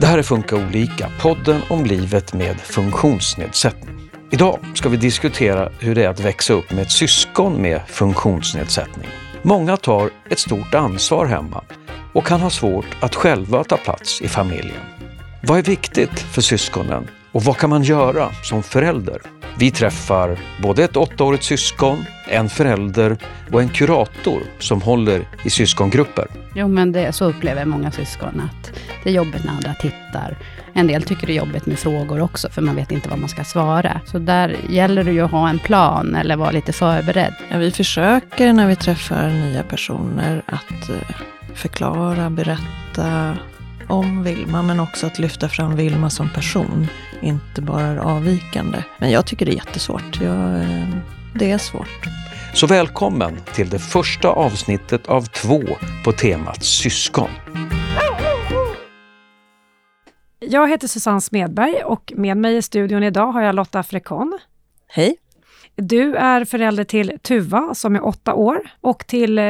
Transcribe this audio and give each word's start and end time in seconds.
Det 0.00 0.06
här 0.06 0.18
är 0.18 0.22
Funka 0.22 0.56
olika, 0.56 1.10
podden 1.20 1.60
om 1.68 1.84
livet 1.84 2.34
med 2.34 2.60
funktionsnedsättning. 2.60 4.10
Idag 4.30 4.58
ska 4.74 4.88
vi 4.88 4.96
diskutera 4.96 5.72
hur 5.78 5.94
det 5.94 6.04
är 6.04 6.08
att 6.08 6.20
växa 6.20 6.52
upp 6.52 6.72
med 6.72 6.82
ett 6.82 6.90
syskon 6.90 7.62
med 7.62 7.80
funktionsnedsättning. 7.86 9.08
Många 9.42 9.76
tar 9.76 10.10
ett 10.30 10.38
stort 10.38 10.74
ansvar 10.74 11.26
hemma 11.26 11.64
och 12.12 12.26
kan 12.26 12.40
ha 12.40 12.50
svårt 12.50 12.86
att 13.00 13.14
själva 13.14 13.64
ta 13.64 13.76
plats 13.76 14.22
i 14.22 14.28
familjen. 14.28 14.82
Vad 15.42 15.58
är 15.58 15.62
viktigt 15.62 16.20
för 16.20 16.42
syskonen 16.42 17.08
och 17.32 17.42
vad 17.42 17.56
kan 17.56 17.70
man 17.70 17.82
göra 17.82 18.30
som 18.42 18.62
förälder? 18.62 19.20
Vi 19.58 19.70
träffar 19.70 20.38
både 20.62 20.84
ett 20.84 20.96
åttaårigt 20.96 21.44
syskon, 21.44 22.04
en 22.28 22.48
förälder 22.48 23.18
och 23.52 23.60
en 23.60 23.68
kurator 23.68 24.42
som 24.58 24.82
håller 24.82 25.28
i 25.44 25.50
syskongrupper. 25.50 26.39
Jo, 26.54 26.68
men 26.68 26.92
det, 26.92 27.12
så 27.12 27.24
upplever 27.24 27.64
många 27.64 27.90
syskon 27.90 28.40
att 28.40 28.72
det 29.02 29.10
är 29.10 29.14
jobbigt 29.14 29.44
när 29.44 29.52
andra 29.52 29.74
tittar. 29.74 30.36
En 30.72 30.86
del 30.86 31.02
tycker 31.02 31.26
det 31.26 31.32
är 31.32 31.36
jobbigt 31.36 31.66
med 31.66 31.78
frågor 31.78 32.20
också, 32.20 32.48
för 32.50 32.62
man 32.62 32.76
vet 32.76 32.90
inte 32.90 33.08
vad 33.08 33.18
man 33.18 33.28
ska 33.28 33.44
svara. 33.44 34.00
Så 34.06 34.18
där 34.18 34.56
gäller 34.68 35.04
det 35.04 35.12
ju 35.12 35.20
att 35.20 35.30
ha 35.30 35.48
en 35.48 35.58
plan 35.58 36.14
eller 36.14 36.36
vara 36.36 36.50
lite 36.50 36.72
förberedd. 36.72 37.34
Ja, 37.50 37.58
vi 37.58 37.70
försöker 37.70 38.52
när 38.52 38.66
vi 38.66 38.76
träffar 38.76 39.28
nya 39.28 39.62
personer 39.62 40.42
att 40.46 40.90
eh, 40.90 41.16
förklara, 41.54 42.30
berätta 42.30 43.36
om 43.88 44.22
Vilma, 44.22 44.62
men 44.62 44.80
också 44.80 45.06
att 45.06 45.18
lyfta 45.18 45.48
fram 45.48 45.76
Vilma 45.76 46.10
som 46.10 46.28
person, 46.28 46.88
inte 47.20 47.62
bara 47.62 48.02
avvikande. 48.02 48.84
Men 48.98 49.10
jag 49.10 49.26
tycker 49.26 49.46
det 49.46 49.52
är 49.52 49.56
jättesvårt. 49.56 50.20
Jag, 50.20 50.60
eh, 50.60 50.88
det 51.34 51.50
är 51.50 51.58
svårt. 51.58 52.19
Så 52.54 52.66
välkommen 52.66 53.36
till 53.54 53.70
det 53.70 53.78
första 53.78 54.28
avsnittet 54.28 55.06
av 55.06 55.22
två 55.22 55.60
på 56.04 56.12
temat 56.12 56.64
syskon. 56.64 57.28
Jag 60.38 60.68
heter 60.68 60.88
Susanne 60.88 61.20
Smedberg 61.20 61.82
och 61.84 62.12
med 62.16 62.36
mig 62.36 62.56
i 62.56 62.62
studion 62.62 63.02
idag 63.02 63.26
har 63.32 63.42
jag 63.42 63.54
Lotta 63.54 63.82
Frekon. 63.82 64.38
Hej! 64.88 65.16
Du 65.76 66.14
är 66.14 66.44
förälder 66.44 66.84
till 66.84 67.18
Tuva 67.22 67.74
som 67.74 67.96
är 67.96 68.06
åtta 68.06 68.34
år 68.34 68.70
och 68.80 69.06
till 69.06 69.38
eh, 69.38 69.44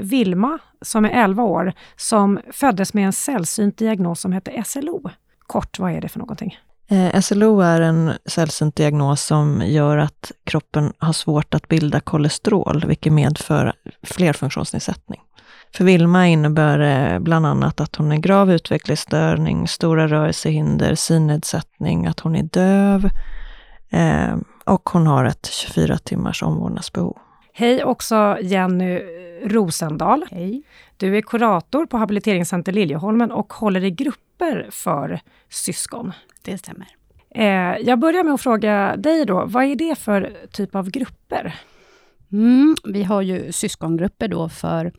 Vilma 0.00 0.58
som 0.82 1.04
är 1.04 1.24
11 1.24 1.42
år 1.42 1.72
som 1.96 2.40
föddes 2.52 2.94
med 2.94 3.06
en 3.06 3.12
sällsynt 3.12 3.78
diagnos 3.78 4.20
som 4.20 4.32
heter 4.32 4.62
SLO. 4.62 5.10
Kort, 5.46 5.78
vad 5.78 5.92
är 5.92 6.00
det 6.00 6.08
för 6.08 6.18
någonting? 6.18 6.58
Eh, 6.88 7.20
SLO 7.20 7.60
är 7.60 7.80
en 7.80 8.12
sällsynt 8.26 8.76
diagnos 8.76 9.22
som 9.22 9.62
gör 9.66 9.98
att 9.98 10.32
kroppen 10.44 10.92
har 10.98 11.12
svårt 11.12 11.54
att 11.54 11.68
bilda 11.68 12.00
kolesterol, 12.00 12.84
vilket 12.86 13.12
medför 13.12 13.72
flerfunktionsnedsättning. 14.02 15.20
För 15.76 15.84
Vilma 15.84 16.28
innebär 16.28 16.78
det 16.78 17.20
bland 17.20 17.46
annat 17.46 17.80
att 17.80 17.96
hon 17.96 18.12
är 18.12 18.16
grav 18.16 18.52
utvecklingsstörning, 18.52 19.68
stora 19.68 20.08
rörelsehinder, 20.08 20.94
synnedsättning, 20.94 22.06
att 22.06 22.20
hon 22.20 22.36
är 22.36 22.42
döv 22.42 23.10
eh, 23.90 24.36
och 24.64 24.88
hon 24.88 25.06
har 25.06 25.24
ett 25.24 25.46
24 25.52 25.98
timmars 25.98 26.42
omvårdnadsbehov. 26.42 27.16
Hej 27.56 27.84
också 27.84 28.38
Jenny 28.42 29.00
Rosendal. 29.44 30.24
Hej. 30.30 30.62
Du 30.96 31.16
är 31.16 31.20
kurator 31.22 31.86
på 31.86 31.96
Habiliteringscenter 31.96 32.72
Liljeholmen 32.72 33.30
och 33.30 33.52
håller 33.52 33.84
i 33.84 33.90
grupper 33.90 34.68
för 34.70 35.20
syskon. 35.48 36.12
Det 36.42 36.58
stämmer. 36.58 36.86
Eh, 37.30 37.78
jag 37.86 37.98
börjar 37.98 38.24
med 38.24 38.34
att 38.34 38.40
fråga 38.40 38.96
dig 38.96 39.24
då, 39.26 39.44
vad 39.46 39.64
är 39.64 39.76
det 39.76 39.98
för 39.98 40.36
typ 40.52 40.74
av 40.74 40.90
grupper? 40.90 41.54
Mm, 42.32 42.76
vi 42.84 43.02
har 43.02 43.22
ju 43.22 43.52
syskongrupper 43.52 44.28
då 44.28 44.48
för, 44.48 44.92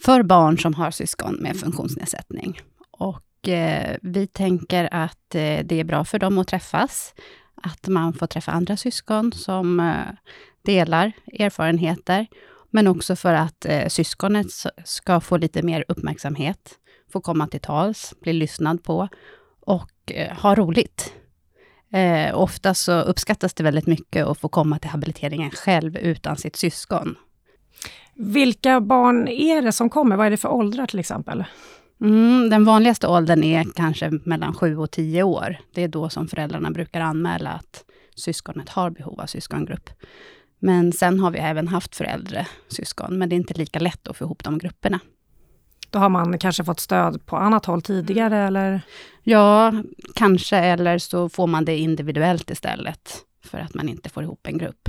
för 0.00 0.22
barn 0.22 0.58
som 0.58 0.74
har 0.74 0.90
syskon 0.90 1.34
med 1.34 1.56
funktionsnedsättning. 1.56 2.60
Och 2.90 3.48
eh, 3.48 3.96
vi 4.02 4.26
tänker 4.26 4.88
att 4.92 5.34
eh, 5.34 5.58
det 5.64 5.80
är 5.80 5.84
bra 5.84 6.04
för 6.04 6.18
dem 6.18 6.38
att 6.38 6.48
träffas, 6.48 7.14
att 7.54 7.88
man 7.88 8.12
får 8.12 8.26
träffa 8.26 8.52
andra 8.52 8.76
syskon 8.76 9.32
som 9.32 9.80
eh, 9.80 10.32
delar 10.62 11.12
erfarenheter, 11.38 12.26
men 12.70 12.86
också 12.86 13.16
för 13.16 13.34
att 13.34 13.64
eh, 13.64 13.88
syskonet 13.88 14.46
ska 14.84 15.20
få 15.20 15.36
lite 15.36 15.62
mer 15.62 15.84
uppmärksamhet, 15.88 16.78
få 17.12 17.20
komma 17.20 17.46
till 17.46 17.60
tals, 17.60 18.14
bli 18.20 18.32
lyssnad 18.32 18.82
på 18.82 19.08
och 19.60 19.90
eh, 20.06 20.36
ha 20.36 20.54
roligt. 20.54 21.12
Eh, 21.92 22.38
ofta 22.38 22.74
så 22.74 23.00
uppskattas 23.00 23.54
det 23.54 23.64
väldigt 23.64 23.86
mycket 23.86 24.26
att 24.26 24.38
få 24.38 24.48
komma 24.48 24.78
till 24.78 24.90
habiliteringen 24.90 25.50
själv 25.50 25.96
utan 25.96 26.36
sitt 26.36 26.56
syskon. 26.56 27.16
Vilka 28.14 28.80
barn 28.80 29.28
är 29.28 29.62
det 29.62 29.72
som 29.72 29.90
kommer? 29.90 30.16
Vad 30.16 30.26
är 30.26 30.30
det 30.30 30.36
för 30.36 30.52
åldrar 30.52 30.86
till 30.86 30.98
exempel? 30.98 31.44
Mm, 32.00 32.50
den 32.50 32.64
vanligaste 32.64 33.06
åldern 33.08 33.44
är 33.44 33.66
kanske 33.74 34.10
mellan 34.24 34.54
7 34.54 34.76
och 34.76 34.90
10 34.90 35.22
år. 35.22 35.56
Det 35.74 35.82
är 35.82 35.88
då 35.88 36.08
som 36.08 36.28
föräldrarna 36.28 36.70
brukar 36.70 37.00
anmäla 37.00 37.50
att 37.50 37.84
syskonet 38.14 38.68
har 38.68 38.90
behov 38.90 39.20
av 39.20 39.26
syskongrupp. 39.26 39.90
Men 40.64 40.92
sen 40.92 41.20
har 41.20 41.30
vi 41.30 41.38
även 41.38 41.68
haft 41.68 41.96
föräldrar 41.96 42.48
syskon, 42.68 43.18
men 43.18 43.28
det 43.28 43.34
är 43.34 43.36
inte 43.36 43.54
lika 43.54 43.78
lätt 43.78 44.08
att 44.08 44.16
få 44.16 44.24
ihop 44.24 44.44
de 44.44 44.58
grupperna. 44.58 45.00
Då 45.90 45.98
har 45.98 46.08
man 46.08 46.38
kanske 46.38 46.64
fått 46.64 46.80
stöd 46.80 47.26
på 47.26 47.36
annat 47.36 47.66
håll 47.66 47.82
tidigare 47.82 48.38
eller? 48.38 48.80
Ja, 49.22 49.72
kanske, 50.14 50.56
eller 50.56 50.98
så 50.98 51.28
får 51.28 51.46
man 51.46 51.64
det 51.64 51.78
individuellt 51.78 52.50
istället, 52.50 53.16
för 53.44 53.58
att 53.58 53.74
man 53.74 53.88
inte 53.88 54.08
får 54.08 54.22
ihop 54.22 54.46
en 54.46 54.58
grupp. 54.58 54.88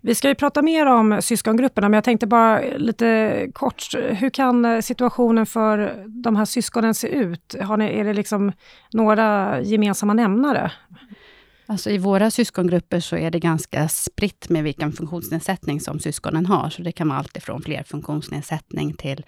Vi 0.00 0.14
ska 0.14 0.28
ju 0.28 0.34
prata 0.34 0.62
mer 0.62 0.86
om 0.86 1.22
syskongrupperna, 1.22 1.88
men 1.88 1.96
jag 1.96 2.04
tänkte 2.04 2.26
bara 2.26 2.60
lite 2.60 3.48
kort, 3.54 3.94
hur 3.94 4.30
kan 4.30 4.82
situationen 4.82 5.46
för 5.46 6.04
de 6.06 6.36
här 6.36 6.44
syskonen 6.44 6.94
se 6.94 7.08
ut? 7.08 7.54
Har 7.62 7.76
ni, 7.76 7.98
är 7.98 8.04
det 8.04 8.14
liksom 8.14 8.52
några 8.92 9.60
gemensamma 9.60 10.14
nämnare? 10.14 10.72
Alltså 11.70 11.90
I 11.90 11.98
våra 11.98 12.30
syskongrupper 12.30 13.00
så 13.00 13.16
är 13.16 13.30
det 13.30 13.38
ganska 13.38 13.88
spritt 13.88 14.48
med 14.48 14.64
vilken 14.64 14.92
funktionsnedsättning 14.92 15.80
som 15.80 16.00
syskonen 16.00 16.46
har. 16.46 16.70
Så 16.70 16.82
det 16.82 16.92
kan 16.92 17.08
vara 17.08 17.18
allt 17.18 17.36
ifrån 17.36 17.62
flerfunktionsnedsättning 17.62 18.94
till 18.94 19.24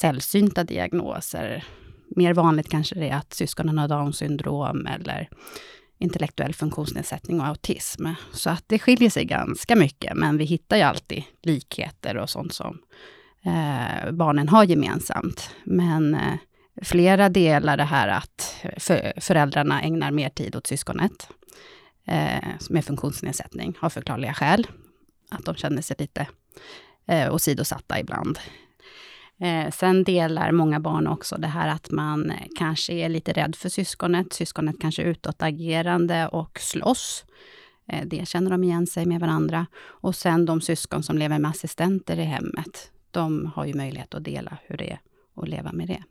sällsynta 0.00 0.64
diagnoser. 0.64 1.64
Mer 2.16 2.34
vanligt 2.34 2.68
kanske 2.68 2.94
det 2.94 3.08
är 3.08 3.16
att 3.16 3.34
syskonen 3.34 3.78
har 3.78 3.88
Downs 3.88 4.16
syndrom 4.16 4.86
eller 4.86 5.28
intellektuell 5.98 6.54
funktionsnedsättning 6.54 7.40
och 7.40 7.46
autism. 7.46 8.06
Så 8.32 8.50
att 8.50 8.64
det 8.66 8.78
skiljer 8.78 9.10
sig 9.10 9.24
ganska 9.24 9.76
mycket, 9.76 10.16
men 10.16 10.38
vi 10.38 10.44
hittar 10.44 10.76
ju 10.76 10.82
alltid 10.82 11.22
likheter 11.42 12.16
och 12.16 12.30
sånt 12.30 12.54
som 12.54 12.78
eh, 13.44 14.12
barnen 14.12 14.48
har 14.48 14.64
gemensamt. 14.64 15.50
Men 15.64 16.14
eh, 16.14 16.34
flera 16.82 17.28
delar 17.28 17.76
det 17.76 17.84
här 17.84 18.08
att 18.08 18.64
för, 18.78 19.12
föräldrarna 19.20 19.82
ägnar 19.82 20.10
mer 20.10 20.28
tid 20.28 20.56
åt 20.56 20.66
syskonet 20.66 21.28
eh, 22.04 22.48
med 22.70 22.84
funktionsnedsättning, 22.84 23.76
av 23.80 23.90
förklarliga 23.90 24.34
skäl. 24.34 24.66
Att 25.30 25.44
de 25.44 25.54
känner 25.54 25.82
sig 25.82 25.96
lite 25.98 26.26
eh, 27.06 27.34
åsidosatta 27.34 28.00
ibland. 28.00 28.38
Eh, 29.40 29.70
sen 29.70 30.04
delar 30.04 30.52
många 30.52 30.80
barn 30.80 31.06
också 31.06 31.36
det 31.36 31.46
här 31.46 31.68
att 31.68 31.90
man 31.90 32.32
kanske 32.58 32.92
är 32.92 33.08
lite 33.08 33.32
rädd 33.32 33.56
för 33.56 33.68
syskonet. 33.68 34.32
Syskonet 34.32 34.76
kanske 34.80 35.02
är 35.02 35.06
utåtagerande 35.06 36.28
och 36.28 36.60
slåss. 36.60 37.24
Eh, 37.88 38.06
det 38.06 38.28
känner 38.28 38.50
de 38.50 38.64
igen 38.64 38.86
sig 38.86 39.06
med 39.06 39.20
varandra. 39.20 39.66
Och 39.84 40.14
sen 40.14 40.46
de 40.46 40.60
syskon 40.60 41.02
som 41.02 41.18
lever 41.18 41.38
med 41.38 41.50
assistenter 41.50 42.18
i 42.18 42.24
hemmet. 42.24 42.90
De 43.10 43.52
har 43.54 43.64
ju 43.64 43.74
möjlighet 43.74 44.14
att 44.14 44.24
dela 44.24 44.58
hur 44.62 44.76
det 44.76 44.90
är 44.90 44.98
att 45.36 45.48
leva 45.48 45.72
med 45.72 45.88
det. 45.88 46.02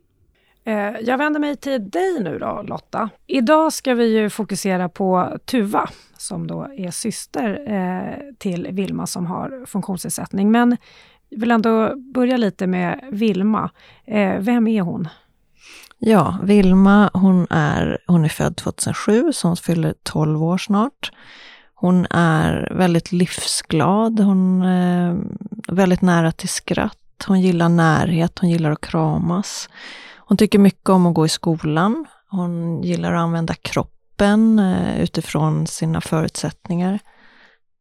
Eh, 0.66 1.00
jag 1.00 1.18
vänder 1.18 1.40
mig 1.40 1.56
till 1.56 1.90
dig 1.90 2.20
nu 2.20 2.38
då 2.38 2.62
Lotta. 2.62 3.10
Idag 3.26 3.72
ska 3.72 3.94
vi 3.94 4.18
ju 4.18 4.30
fokusera 4.30 4.88
på 4.88 5.38
Tuva 5.44 5.88
som 6.16 6.46
då 6.46 6.68
är 6.76 6.90
syster 6.90 7.62
eh, 7.66 8.34
till 8.38 8.68
Vilma 8.70 9.06
som 9.06 9.26
har 9.26 9.66
funktionsnedsättning. 9.66 10.50
Men 10.50 10.76
jag 11.28 11.40
vill 11.40 11.50
ändå 11.50 11.94
börja 11.96 12.36
lite 12.36 12.66
med 12.66 13.00
Vilma. 13.10 13.70
Eh, 14.04 14.38
vem 14.38 14.66
är 14.66 14.80
hon? 14.80 15.08
Ja, 15.98 16.38
Vilma 16.42 17.10
hon 17.12 17.46
är, 17.50 17.98
hon 18.06 18.24
är 18.24 18.28
född 18.28 18.56
2007, 18.56 19.32
så 19.32 19.48
hon 19.48 19.56
fyller 19.56 19.94
12 20.02 20.42
år 20.42 20.58
snart. 20.58 21.12
Hon 21.74 22.06
är 22.10 22.72
väldigt 22.74 23.12
livsglad, 23.12 24.20
hon 24.20 24.62
är 24.62 25.16
väldigt 25.68 26.02
nära 26.02 26.32
till 26.32 26.48
skratt, 26.48 27.24
hon 27.26 27.40
gillar 27.40 27.68
närhet, 27.68 28.38
hon 28.38 28.50
gillar 28.50 28.70
att 28.70 28.80
kramas. 28.80 29.68
Hon 30.26 30.36
tycker 30.36 30.58
mycket 30.58 30.88
om 30.88 31.06
att 31.06 31.14
gå 31.14 31.26
i 31.26 31.28
skolan. 31.28 32.06
Hon 32.28 32.82
gillar 32.82 33.12
att 33.12 33.20
använda 33.20 33.54
kroppen 33.54 34.58
eh, 34.58 35.00
utifrån 35.00 35.66
sina 35.66 36.00
förutsättningar. 36.00 36.98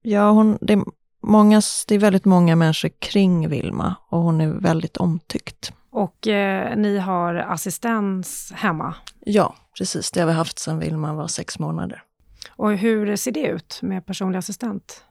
Ja, 0.01 0.29
hon, 0.31 0.57
det, 0.61 0.73
är 0.73 0.83
många, 1.21 1.61
det 1.87 1.95
är 1.95 1.99
väldigt 1.99 2.25
många 2.25 2.55
människor 2.55 2.89
kring 2.99 3.49
Vilma 3.49 3.95
och 4.09 4.19
hon 4.19 4.41
är 4.41 4.47
väldigt 4.47 4.97
omtyckt. 4.97 5.73
Och 5.91 6.27
eh, 6.27 6.77
ni 6.77 6.97
har 6.97 7.35
assistens 7.35 8.51
hemma? 8.55 8.95
Ja, 9.19 9.55
precis. 9.77 10.11
Det 10.11 10.19
har 10.19 10.27
vi 10.27 10.33
haft 10.33 10.59
sedan 10.59 10.79
Vilma 10.79 11.13
var 11.13 11.27
sex 11.27 11.59
månader. 11.59 12.03
Och 12.49 12.77
hur 12.77 13.15
ser 13.15 13.31
det 13.31 13.47
ut 13.47 13.79
med 13.81 14.05
personlig 14.05 14.39
assistent? 14.39 15.03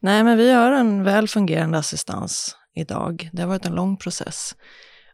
Nej, 0.00 0.24
men 0.24 0.38
vi 0.38 0.52
har 0.52 0.72
en 0.72 1.04
väl 1.04 1.28
fungerande 1.28 1.78
assistans 1.78 2.56
idag. 2.74 3.30
Det 3.32 3.42
har 3.42 3.48
varit 3.48 3.66
en 3.66 3.74
lång 3.74 3.96
process. 3.96 4.54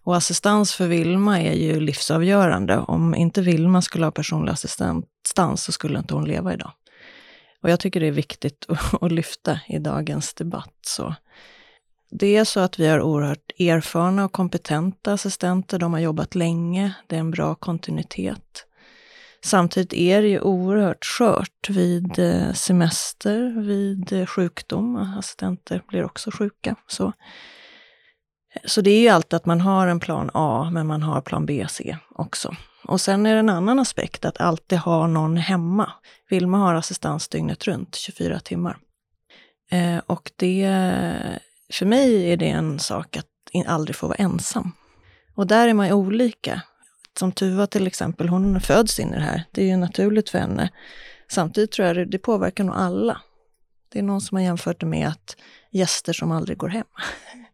Och 0.06 0.16
assistans 0.16 0.74
för 0.74 0.86
Vilma 0.86 1.40
är 1.40 1.52
ju 1.52 1.80
livsavgörande. 1.80 2.78
Om 2.78 3.14
inte 3.14 3.40
Vilma 3.40 3.82
skulle 3.82 4.06
ha 4.06 4.10
personlig 4.10 4.52
assistans 4.52 5.64
så 5.64 5.72
skulle 5.72 5.98
inte 5.98 6.14
hon 6.14 6.24
leva 6.24 6.54
idag. 6.54 6.72
Och 7.62 7.70
jag 7.70 7.80
tycker 7.80 8.00
det 8.00 8.06
är 8.06 8.12
viktigt 8.12 8.66
att, 9.00 9.12
lyfta 9.12 9.60
i 9.68 9.78
dagens 9.78 10.34
debatt. 10.34 10.74
Så 10.86 11.14
det 12.10 12.36
är 12.36 12.44
så 12.44 12.60
att 12.60 12.78
vi 12.78 12.86
har 12.86 13.00
oerhört 13.00 13.52
erfarna 13.58 14.24
och 14.24 14.32
kompetenta 14.32 15.12
assistenter. 15.12 15.78
De 15.78 15.92
har 15.92 16.00
jobbat 16.00 16.34
länge. 16.34 16.94
Det 17.06 17.16
är 17.16 17.20
en 17.20 17.30
bra 17.30 17.54
kontinuitet. 17.54 18.66
Samtidigt 19.44 19.92
är 19.94 20.22
det 20.22 20.28
ju 20.28 20.40
oerhört 20.40 21.04
skört 21.04 21.70
vid 21.70 22.18
eh, 22.18 22.52
semester, 22.52 23.60
vid 23.60 24.12
eh, 24.12 24.26
sjukdom. 24.26 24.96
Assistenter 24.96 25.82
blir 25.88 26.04
också 26.04 26.30
sjuka. 26.30 26.76
Så, 26.86 27.12
så 28.64 28.80
det 28.80 28.90
är 28.90 29.00
ju 29.00 29.08
alltid 29.08 29.34
att 29.36 29.46
man 29.46 29.60
har 29.60 29.86
en 29.86 30.00
plan 30.00 30.30
A, 30.34 30.70
men 30.72 30.86
man 30.86 31.02
har 31.02 31.20
plan 31.20 31.46
B, 31.46 31.66
C 31.70 31.96
också. 32.10 32.56
Och 32.84 33.00
sen 33.00 33.26
är 33.26 33.34
det 33.34 33.40
en 33.40 33.48
annan 33.48 33.78
aspekt, 33.78 34.24
att 34.24 34.40
alltid 34.40 34.78
ha 34.78 35.06
någon 35.06 35.36
hemma. 35.36 35.92
Vilma 36.30 36.58
har 36.58 36.74
assistans 36.74 37.28
dygnet 37.28 37.64
runt, 37.64 37.94
24 37.94 38.40
timmar. 38.40 38.78
Eh, 39.70 39.98
och 40.06 40.30
det, 40.36 40.68
för 41.72 41.86
mig 41.86 42.32
är 42.32 42.36
det 42.36 42.48
en 42.48 42.78
sak 42.78 43.16
att 43.16 43.26
aldrig 43.66 43.96
få 43.96 44.06
vara 44.06 44.16
ensam. 44.16 44.72
Och 45.34 45.46
där 45.46 45.68
är 45.68 45.74
man 45.74 45.86
ju 45.86 45.92
olika. 45.92 46.62
Som 47.18 47.32
Tuva 47.32 47.66
till 47.66 47.86
exempel, 47.86 48.28
hon 48.28 48.60
föds 48.60 49.00
in 49.00 49.08
i 49.14 49.16
det 49.16 49.22
här. 49.22 49.44
Det 49.50 49.62
är 49.62 49.66
ju 49.66 49.76
naturligt 49.76 50.30
för 50.30 50.38
henne. 50.38 50.70
Samtidigt 51.28 51.72
tror 51.72 51.88
jag 51.88 51.96
det, 51.96 52.04
det 52.04 52.18
påverkar 52.18 52.64
nog 52.64 52.76
alla. 52.76 53.20
Det 53.88 53.98
är 53.98 54.02
någon 54.02 54.20
som 54.20 54.36
har 54.36 54.42
jämfört 54.42 54.80
det 54.80 54.86
med 54.86 55.08
att 55.08 55.36
gäster 55.70 56.12
som 56.12 56.32
aldrig 56.32 56.58
går 56.58 56.68
hem. 56.68 56.86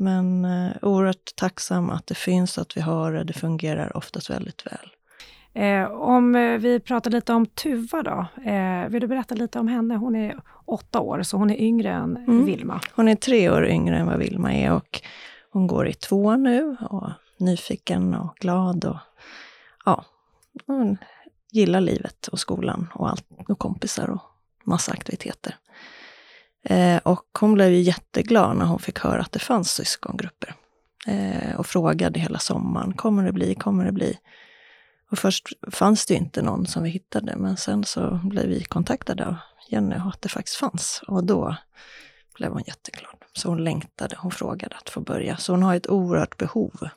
Men 0.00 0.44
eh, 0.44 0.72
oerhört 0.82 1.36
tacksam 1.36 1.90
att 1.90 2.06
det 2.06 2.14
finns, 2.14 2.58
att 2.58 2.76
vi 2.76 2.80
har 2.80 3.12
det. 3.12 3.24
Det 3.24 3.32
fungerar 3.32 3.96
oftast 3.96 4.30
väldigt 4.30 4.66
väl. 4.66 4.90
Eh, 5.54 5.90
om 5.90 6.36
eh, 6.36 6.58
vi 6.58 6.80
pratar 6.80 7.10
lite 7.10 7.32
om 7.32 7.46
Tuva 7.46 8.02
då. 8.02 8.26
Eh, 8.50 8.88
vill 8.88 9.00
du 9.00 9.06
berätta 9.06 9.34
lite 9.34 9.58
om 9.58 9.68
henne? 9.68 9.96
Hon 9.96 10.16
är 10.16 10.40
åtta 10.64 11.00
år, 11.00 11.22
så 11.22 11.36
hon 11.36 11.50
är 11.50 11.60
yngre 11.60 11.90
än 11.90 12.16
mm. 12.16 12.44
Vilma. 12.44 12.80
Hon 12.94 13.08
är 13.08 13.14
tre 13.14 13.50
år 13.50 13.66
yngre 13.66 13.98
än 13.98 14.06
vad 14.06 14.18
Vilma 14.18 14.54
är 14.54 14.72
och 14.72 15.02
hon 15.52 15.66
går 15.66 15.88
i 15.88 15.92
tvåan 15.92 16.42
nu 16.42 16.76
och 16.90 17.10
nyfiken 17.38 18.14
och 18.14 18.36
glad 18.36 18.84
och 18.84 18.96
ja, 19.84 20.04
hon 20.66 20.98
gillar 21.50 21.80
livet 21.80 22.26
och 22.26 22.40
skolan 22.40 22.88
och 22.94 23.10
allt 23.10 23.26
och 23.48 23.58
kompisar 23.58 24.10
och 24.10 24.22
massa 24.64 24.92
aktiviteter. 24.92 25.56
Eh, 26.62 26.96
och 26.96 27.26
hon 27.40 27.54
blev 27.54 27.72
ju 27.72 27.80
jätteglad 27.80 28.56
när 28.56 28.64
hon 28.64 28.78
fick 28.78 28.98
höra 28.98 29.20
att 29.20 29.32
det 29.32 29.38
fanns 29.38 29.70
syskongrupper. 29.70 30.54
Eh, 31.06 31.56
och 31.56 31.66
frågade 31.66 32.20
hela 32.20 32.38
sommaren, 32.38 32.92
kommer 32.92 33.24
det 33.24 33.32
bli, 33.32 33.54
kommer 33.54 33.84
det 33.84 33.92
bli? 33.92 34.18
Och 35.10 35.18
först 35.18 35.48
fanns 35.72 36.06
det 36.06 36.14
inte 36.14 36.42
någon 36.42 36.66
som 36.66 36.82
vi 36.82 36.90
hittade, 36.90 37.36
men 37.36 37.56
sen 37.56 37.84
så 37.84 38.20
blev 38.24 38.46
vi 38.46 38.64
kontaktade 38.64 39.26
av 39.26 39.36
Jenny 39.68 39.96
och 39.96 40.08
att 40.08 40.22
det 40.22 40.28
faktiskt 40.28 40.56
fanns. 40.56 41.02
Och 41.06 41.24
då 41.24 41.56
blev 42.34 42.52
hon 42.52 42.62
jätteglad. 42.66 43.16
Så 43.32 43.48
hon 43.48 43.64
längtade, 43.64 44.16
hon 44.18 44.30
frågade 44.30 44.76
att 44.76 44.90
få 44.90 45.00
börja. 45.00 45.36
Så 45.36 45.52
hon 45.52 45.62
har 45.62 45.74
ett 45.74 45.90
oerhört 45.90 46.36
behov 46.36 46.88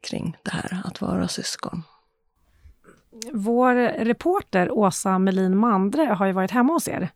kring 0.00 0.36
det 0.42 0.50
här 0.50 0.82
att 0.84 1.00
vara 1.00 1.28
syskon. 1.28 1.82
Vår 3.32 3.74
reporter 4.04 4.70
Åsa 4.70 5.18
Melin 5.18 5.56
Mandre 5.56 6.02
har 6.02 6.26
ju 6.26 6.32
varit 6.32 6.50
hemma 6.50 6.72
hos 6.72 6.88
er 6.88 7.10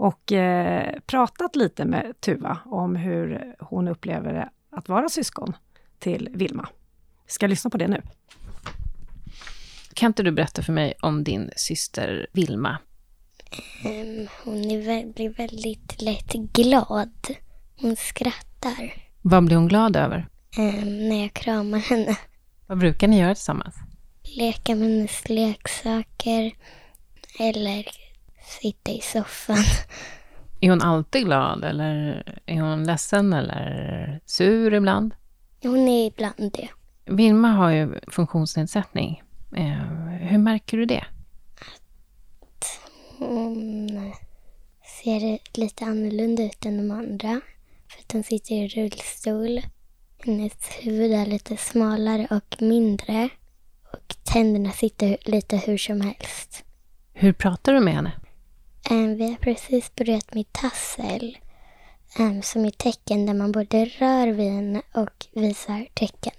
och 0.00 0.32
eh, 0.32 1.00
pratat 1.06 1.56
lite 1.56 1.84
med 1.84 2.20
Tuva 2.20 2.58
om 2.64 2.96
hur 2.96 3.54
hon 3.58 3.88
upplever 3.88 4.32
det 4.32 4.50
att 4.70 4.88
vara 4.88 5.08
syskon 5.08 5.56
till 5.98 6.28
Vilma. 6.32 6.68
Vi 7.26 7.32
ska 7.32 7.46
lyssna 7.46 7.70
på 7.70 7.78
det 7.78 7.88
nu. 7.88 8.02
Kan 9.94 10.06
inte 10.06 10.22
du 10.22 10.32
berätta 10.32 10.62
för 10.62 10.72
mig 10.72 10.94
om 11.00 11.24
din 11.24 11.50
syster 11.56 12.26
Vilma? 12.32 12.78
Um, 13.84 14.28
hon 14.44 14.70
är, 14.70 15.12
blir 15.12 15.28
väldigt 15.30 16.02
lätt 16.02 16.32
glad. 16.32 17.28
Hon 17.80 17.96
skrattar. 17.96 18.94
Vad 19.22 19.44
blir 19.44 19.56
hon 19.56 19.68
glad 19.68 19.96
över? 19.96 20.28
Um, 20.58 21.08
när 21.08 21.22
jag 21.22 21.32
kramar 21.32 21.78
henne. 21.78 22.16
Vad 22.66 22.78
brukar 22.78 23.08
ni 23.08 23.20
göra 23.20 23.34
tillsammans? 23.34 23.74
Leka 24.22 24.74
med 24.74 24.88
hennes 24.88 25.28
leksaker 25.28 26.52
eller 27.38 27.86
sitta 28.50 28.90
i 28.90 29.00
soffan. 29.00 29.56
Är 30.60 30.70
hon 30.70 30.82
alltid 30.82 31.24
glad 31.24 31.64
eller 31.64 32.22
är 32.46 32.60
hon 32.60 32.84
ledsen 32.84 33.32
eller 33.32 34.20
sur 34.26 34.74
ibland? 34.74 35.14
Hon 35.62 35.88
är 35.88 36.06
ibland 36.06 36.52
det. 36.52 36.68
Vilma 37.04 37.48
har 37.48 37.70
ju 37.70 37.94
funktionsnedsättning. 38.08 39.22
Eh, 39.56 40.28
hur 40.28 40.38
märker 40.38 40.76
du 40.76 40.84
det? 40.84 41.04
Att 42.40 42.80
hon 43.18 44.12
ser 45.02 45.38
lite 45.58 45.84
annorlunda 45.84 46.42
ut 46.42 46.66
än 46.66 46.76
de 46.76 46.94
andra. 46.94 47.40
För 47.88 48.00
att 48.00 48.12
hon 48.12 48.22
sitter 48.22 48.54
i 48.54 48.68
rullstol. 48.68 49.60
Hennes 50.18 50.52
huvud 50.80 51.12
är 51.12 51.26
lite 51.26 51.56
smalare 51.56 52.26
och 52.30 52.62
mindre. 52.62 53.28
Och 53.92 54.14
tänderna 54.24 54.70
sitter 54.70 55.16
lite 55.24 55.56
hur 55.56 55.78
som 55.78 56.00
helst. 56.00 56.64
Hur 57.12 57.32
pratar 57.32 57.72
du 57.72 57.80
med 57.80 57.94
henne? 57.94 58.12
Um, 58.90 59.16
vi 59.16 59.30
har 59.30 59.36
precis 59.36 59.94
börjat 59.94 60.34
med 60.34 60.52
tassel. 60.52 61.38
Um, 62.18 62.42
som 62.42 62.64
är 62.64 62.70
tecken 62.70 63.26
där 63.26 63.34
man 63.34 63.52
både 63.52 63.84
rör 63.84 64.26
vid 64.26 64.52
henne 64.52 64.82
och 64.92 65.26
visar 65.32 65.86
tecken. 65.94 66.32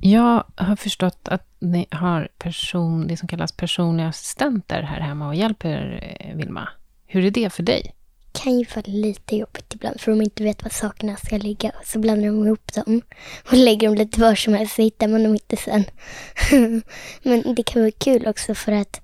Jag 0.00 0.44
har 0.56 0.76
förstått 0.76 1.28
att 1.28 1.46
ni 1.58 1.86
har 1.90 2.28
person, 2.38 3.06
det 3.06 3.16
som 3.16 3.28
kallas 3.28 3.52
personliga 3.52 4.08
assistenter 4.08 4.82
här 4.82 5.00
hemma 5.00 5.28
och 5.28 5.34
hjälper 5.34 6.00
eh, 6.20 6.36
Vilma. 6.36 6.68
Hur 7.06 7.24
är 7.24 7.30
det 7.30 7.50
för 7.50 7.62
dig? 7.62 7.94
Det 8.32 8.40
kan 8.40 8.58
ju 8.58 8.66
vara 8.74 8.84
lite 8.86 9.36
jobbigt 9.36 9.74
ibland 9.74 10.00
för 10.00 10.10
de 10.10 10.22
inte 10.22 10.42
vet 10.42 10.62
var 10.62 10.70
sakerna 10.70 11.16
ska 11.16 11.36
ligga. 11.36 11.72
Så 11.84 11.98
blandar 11.98 12.26
de 12.26 12.46
ihop 12.46 12.72
dem 12.72 13.02
och 13.50 13.56
lägger 13.56 13.88
dem 13.88 13.96
lite 13.96 14.20
var 14.20 14.34
som 14.34 14.54
helst 14.54 14.76
så 14.76 14.82
hittar 14.82 15.08
man 15.08 15.22
dem 15.22 15.32
inte 15.32 15.56
sen. 15.56 15.84
Men 17.22 17.54
det 17.54 17.62
kan 17.62 17.82
vara 17.82 17.92
kul 17.92 18.26
också 18.26 18.54
för 18.54 18.72
att 18.72 19.00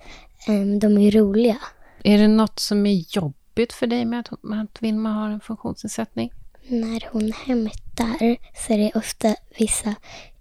um, 0.49 0.79
de 0.79 0.99
är 0.99 1.11
roliga. 1.11 1.59
Är 2.05 2.19
det 2.19 2.29
något 2.29 2.59
som 2.59 2.87
är 2.87 3.17
jobbigt 3.17 3.73
för 3.73 3.87
dig 3.87 4.05
med 4.05 4.21
att, 4.21 4.43
med 4.43 4.63
att 4.63 4.83
Vilma 4.83 5.13
har 5.13 5.29
en 5.29 5.41
funktionsnedsättning? 5.41 6.33
När 6.69 7.09
hon 7.13 7.33
hämtar 7.33 8.37
så 8.67 8.73
är 8.73 8.79
det 8.79 8.93
ofta 8.95 9.35
vissa 9.59 9.95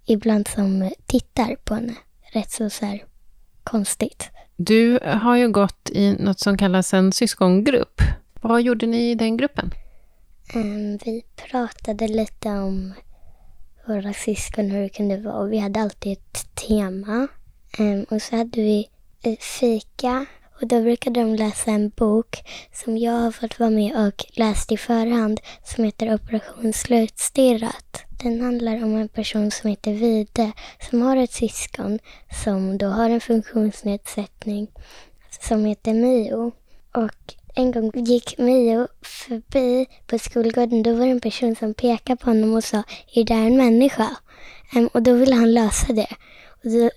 ibland 0.06 0.48
som 0.48 0.90
tittar 1.06 1.56
på 1.64 1.74
henne. 1.74 1.94
Rätt 2.32 2.50
så, 2.50 2.70
så 2.70 2.86
här 2.86 3.04
konstigt. 3.64 4.30
Du 4.56 4.98
har 5.02 5.36
ju 5.36 5.48
gått 5.48 5.90
i 5.90 6.12
något 6.12 6.40
som 6.40 6.58
kallas 6.58 6.94
en 6.94 7.12
syskongrupp. 7.12 8.00
Vad 8.40 8.62
gjorde 8.62 8.86
ni 8.86 9.10
i 9.10 9.14
den 9.14 9.36
gruppen? 9.36 9.70
Um, 10.54 10.98
vi 11.04 11.24
pratade 11.50 12.08
lite 12.08 12.48
om 12.48 12.92
våra 13.86 14.12
syskon, 14.12 14.70
hur 14.70 14.82
det 14.82 14.88
kunde 14.88 15.16
vara. 15.16 15.34
Och 15.34 15.52
vi 15.52 15.58
hade 15.58 15.80
alltid 15.80 16.12
ett 16.12 16.54
tema. 16.54 17.28
Um, 17.78 18.04
och 18.10 18.22
så 18.22 18.36
hade 18.36 18.60
vi 18.60 18.88
fika 19.40 20.26
och 20.60 20.66
då 20.66 20.82
brukade 20.82 21.20
de 21.20 21.34
läsa 21.34 21.70
en 21.70 21.88
bok 21.88 22.36
som 22.72 22.98
jag 22.98 23.12
har 23.12 23.30
fått 23.30 23.58
vara 23.58 23.70
med 23.70 24.06
och 24.06 24.26
läst 24.32 24.72
i 24.72 24.76
förhand 24.76 25.40
som 25.64 25.84
heter 25.84 26.14
Operation 26.14 26.72
Slutstirrat. 26.72 28.02
Den 28.22 28.40
handlar 28.40 28.84
om 28.84 28.96
en 28.96 29.08
person 29.08 29.50
som 29.50 29.70
heter 29.70 29.92
Vide 29.92 30.52
som 30.90 31.02
har 31.02 31.16
ett 31.16 31.32
syskon 31.32 31.98
som 32.44 32.78
då 32.78 32.86
har 32.86 33.10
en 33.10 33.20
funktionsnedsättning 33.20 34.68
som 35.40 35.64
heter 35.64 35.94
Mio. 35.94 36.52
Och 36.94 37.34
en 37.54 37.72
gång 37.72 37.90
gick 37.94 38.38
Mio 38.38 38.88
förbi 39.02 39.86
på 40.06 40.18
skolgården. 40.18 40.82
Då 40.82 40.94
var 40.94 41.04
det 41.04 41.10
en 41.10 41.20
person 41.20 41.56
som 41.56 41.74
pekade 41.74 42.16
på 42.16 42.30
honom 42.30 42.54
och 42.54 42.64
sa, 42.64 42.82
är 43.14 43.24
det 43.24 43.34
en 43.34 43.56
människa? 43.56 44.16
Um, 44.74 44.86
och 44.86 45.02
då 45.02 45.12
ville 45.12 45.34
han 45.34 45.54
lösa 45.54 45.92
det. 45.92 46.16
Och 46.48 46.70
då 46.70 46.90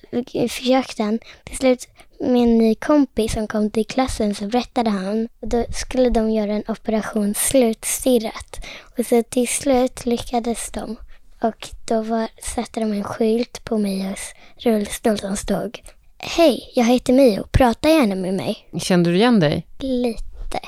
försökte 0.47 1.03
han. 1.03 1.19
Till 1.43 1.57
slut 1.57 1.87
med 2.23 2.43
en 2.43 2.57
ny 2.57 2.75
kompis 2.75 3.33
som 3.33 3.47
kom 3.47 3.69
till 3.69 3.85
klassen 3.85 4.35
så 4.35 4.47
berättade 4.47 4.89
han. 4.89 5.27
Och 5.41 5.47
då 5.47 5.65
skulle 5.69 6.09
de 6.09 6.31
göra 6.31 6.53
en 6.53 6.63
operation 6.67 7.33
slutstirrat. 7.33 8.65
Och 8.97 9.05
så 9.05 9.23
till 9.23 9.47
slut 9.47 10.05
lyckades 10.05 10.71
de. 10.71 10.95
Och 11.41 11.69
då 11.85 12.01
var, 12.01 12.27
satte 12.55 12.79
de 12.79 12.91
en 12.91 13.03
skylt 13.03 13.63
på 13.63 13.77
Mios 13.77 14.33
rullstol 14.57 15.17
som 15.17 15.37
stod 15.37 15.79
Hej, 16.17 16.71
jag 16.75 16.85
heter 16.85 17.13
Mio. 17.13 17.43
Prata 17.51 17.89
gärna 17.89 18.15
med 18.15 18.33
mig. 18.33 18.69
Kände 18.77 19.09
du 19.09 19.15
igen 19.15 19.39
dig? 19.39 19.67
Lite. 19.79 20.59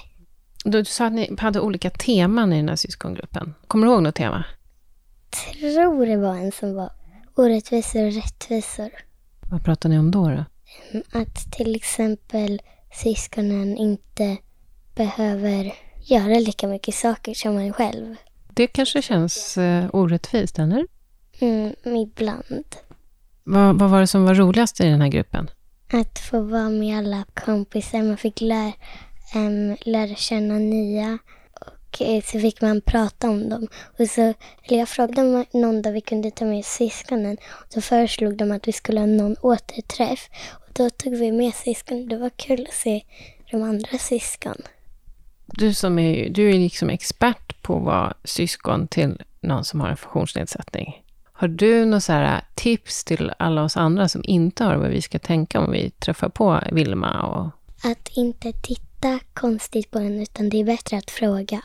Du 0.66 0.86
sa 0.86 1.06
att 1.06 1.14
ni 1.14 1.36
hade 1.40 1.60
olika 1.60 1.90
teman 1.90 2.54
i 2.54 2.56
den 2.56 2.70
här 2.70 2.76
syskongruppen. 2.76 3.54
Kommer 3.68 3.88
du 3.88 3.94
ihåg 3.94 4.04
något 4.04 4.16
tema? 4.16 4.46
tror 5.60 6.06
det 6.06 6.18
var 6.18 6.36
en 6.36 6.52
som 6.52 6.76
var 6.76 6.90
orättvisor 7.36 8.06
och 8.06 8.14
rättvisor. 8.14 8.90
Vad 9.52 9.64
pratade 9.64 9.94
ni 9.94 10.00
om 10.00 10.12
då? 10.12 10.30
då? 10.30 10.46
Att 11.12 11.52
till 11.52 11.76
exempel 11.76 12.62
syskonen 13.04 13.78
inte 13.78 14.38
behöver 14.96 15.74
göra 16.04 16.40
lika 16.40 16.68
mycket 16.68 16.96
saker 16.96 17.34
som 17.34 17.58
en 17.58 17.74
själv. 17.74 18.16
Det 18.54 18.68
kanske 18.68 19.02
känns 19.02 19.58
eh, 19.58 19.86
orättvist, 19.94 20.60
eller? 20.60 20.88
Mm, 21.40 21.76
ibland. 21.86 22.76
Vad, 23.44 23.80
vad 23.80 23.90
var 23.90 24.00
det 24.00 24.08
som 24.08 24.26
var 24.26 24.36
roligast 24.36 24.80
i 24.80 24.84
den 24.84 25.02
här 25.02 25.08
gruppen? 25.08 25.50
Att 25.92 26.20
få 26.20 26.42
vara 26.42 26.70
med 26.70 26.98
alla 26.98 27.26
kompisar. 27.34 28.04
Man 28.04 28.18
fick 28.18 28.42
lära, 28.42 28.74
um, 29.36 29.78
lära 29.82 30.16
känna 30.16 30.54
nya. 30.54 31.18
Och 31.96 32.02
eh, 32.02 32.22
så 32.22 32.40
fick 32.40 32.62
man 32.62 32.82
prata 32.82 33.30
om 33.30 33.50
dem. 33.50 33.68
Och 34.00 34.08
så, 34.08 34.22
eller 34.64 34.80
jag 34.80 34.90
frågade 34.90 35.22
om 35.22 35.46
någon 35.54 35.82
dag 35.82 35.92
vi 35.92 36.02
kunde 36.02 36.32
ta 36.32 36.46
med 36.46 36.66
syskonen. 36.66 37.38
Och 37.52 37.74
så 37.74 37.82
föreslog 37.82 38.38
de 38.38 38.52
att 38.52 38.68
vi 38.68 38.72
skulle 38.72 39.00
ha 39.00 39.08
någon 39.08 39.36
återträff. 39.42 40.30
Och 40.54 40.70
då 40.74 40.90
tog 40.90 41.16
vi 41.16 41.32
med 41.32 41.54
syskon. 41.54 42.08
Det 42.08 42.18
var 42.18 42.30
kul 42.30 42.66
att 42.70 42.76
se 42.76 43.02
de 43.52 43.64
andra 43.64 43.98
syskon. 43.98 44.56
Du 45.46 45.74
som 45.74 46.00
är, 46.00 46.30
du 46.30 46.50
är 46.50 46.54
liksom 46.54 46.90
expert 46.90 47.62
på 47.62 47.78
att 47.78 47.84
vara 47.84 48.14
syskon 48.24 48.88
till 48.88 49.22
någon 49.42 49.66
som 49.66 49.80
har 49.80 49.90
en 49.90 49.98
funktionsnedsättning. 49.98 51.02
Har 51.32 51.48
du 51.48 51.86
några 51.86 52.42
tips 52.56 53.04
till 53.04 53.32
alla 53.40 53.64
oss 53.64 53.78
andra 53.78 54.10
som 54.10 54.22
inte 54.24 54.64
har 54.64 54.76
vad 54.76 54.90
vi 54.90 55.02
ska 55.02 55.20
tänka 55.20 55.60
om 55.60 55.72
vi 55.72 55.90
träffar 55.90 56.30
på 56.30 56.60
Vilma? 56.72 57.22
Och... 57.22 57.46
Att 57.92 58.10
inte 58.16 58.52
titta 58.52 59.20
konstigt 59.34 59.92
på 59.92 60.00
henne, 60.00 60.24
utan 60.24 60.50
det 60.50 60.60
är 60.60 60.64
bättre 60.64 60.98
att 60.98 61.12
fråga. 61.12 61.62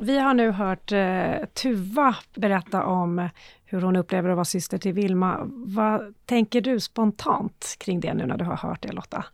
Vi 0.00 0.18
har 0.18 0.34
nu 0.34 0.50
hört 0.50 0.92
eh, 0.92 1.48
Tuva 1.62 2.16
berätta 2.36 2.84
om 2.84 3.28
hur 3.64 3.82
hon 3.82 3.96
upplever 3.96 4.28
att 4.28 4.36
vara 4.36 4.44
syster 4.44 4.78
till 4.78 4.92
Vilma. 4.92 5.40
Vad 5.66 6.14
tänker 6.26 6.60
du 6.60 6.80
spontant 6.80 7.76
kring 7.78 8.00
det 8.00 8.14
nu 8.14 8.26
när 8.26 8.36
du 8.36 8.44
har 8.44 8.56
hört 8.56 8.82
det 8.82 8.92
Lotta? 8.92 9.24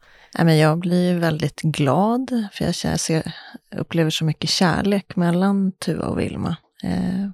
jag 0.59 0.79
blir 0.79 1.19
väldigt 1.19 1.61
glad, 1.61 2.49
för 2.53 2.65
jag 2.65 3.01
ser, 3.01 3.35
upplever 3.77 4.11
så 4.11 4.25
mycket 4.25 4.51
kärlek 4.51 5.17
mellan 5.17 5.73
Tuva 5.73 6.07
och 6.07 6.21
Vilma. 6.21 6.57
Eh, 6.83 7.31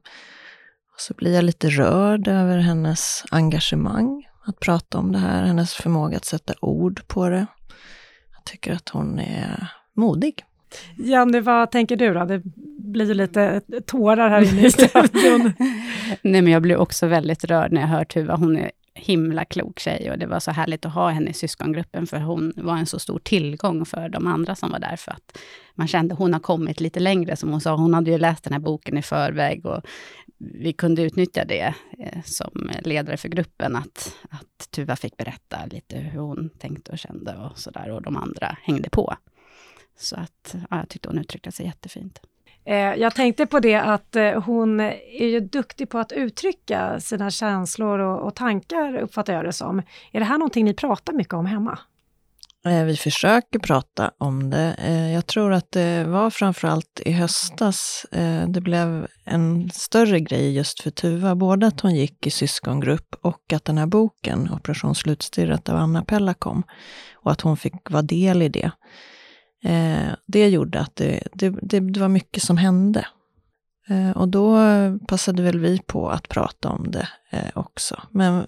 och 0.94 1.00
så 1.00 1.14
blir 1.14 1.34
jag 1.34 1.44
lite 1.44 1.68
rörd 1.68 2.28
över 2.28 2.58
hennes 2.58 3.24
engagemang 3.30 4.28
att 4.46 4.60
prata 4.60 4.98
om 4.98 5.12
det 5.12 5.18
här, 5.18 5.44
hennes 5.44 5.74
förmåga 5.74 6.16
att 6.16 6.24
sätta 6.24 6.54
ord 6.60 7.08
på 7.08 7.28
det. 7.28 7.46
Jag 8.34 8.44
tycker 8.44 8.72
att 8.72 8.88
hon 8.88 9.18
är 9.18 9.72
modig. 9.96 10.44
Janne, 10.96 11.40
vad 11.40 11.70
tänker 11.70 11.96
du 11.96 12.14
då? 12.14 12.24
Det 12.24 12.42
blir 12.78 13.14
lite 13.14 13.60
tårar 13.86 14.28
här 14.28 14.52
inne 14.52 14.66
i 14.66 14.70
studion. 14.70 15.52
Nej, 16.22 16.42
men 16.42 16.48
jag 16.52 16.62
blir 16.62 16.76
också 16.76 17.06
väldigt 17.06 17.44
rörd 17.44 17.72
när 17.72 17.80
jag 17.80 17.88
hör 17.88 18.04
Tuva. 18.04 18.36
Hon 18.36 18.56
är 18.56 18.70
himla 18.94 19.44
klok 19.44 19.78
tjej 19.78 20.10
och 20.10 20.18
det 20.18 20.26
var 20.26 20.40
så 20.40 20.50
härligt 20.50 20.84
att 20.86 20.94
ha 20.94 21.08
henne 21.08 21.30
i 21.30 21.32
syskongruppen, 21.32 22.06
för 22.06 22.18
hon 22.18 22.52
var 22.56 22.76
en 22.76 22.86
så 22.86 22.98
stor 22.98 23.18
tillgång 23.18 23.84
för 23.84 24.08
de 24.08 24.26
andra 24.26 24.54
som 24.54 24.70
var 24.70 24.78
där, 24.78 24.96
för 24.96 25.12
att 25.12 25.38
man 25.74 25.88
kände 25.88 26.14
hon 26.14 26.32
har 26.32 26.40
kommit 26.40 26.80
lite 26.80 27.00
längre, 27.00 27.36
som 27.36 27.50
hon 27.50 27.60
sa. 27.60 27.76
Hon 27.76 27.94
hade 27.94 28.10
ju 28.10 28.18
läst 28.18 28.44
den 28.44 28.52
här 28.52 28.60
boken 28.60 28.98
i 28.98 29.02
förväg 29.02 29.66
och 29.66 29.82
vi 30.38 30.72
kunde 30.72 31.02
utnyttja 31.02 31.44
det 31.44 31.74
eh, 31.98 32.22
som 32.24 32.70
ledare 32.82 33.16
för 33.16 33.28
gruppen, 33.28 33.76
att, 33.76 34.16
att 34.30 34.70
Tuva 34.70 34.96
fick 34.96 35.16
berätta 35.16 35.58
lite 35.70 35.96
hur 35.96 36.20
hon 36.20 36.50
tänkte 36.58 36.92
och 36.92 36.98
kände 36.98 37.36
och 37.36 37.58
sådär, 37.58 37.90
och 37.90 38.02
de 38.02 38.16
andra 38.16 38.56
hängde 38.62 38.90
på. 38.90 39.14
Så 39.98 40.16
att, 40.16 40.54
ja, 40.70 40.76
jag 40.76 40.88
tyckte 40.88 41.08
hon 41.08 41.18
uttryckte 41.18 41.52
sig 41.52 41.66
jättefint. 41.66 42.20
Eh, 42.66 42.76
jag 42.76 43.14
tänkte 43.14 43.46
på 43.46 43.60
det 43.60 43.74
att 43.74 44.16
eh, 44.16 44.42
hon 44.42 44.80
är 44.80 45.26
ju 45.26 45.40
duktig 45.40 45.88
på 45.88 45.98
att 45.98 46.12
uttrycka 46.12 47.00
sina 47.00 47.30
känslor 47.30 47.98
och, 47.98 48.26
och 48.26 48.34
tankar, 48.34 48.96
uppfattar 48.96 49.32
jag 49.32 49.44
det 49.44 49.52
som. 49.52 49.78
Är 50.12 50.20
det 50.20 50.24
här 50.24 50.38
någonting 50.38 50.64
ni 50.64 50.74
pratar 50.74 51.12
mycket 51.12 51.34
om 51.34 51.46
hemma? 51.46 51.78
Eh, 52.66 52.84
vi 52.84 52.96
försöker 52.96 53.58
prata 53.58 54.10
om 54.18 54.50
det. 54.50 54.76
Jag 55.14 55.26
tror 55.26 55.52
att 55.52 55.72
det 55.72 56.04
var 56.04 56.30
framförallt 56.30 57.00
i 57.04 57.12
höstas 57.12 58.06
det 58.48 58.60
blev 58.60 59.06
en 59.24 59.70
större 59.70 60.20
grej 60.20 60.56
just 60.56 60.80
för 60.80 60.90
Tuva. 60.90 61.34
Både 61.34 61.66
att 61.66 61.80
hon 61.80 61.94
gick 61.94 62.26
i 62.26 62.30
syskongrupp 62.30 63.14
och 63.20 63.52
att 63.52 63.64
den 63.64 63.78
här 63.78 63.86
boken, 63.86 64.50
Operation 64.52 64.94
Slutstirrat 64.94 65.68
av 65.68 65.76
Anna 65.76 66.04
Pella 66.04 66.34
kom. 66.34 66.62
Och 67.14 67.32
att 67.32 67.40
hon 67.40 67.56
fick 67.56 67.90
vara 67.90 68.02
del 68.02 68.42
i 68.42 68.48
det. 68.48 68.70
Eh, 69.64 70.08
det 70.26 70.48
gjorde 70.48 70.80
att 70.80 70.96
det, 70.96 71.22
det, 71.32 71.50
det, 71.50 72.00
var 72.00 72.08
mycket 72.08 72.42
som 72.42 72.56
hände. 72.56 73.06
Eh, 73.88 74.10
och 74.10 74.28
då 74.28 74.58
passade 75.08 75.42
väl 75.42 75.58
vi 75.58 75.78
på 75.78 76.10
att 76.10 76.28
prata 76.28 76.68
om 76.68 76.90
det 76.90 77.08
eh, 77.30 77.50
också. 77.54 78.02
Men 78.10 78.44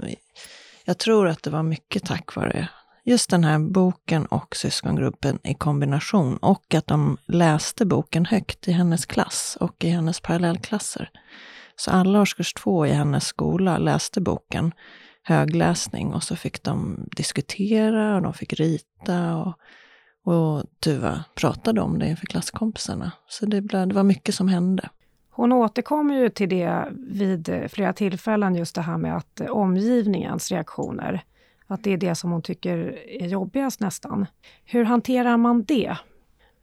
jag 0.84 0.98
tror 0.98 1.28
att 1.28 1.42
det 1.42 1.50
var 1.50 1.62
mycket 1.62 2.04
tack 2.04 2.34
vare 2.34 2.68
just 3.04 3.30
den 3.30 3.44
här 3.44 3.58
boken 3.58 4.26
och 4.26 4.56
syskongruppen 4.56 5.38
i 5.44 5.54
kombination. 5.54 6.36
Och 6.36 6.74
att 6.74 6.86
de 6.86 7.16
läste 7.26 7.86
boken 7.86 8.26
högt 8.26 8.68
i 8.68 8.72
hennes 8.72 9.06
klass 9.06 9.58
och 9.60 9.84
i 9.84 9.88
hennes 9.88 10.20
parallellklasser. 10.20 11.10
Så 11.76 11.90
alla 11.90 12.20
årskurs 12.20 12.54
två 12.54 12.86
i 12.86 12.90
hennes 12.90 13.24
skola 13.24 13.78
läste 13.78 14.20
boken 14.20 14.72
högläsning 15.22 16.14
och 16.14 16.22
så 16.22 16.36
fick 16.36 16.62
de 16.62 17.04
diskutera 17.16 18.16
och 18.16 18.22
de 18.22 18.34
fick 18.34 18.52
rita. 18.52 19.36
och 19.36 19.58
och 20.28 20.64
Tuva 20.80 21.24
pratade 21.34 21.80
om 21.80 21.98
det 21.98 22.08
inför 22.08 22.26
klasskompisarna. 22.26 23.12
Så 23.28 23.46
det, 23.46 23.60
blev, 23.60 23.88
det 23.88 23.94
var 23.94 24.02
mycket 24.02 24.34
som 24.34 24.48
hände. 24.48 24.88
Hon 25.30 25.52
återkommer 25.52 26.14
ju 26.14 26.28
till 26.28 26.48
det 26.48 26.84
vid 26.92 27.66
flera 27.68 27.92
tillfällen, 27.92 28.54
just 28.54 28.74
det 28.74 28.82
här 28.82 28.98
med 28.98 29.16
att 29.16 29.40
omgivningens 29.40 30.52
reaktioner, 30.52 31.24
att 31.66 31.84
det 31.84 31.92
är 31.92 31.96
det 31.96 32.14
som 32.14 32.30
hon 32.30 32.42
tycker 32.42 32.98
är 33.08 33.26
jobbigast 33.26 33.80
nästan. 33.80 34.26
Hur 34.64 34.84
hanterar 34.84 35.36
man 35.36 35.64
det? 35.64 35.96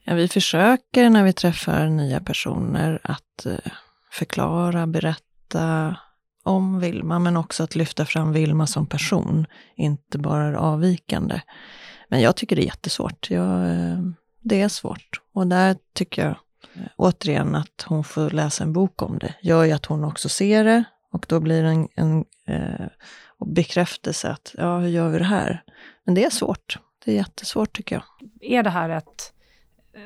Ja, 0.04 0.14
vi 0.14 0.28
försöker 0.28 1.10
när 1.10 1.24
vi 1.24 1.34
träffar 1.34 1.88
nya 1.88 2.20
personer 2.20 3.00
att 3.04 3.46
eh, 3.46 3.72
förklara, 4.12 4.88
berätta 4.88 5.96
om 6.44 6.80
Vilma, 6.80 7.20
men 7.20 7.38
också 7.38 7.64
att 7.64 7.76
lyfta 7.76 8.06
fram 8.06 8.34
Vilma 8.34 8.68
som 8.68 8.88
person, 8.88 9.46
inte 9.76 10.18
bara 10.18 10.60
avvikande. 10.60 11.42
Men 12.08 12.22
jag 12.22 12.36
tycker 12.36 12.56
det 12.56 12.62
är 12.62 12.66
jättesvårt. 12.66 13.32
Jag, 13.32 13.70
eh, 13.70 14.00
det 14.42 14.62
är 14.62 14.70
svårt. 14.70 15.22
Och 15.34 15.48
där 15.48 15.78
tycker 15.94 16.22
jag 16.26 16.36
eh, 16.76 16.88
återigen 16.96 17.56
att 17.56 17.86
hon 17.88 18.04
får 18.04 18.30
läsa 18.30 18.64
en 18.64 18.74
bok 18.74 19.02
om 19.02 19.20
det, 19.20 19.34
gör 19.42 19.64
ju 19.64 19.72
att 19.72 19.86
hon 19.86 20.04
också 20.04 20.30
ser 20.30 20.64
det 20.64 20.84
och 21.12 21.26
då 21.30 21.40
blir 21.40 21.64
det 21.64 21.70
en, 21.70 21.88
en 21.96 22.26
eh, 22.48 22.88
bekräftelse 23.46 24.32
att, 24.32 24.56
ja, 24.58 24.78
hur 24.78 24.90
gör 24.90 25.10
vi 25.10 25.18
det 25.18 25.26
här? 25.26 25.64
Men 26.04 26.16
det 26.16 26.26
är 26.26 26.30
svårt. 26.30 26.80
Det 27.06 27.12
är 27.12 27.16
jättesvårt 27.16 27.78
tycker 27.78 27.96
jag. 27.96 28.04
Är 28.42 28.64
det 28.64 28.70
här 28.70 28.90
ett 28.90 29.34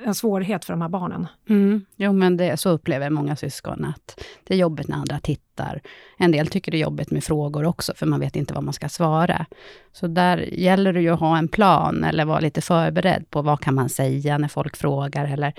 en 0.06 0.16
svårighet 0.16 0.66
för 0.66 0.74
de 0.74 0.82
här 0.82 0.90
barnen. 0.90 1.28
Mm. 1.50 1.86
Jo, 1.96 2.14
men 2.14 2.38
det, 2.38 2.58
så 2.58 2.70
upplever 2.70 3.10
många 3.10 3.36
syskon, 3.36 3.86
att 3.86 4.24
det 4.44 4.54
är 4.54 4.58
jobbigt 4.58 4.88
när 4.88 4.98
andra 4.98 5.20
tittar. 5.20 5.82
En 6.18 6.32
del 6.32 6.48
tycker 6.48 6.72
det 6.72 6.78
är 6.78 6.82
jobbigt 6.82 7.12
med 7.12 7.24
frågor 7.24 7.66
också, 7.66 7.94
för 7.96 8.06
man 8.06 8.20
vet 8.20 8.36
inte 8.36 8.54
vad 8.54 8.64
man 8.64 8.74
ska 8.74 8.90
svara. 8.90 9.46
Så 9.92 10.08
där 10.08 10.38
gäller 10.38 10.94
det 10.94 11.02
ju 11.02 11.10
att 11.10 11.20
ha 11.20 11.38
en 11.38 11.48
plan, 11.48 12.04
eller 12.04 12.26
vara 12.26 12.40
lite 12.40 12.62
förberedd 12.62 13.30
på 13.30 13.42
vad 13.42 13.60
kan 13.60 13.76
man 13.76 13.90
säga 13.90 14.38
när 14.38 14.48
folk 14.48 14.78
frågar, 14.78 15.26
eller 15.26 15.54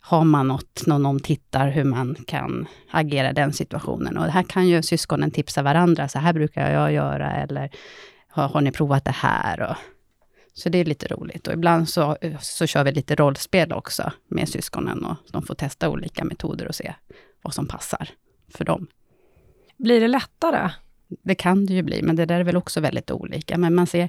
har 0.00 0.24
man 0.24 0.48
något, 0.48 0.86
någon 0.86 1.20
tittar, 1.20 1.68
hur 1.68 1.84
man 1.84 2.16
kan 2.26 2.68
agera 2.90 3.30
i 3.30 3.32
den 3.32 3.52
situationen. 3.52 4.18
Och 4.18 4.24
här 4.24 4.42
kan 4.42 4.68
ju 4.68 4.82
syskonen 4.82 5.30
tipsa 5.30 5.62
varandra, 5.62 6.08
så 6.08 6.18
här 6.18 6.32
brukar 6.32 6.72
jag 6.72 6.92
göra, 6.92 7.32
eller 7.32 7.70
har, 8.28 8.48
har 8.48 8.60
ni 8.60 8.72
provat 8.72 9.04
det 9.04 9.10
här? 9.10 9.60
Och, 9.60 9.76
så 10.54 10.68
det 10.68 10.78
är 10.78 10.84
lite 10.84 11.06
roligt. 11.06 11.46
Och 11.46 11.52
ibland 11.52 11.88
så, 11.88 12.16
så 12.40 12.66
kör 12.66 12.84
vi 12.84 12.92
lite 12.92 13.14
rollspel 13.14 13.72
också 13.72 14.12
med 14.28 14.48
syskonen 14.48 15.04
och 15.04 15.16
de 15.30 15.42
får 15.42 15.54
testa 15.54 15.88
olika 15.88 16.24
metoder 16.24 16.68
och 16.68 16.74
se 16.74 16.94
vad 17.42 17.54
som 17.54 17.66
passar 17.66 18.08
för 18.48 18.64
dem. 18.64 18.86
Blir 19.76 20.00
det 20.00 20.08
lättare? 20.08 20.70
Det 21.08 21.34
kan 21.34 21.66
det 21.66 21.74
ju 21.74 21.82
bli, 21.82 22.02
men 22.02 22.16
det 22.16 22.26
där 22.26 22.40
är 22.40 22.44
väl 22.44 22.56
också 22.56 22.80
väldigt 22.80 23.10
olika. 23.10 23.58
Men 23.58 23.74
man 23.74 23.86
ser 23.86 24.08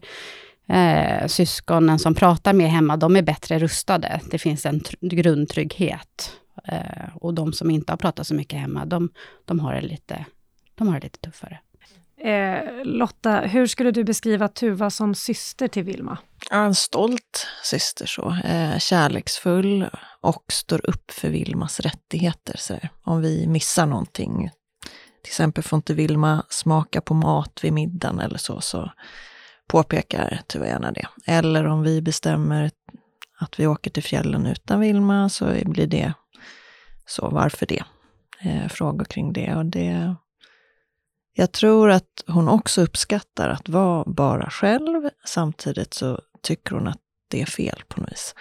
eh, 0.68 1.28
syskonen 1.28 2.00
som 2.00 2.16
pratar 2.16 2.54
mer 2.54 2.68
hemma, 2.68 2.98
de 2.98 3.16
är 3.16 3.22
bättre 3.22 3.60
rustade. 3.60 4.22
Det 4.32 4.38
finns 4.38 4.66
en 4.66 4.82
grundtrygghet. 5.00 6.38
Eh, 6.64 7.16
och 7.16 7.34
de 7.34 7.54
som 7.54 7.72
inte 7.72 7.92
har 7.92 7.98
pratat 7.98 8.28
så 8.28 8.34
mycket 8.34 8.60
hemma, 8.60 8.86
de, 8.86 9.10
de, 9.46 9.60
har, 9.60 9.74
det 9.74 9.82
lite, 9.82 10.26
de 10.76 10.88
har 10.88 10.96
det 10.96 11.04
lite 11.04 11.20
tuffare. 11.20 11.60
Eh, 12.24 12.84
Lotta, 12.84 13.40
hur 13.40 13.68
skulle 13.68 13.92
du 13.92 14.04
beskriva 14.04 14.48
Tuva 14.48 14.90
som 14.90 15.16
syster 15.16 15.68
till 15.68 15.84
Vilma? 15.84 16.18
en 16.52 16.76
stolt 16.76 17.48
syster, 17.64 18.06
så. 18.06 18.36
Eh, 18.44 18.78
kärleksfull 18.78 19.90
och 20.22 20.44
står 20.52 20.90
upp 20.90 21.12
för 21.12 21.30
Vilmas 21.30 21.80
rättigheter. 21.80 22.56
Så 22.58 22.80
om 23.04 23.22
vi 23.22 23.48
missar 23.48 23.86
någonting, 23.86 24.50
till 25.24 25.30
exempel 25.30 25.64
får 25.64 25.78
inte 25.78 25.94
Vilma 25.94 26.46
smaka 26.50 27.02
på 27.02 27.14
mat 27.14 27.60
vid 27.64 27.74
middagen 27.74 28.20
eller 28.20 28.38
så, 28.38 28.62
så 28.62 28.92
påpekar 29.68 30.40
Tuva 30.48 30.68
gärna 30.68 30.92
det. 30.92 31.08
Eller 31.26 31.66
om 31.66 31.84
vi 31.84 32.02
bestämmer 32.02 32.72
att 33.40 33.60
vi 33.60 33.68
åker 33.68 33.92
till 33.92 34.04
fjällen 34.04 34.46
utan 34.46 34.80
Vilma 34.80 35.30
så 35.30 35.56
blir 35.66 35.88
det 35.88 36.14
så, 37.06 37.30
varför 37.30 37.66
det? 37.66 37.84
Eh, 38.40 38.68
frågor 38.68 39.06
kring 39.06 39.34
det. 39.34 39.56
Och 39.56 39.66
det 39.66 40.16
jag 41.34 41.52
tror 41.52 41.90
att 41.90 42.24
hon 42.28 42.50
också 42.50 42.82
uppskattar 42.82 43.50
att 43.50 43.70
vara 43.70 44.04
bara 44.08 44.50
själv. 44.50 45.10
Samtidigt 45.26 45.94
så 45.94 46.20
tycker 46.42 46.76
hon 46.76 46.88
att 46.88 47.02
det 47.28 47.42
är 47.42 47.46
fel 47.46 47.84
på 47.88 48.02
något 48.02 48.12
vis. 48.12 48.36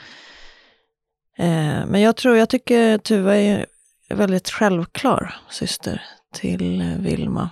Eh, 1.39 1.87
men 1.87 2.01
jag 2.01 2.17
tror, 2.17 2.37
jag 2.37 2.49
tycker 2.49 2.99
Tuva 2.99 3.37
är 3.37 3.67
väldigt 4.09 4.51
självklar 4.51 5.37
syster 5.51 6.03
till 6.35 6.81
eh, 6.81 6.99
Vilma. 6.99 7.51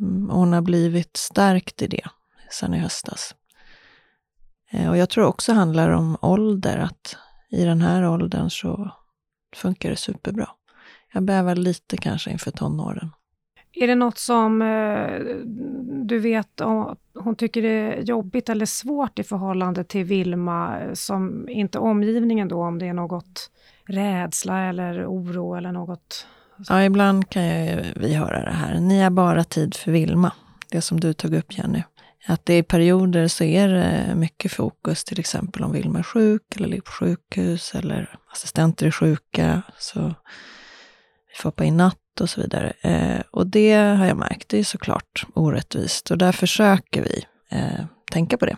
Mm, 0.00 0.30
hon 0.30 0.52
har 0.52 0.62
blivit 0.62 1.16
stärkt 1.16 1.82
i 1.82 1.86
det 1.86 2.08
sen 2.50 2.74
i 2.74 2.78
höstas. 2.78 3.34
Eh, 4.70 4.90
och 4.90 4.96
jag 4.96 5.08
tror 5.10 5.24
också 5.24 5.52
handlar 5.52 5.90
om 5.90 6.16
ålder, 6.22 6.78
att 6.78 7.16
i 7.50 7.64
den 7.64 7.82
här 7.82 8.08
åldern 8.08 8.50
så 8.50 8.90
funkar 9.56 9.90
det 9.90 9.96
superbra. 9.96 10.48
Jag 11.12 11.22
bävar 11.22 11.54
lite 11.54 11.96
kanske 11.96 12.30
inför 12.30 12.50
tonåren. 12.50 13.10
Är 13.72 13.86
det 13.86 13.94
något 13.94 14.18
som 14.18 14.62
eh, 14.62 15.20
du 16.06 16.18
vet 16.18 16.60
om 16.60 16.96
hon 17.14 17.36
tycker 17.36 17.62
det 17.62 17.68
är 17.68 18.02
jobbigt 18.02 18.48
eller 18.48 18.66
svårt 18.66 19.18
i 19.18 19.22
förhållande 19.22 19.84
till 19.84 20.04
Vilma, 20.04 20.80
eh, 20.80 20.92
som 20.92 21.48
inte 21.48 21.78
omgivningen 21.78 22.48
då, 22.48 22.62
om 22.62 22.78
det 22.78 22.86
är 22.86 22.92
något 22.92 23.50
rädsla 23.86 24.60
eller 24.60 25.06
oro 25.06 25.54
eller 25.54 25.72
något? 25.72 26.26
Ja, 26.68 26.84
ibland 26.84 27.30
kan 27.30 27.42
jag, 27.42 27.84
vi 27.96 28.14
höra 28.14 28.44
det 28.44 28.50
här. 28.50 28.80
Ni 28.80 29.02
har 29.02 29.10
bara 29.10 29.44
tid 29.44 29.74
för 29.74 29.92
Vilma. 29.92 30.32
Det 30.70 30.80
som 30.80 31.00
du 31.00 31.12
tog 31.12 31.34
upp 31.34 31.58
Jenny. 31.58 31.82
Att 32.26 32.46
det 32.46 32.58
i 32.58 32.62
perioder 32.62 33.28
så 33.28 33.44
är 33.44 33.68
det 33.68 34.14
mycket 34.16 34.52
fokus, 34.52 35.04
till 35.04 35.20
exempel 35.20 35.64
om 35.64 35.72
Vilma 35.72 35.98
är 35.98 36.02
sjuk 36.02 36.56
eller 36.56 36.68
ligger 36.68 36.82
på 36.82 36.90
sjukhus 36.90 37.74
eller 37.74 38.18
assistenter 38.32 38.86
är 38.86 38.90
sjuka. 38.90 39.62
Så 39.78 40.14
vi 41.30 41.42
får 41.42 41.48
hoppa 41.48 41.64
in 41.64 41.76
natt 41.76 42.20
och 42.20 42.30
så 42.30 42.40
vidare. 42.40 42.72
Eh, 42.80 43.20
och 43.30 43.46
det 43.46 43.74
har 43.74 44.06
jag 44.06 44.16
märkt, 44.16 44.48
det 44.48 44.58
är 44.58 44.64
såklart 44.64 45.26
orättvist. 45.34 46.10
Och 46.10 46.18
där 46.18 46.32
försöker 46.32 47.02
vi 47.02 47.24
eh, 47.50 47.84
tänka 48.12 48.36
på 48.36 48.46
det. 48.46 48.56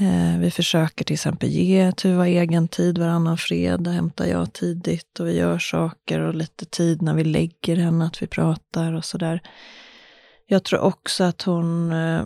Eh, 0.00 0.38
vi 0.38 0.50
försöker 0.50 1.04
till 1.04 1.14
exempel 1.14 1.48
ge 1.48 1.92
Tuva 1.92 2.28
egen 2.28 2.68
tid 2.68 2.98
varannan 2.98 3.38
fredag, 3.38 3.90
hämtar 3.90 4.26
jag 4.26 4.52
tidigt 4.52 5.20
och 5.20 5.26
vi 5.26 5.36
gör 5.36 5.58
saker 5.58 6.20
och 6.20 6.34
lite 6.34 6.64
tid 6.64 7.02
när 7.02 7.14
vi 7.14 7.24
lägger 7.24 7.76
henne, 7.76 8.04
att 8.04 8.22
vi 8.22 8.26
pratar 8.26 8.92
och 8.92 9.04
sådär. 9.04 9.40
Jag 10.46 10.64
tror 10.64 10.80
också 10.80 11.24
att 11.24 11.42
hon 11.42 11.92
eh, 11.92 12.22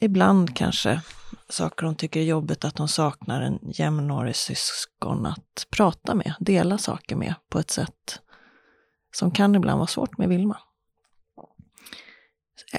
ibland 0.00 0.56
kanske 0.56 1.00
saker 1.48 1.86
hon 1.86 1.94
tycker 1.94 2.20
är 2.20 2.24
jobbigt, 2.24 2.64
att 2.64 2.78
hon 2.78 2.88
saknar 2.88 3.42
en 3.42 3.58
jämnårig 3.62 4.36
syskon 4.36 5.26
att 5.26 5.66
prata 5.70 6.14
med, 6.14 6.34
dela 6.40 6.78
saker 6.78 7.16
med 7.16 7.34
på 7.48 7.58
ett 7.58 7.70
sätt 7.70 8.20
som 9.16 9.30
kan 9.30 9.54
ibland 9.54 9.78
vara 9.78 9.86
svårt 9.86 10.18
med 10.18 10.28
Vilma. 10.28 10.58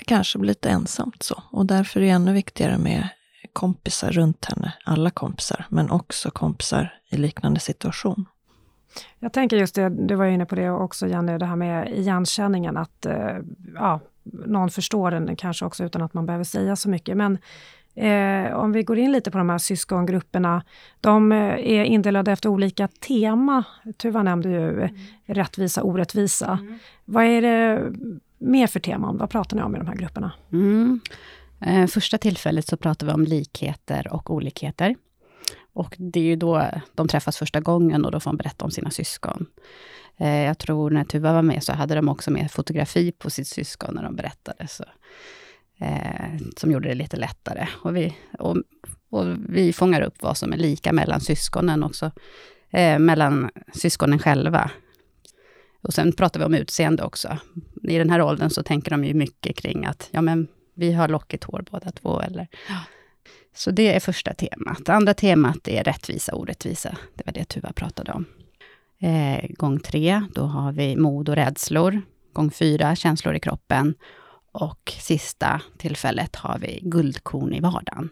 Kanske 0.05 0.39
blir 0.39 0.47
lite 0.47 0.69
ensamt 0.69 1.23
så 1.23 1.43
och 1.51 1.65
därför 1.65 1.99
är 1.99 2.03
det 2.03 2.09
ännu 2.09 2.33
viktigare 2.33 2.77
med 2.77 3.09
kompisar 3.53 4.11
runt 4.11 4.45
henne, 4.45 4.73
alla 4.85 5.09
kompisar, 5.09 5.65
men 5.69 5.91
också 5.91 6.31
kompisar 6.31 6.99
i 7.09 7.17
liknande 7.17 7.59
situation. 7.59 8.25
Jag 9.19 9.33
tänker 9.33 9.57
just 9.57 9.75
det, 9.75 9.89
du 9.89 10.15
var 10.15 10.25
inne 10.25 10.45
på 10.45 10.55
det 10.55 10.69
också 10.69 11.07
Jenny, 11.07 11.37
det 11.37 11.45
här 11.45 11.55
med 11.55 11.89
igenkänningen, 11.89 12.77
att 12.77 13.05
eh, 13.05 13.37
ja, 13.75 13.99
någon 14.23 14.69
förstår 14.69 15.11
den 15.11 15.35
kanske 15.35 15.65
också 15.65 15.83
utan 15.83 16.01
att 16.01 16.13
man 16.13 16.25
behöver 16.25 16.43
säga 16.43 16.75
så 16.75 16.89
mycket. 16.89 17.17
Men 17.17 17.37
eh, 17.99 18.53
om 18.53 18.71
vi 18.71 18.83
går 18.83 18.97
in 18.97 19.11
lite 19.11 19.31
på 19.31 19.37
de 19.37 19.49
här 19.49 19.57
syskongrupperna, 19.57 20.63
de 21.01 21.31
eh, 21.31 21.37
är 21.53 21.83
indelade 21.83 22.31
efter 22.31 22.49
olika 22.49 22.87
tema. 22.87 23.63
Tuva 23.97 24.23
nämnde 24.23 24.49
ju 24.49 24.81
mm. 24.81 24.95
rättvisa, 25.25 25.83
orättvisa. 25.83 26.59
Mm. 26.61 26.79
Vad 27.05 27.25
är 27.25 27.41
det 27.41 27.91
mer 28.37 28.67
för 28.67 28.79
teman? 28.79 29.17
Vad 29.17 29.29
pratar 29.29 29.57
ni 29.57 29.63
om 29.63 29.75
i 29.75 29.77
de 29.77 29.87
här 29.87 29.95
grupperna? 29.95 30.31
Mm. 30.51 30.99
Eh, 31.61 31.87
första 31.87 32.17
tillfället 32.17 32.67
så 32.67 32.77
pratar 32.77 33.07
vi 33.07 33.13
om 33.13 33.23
likheter 33.23 34.13
och 34.13 34.29
olikheter. 34.29 34.95
Och 35.73 35.95
det 35.97 36.19
är 36.19 36.23
ju 36.23 36.35
då 36.35 36.65
de 36.95 37.07
träffas 37.07 37.37
första 37.37 37.59
gången 37.59 38.05
och 38.05 38.11
då 38.11 38.19
får 38.19 38.31
de 38.31 38.37
berätta 38.37 38.65
om 38.65 38.71
sina 38.71 38.91
syskon. 38.91 39.45
Eh, 40.17 40.43
jag 40.45 40.57
tror 40.57 40.89
när 40.89 41.03
Tuva 41.03 41.33
var 41.33 41.41
med 41.41 41.63
så 41.63 41.73
hade 41.73 41.95
de 41.95 42.09
också 42.09 42.31
med 42.31 42.51
fotografi 42.51 43.11
på 43.11 43.29
sitt 43.29 43.47
syskon 43.47 43.95
när 43.95 44.03
de 44.03 44.15
berättade. 44.15 44.67
Så, 44.67 44.83
eh, 45.79 46.08
som 46.57 46.71
gjorde 46.71 46.89
det 46.89 46.95
lite 46.95 47.17
lättare. 47.17 47.67
Och 47.83 47.95
vi, 47.95 48.15
och, 48.39 48.57
och 49.09 49.25
vi 49.49 49.73
fångar 49.73 50.01
upp 50.01 50.21
vad 50.21 50.37
som 50.37 50.53
är 50.53 50.57
lika 50.57 50.93
mellan 50.93 51.21
syskonen 51.21 51.83
också. 51.83 52.11
Eh, 52.69 52.99
mellan 52.99 53.49
syskonen 53.73 54.19
själva. 54.19 54.71
Och 55.81 55.93
sen 55.93 56.11
pratar 56.11 56.39
vi 56.39 56.45
om 56.45 56.53
utseende 56.53 57.03
också. 57.03 57.37
I 57.83 57.97
den 57.97 58.09
här 58.09 58.21
åldern 58.21 58.49
så 58.49 58.63
tänker 58.63 58.91
de 58.91 59.05
ju 59.05 59.13
mycket 59.13 59.55
kring 59.57 59.85
att, 59.85 60.09
ja 60.11 60.21
men 60.21 60.47
vi 60.75 60.93
har 60.93 61.07
lockigt 61.07 61.43
hår 61.43 61.65
båda 61.71 61.91
två, 61.91 62.21
eller 62.21 62.47
så 63.55 63.71
det 63.71 63.95
är 63.95 63.99
första 63.99 64.33
temat. 64.33 64.85
Det 64.85 64.93
andra 64.93 65.13
temat 65.13 65.67
är 65.67 65.83
rättvisa 65.83 66.35
och 66.35 66.41
orättvisa. 66.41 66.97
Det 67.15 67.25
var 67.25 67.33
det 67.33 67.45
Tuva 67.45 67.73
pratade 67.73 68.11
om. 68.11 68.25
Eh, 69.01 69.49
gång 69.49 69.79
tre, 69.79 70.23
då 70.35 70.41
har 70.41 70.71
vi 70.71 70.95
mod 70.95 71.29
och 71.29 71.35
rädslor. 71.35 72.01
Gång 72.33 72.51
fyra, 72.51 72.95
känslor 72.95 73.35
i 73.35 73.39
kroppen. 73.39 73.95
Och 74.51 74.93
sista 74.99 75.61
tillfället 75.77 76.35
har 76.35 76.59
vi 76.59 76.79
guldkorn 76.83 77.53
i 77.53 77.59
vardagen. 77.59 78.09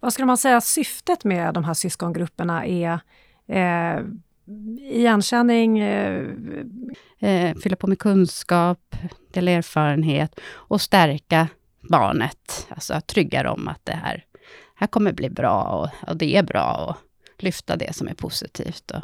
Vad 0.00 0.12
skulle 0.12 0.26
man 0.26 0.36
säga 0.38 0.60
syftet 0.60 1.24
med 1.24 1.54
de 1.54 1.64
här 1.64 1.74
syskongrupperna 1.74 2.66
är? 2.66 3.00
Eh, 3.48 4.04
igenkänning? 4.78 5.78
Eh, 5.78 6.26
eh, 7.18 7.56
fylla 7.56 7.76
på 7.76 7.86
med 7.86 7.98
kunskap, 7.98 8.96
dela 9.32 9.50
erfarenhet 9.50 10.40
och 10.52 10.80
stärka 10.80 11.48
barnet. 11.80 12.66
Alltså 12.68 13.00
trygga 13.00 13.42
dem 13.42 13.68
att 13.68 13.80
det 13.84 13.92
här 13.92 14.24
här 14.80 14.86
kommer 14.86 15.12
bli 15.12 15.30
bra 15.30 15.62
och, 15.62 16.08
och 16.10 16.16
det 16.16 16.36
är 16.36 16.42
bra 16.42 16.86
och 16.86 16.96
lyfta 17.42 17.76
det 17.76 17.94
som 17.94 18.08
är 18.08 18.14
positivt. 18.14 18.90
Och. 18.90 19.02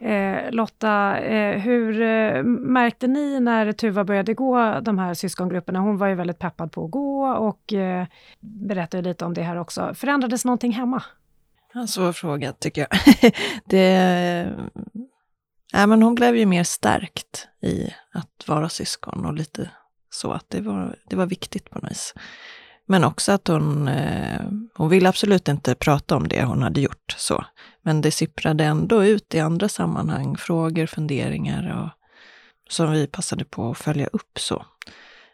Eh, 0.00 0.50
Lotta, 0.50 1.18
eh, 1.18 1.58
hur 1.58 2.02
eh, 2.02 2.42
märkte 2.42 3.06
ni 3.06 3.40
när 3.40 3.72
Tuva 3.72 4.04
började 4.04 4.34
gå 4.34 4.80
de 4.80 4.98
här 4.98 5.14
syskongrupperna? 5.14 5.78
Hon 5.78 5.96
var 5.96 6.06
ju 6.06 6.14
väldigt 6.14 6.38
peppad 6.38 6.72
på 6.72 6.84
att 6.84 6.90
gå 6.90 7.26
och 7.26 7.72
eh, 7.72 8.06
berättade 8.40 9.02
lite 9.02 9.24
om 9.24 9.34
det 9.34 9.42
här 9.42 9.56
också. 9.56 9.94
Förändrades 9.94 10.44
någonting 10.44 10.72
hemma? 10.72 11.02
En 11.74 11.88
svår 11.88 12.12
fråga 12.12 12.52
tycker 12.52 12.86
jag. 12.90 13.00
det, 13.64 14.54
äh, 15.74 15.86
men 15.86 16.02
hon 16.02 16.14
blev 16.14 16.36
ju 16.36 16.46
mer 16.46 16.64
stärkt 16.64 17.48
i 17.62 17.94
att 18.12 18.48
vara 18.48 18.68
syskon 18.68 19.26
och 19.26 19.34
lite 19.34 19.70
så 20.10 20.32
att 20.32 20.50
det 20.50 20.60
var, 20.60 20.96
det 21.08 21.16
var 21.16 21.26
viktigt 21.26 21.70
på 21.70 21.78
något 21.78 21.90
vis. 21.90 22.14
Men 22.86 23.04
också 23.04 23.32
att 23.32 23.48
hon, 23.48 23.88
eh, 23.88 24.40
hon 24.74 24.88
ville 24.88 25.08
absolut 25.08 25.48
inte 25.48 25.74
prata 25.74 26.16
om 26.16 26.28
det 26.28 26.44
hon 26.44 26.62
hade 26.62 26.80
gjort. 26.80 27.14
så. 27.16 27.44
Men 27.86 28.00
det 28.00 28.10
sipprade 28.10 28.64
ändå 28.64 29.04
ut 29.04 29.34
i 29.34 29.40
andra 29.40 29.68
sammanhang, 29.68 30.36
frågor, 30.36 30.86
funderingar 30.86 31.82
och, 31.82 31.88
som 32.72 32.92
vi 32.92 33.06
passade 33.06 33.44
på 33.44 33.70
att 33.70 33.78
följa 33.78 34.06
upp. 34.06 34.38
så. 34.38 34.64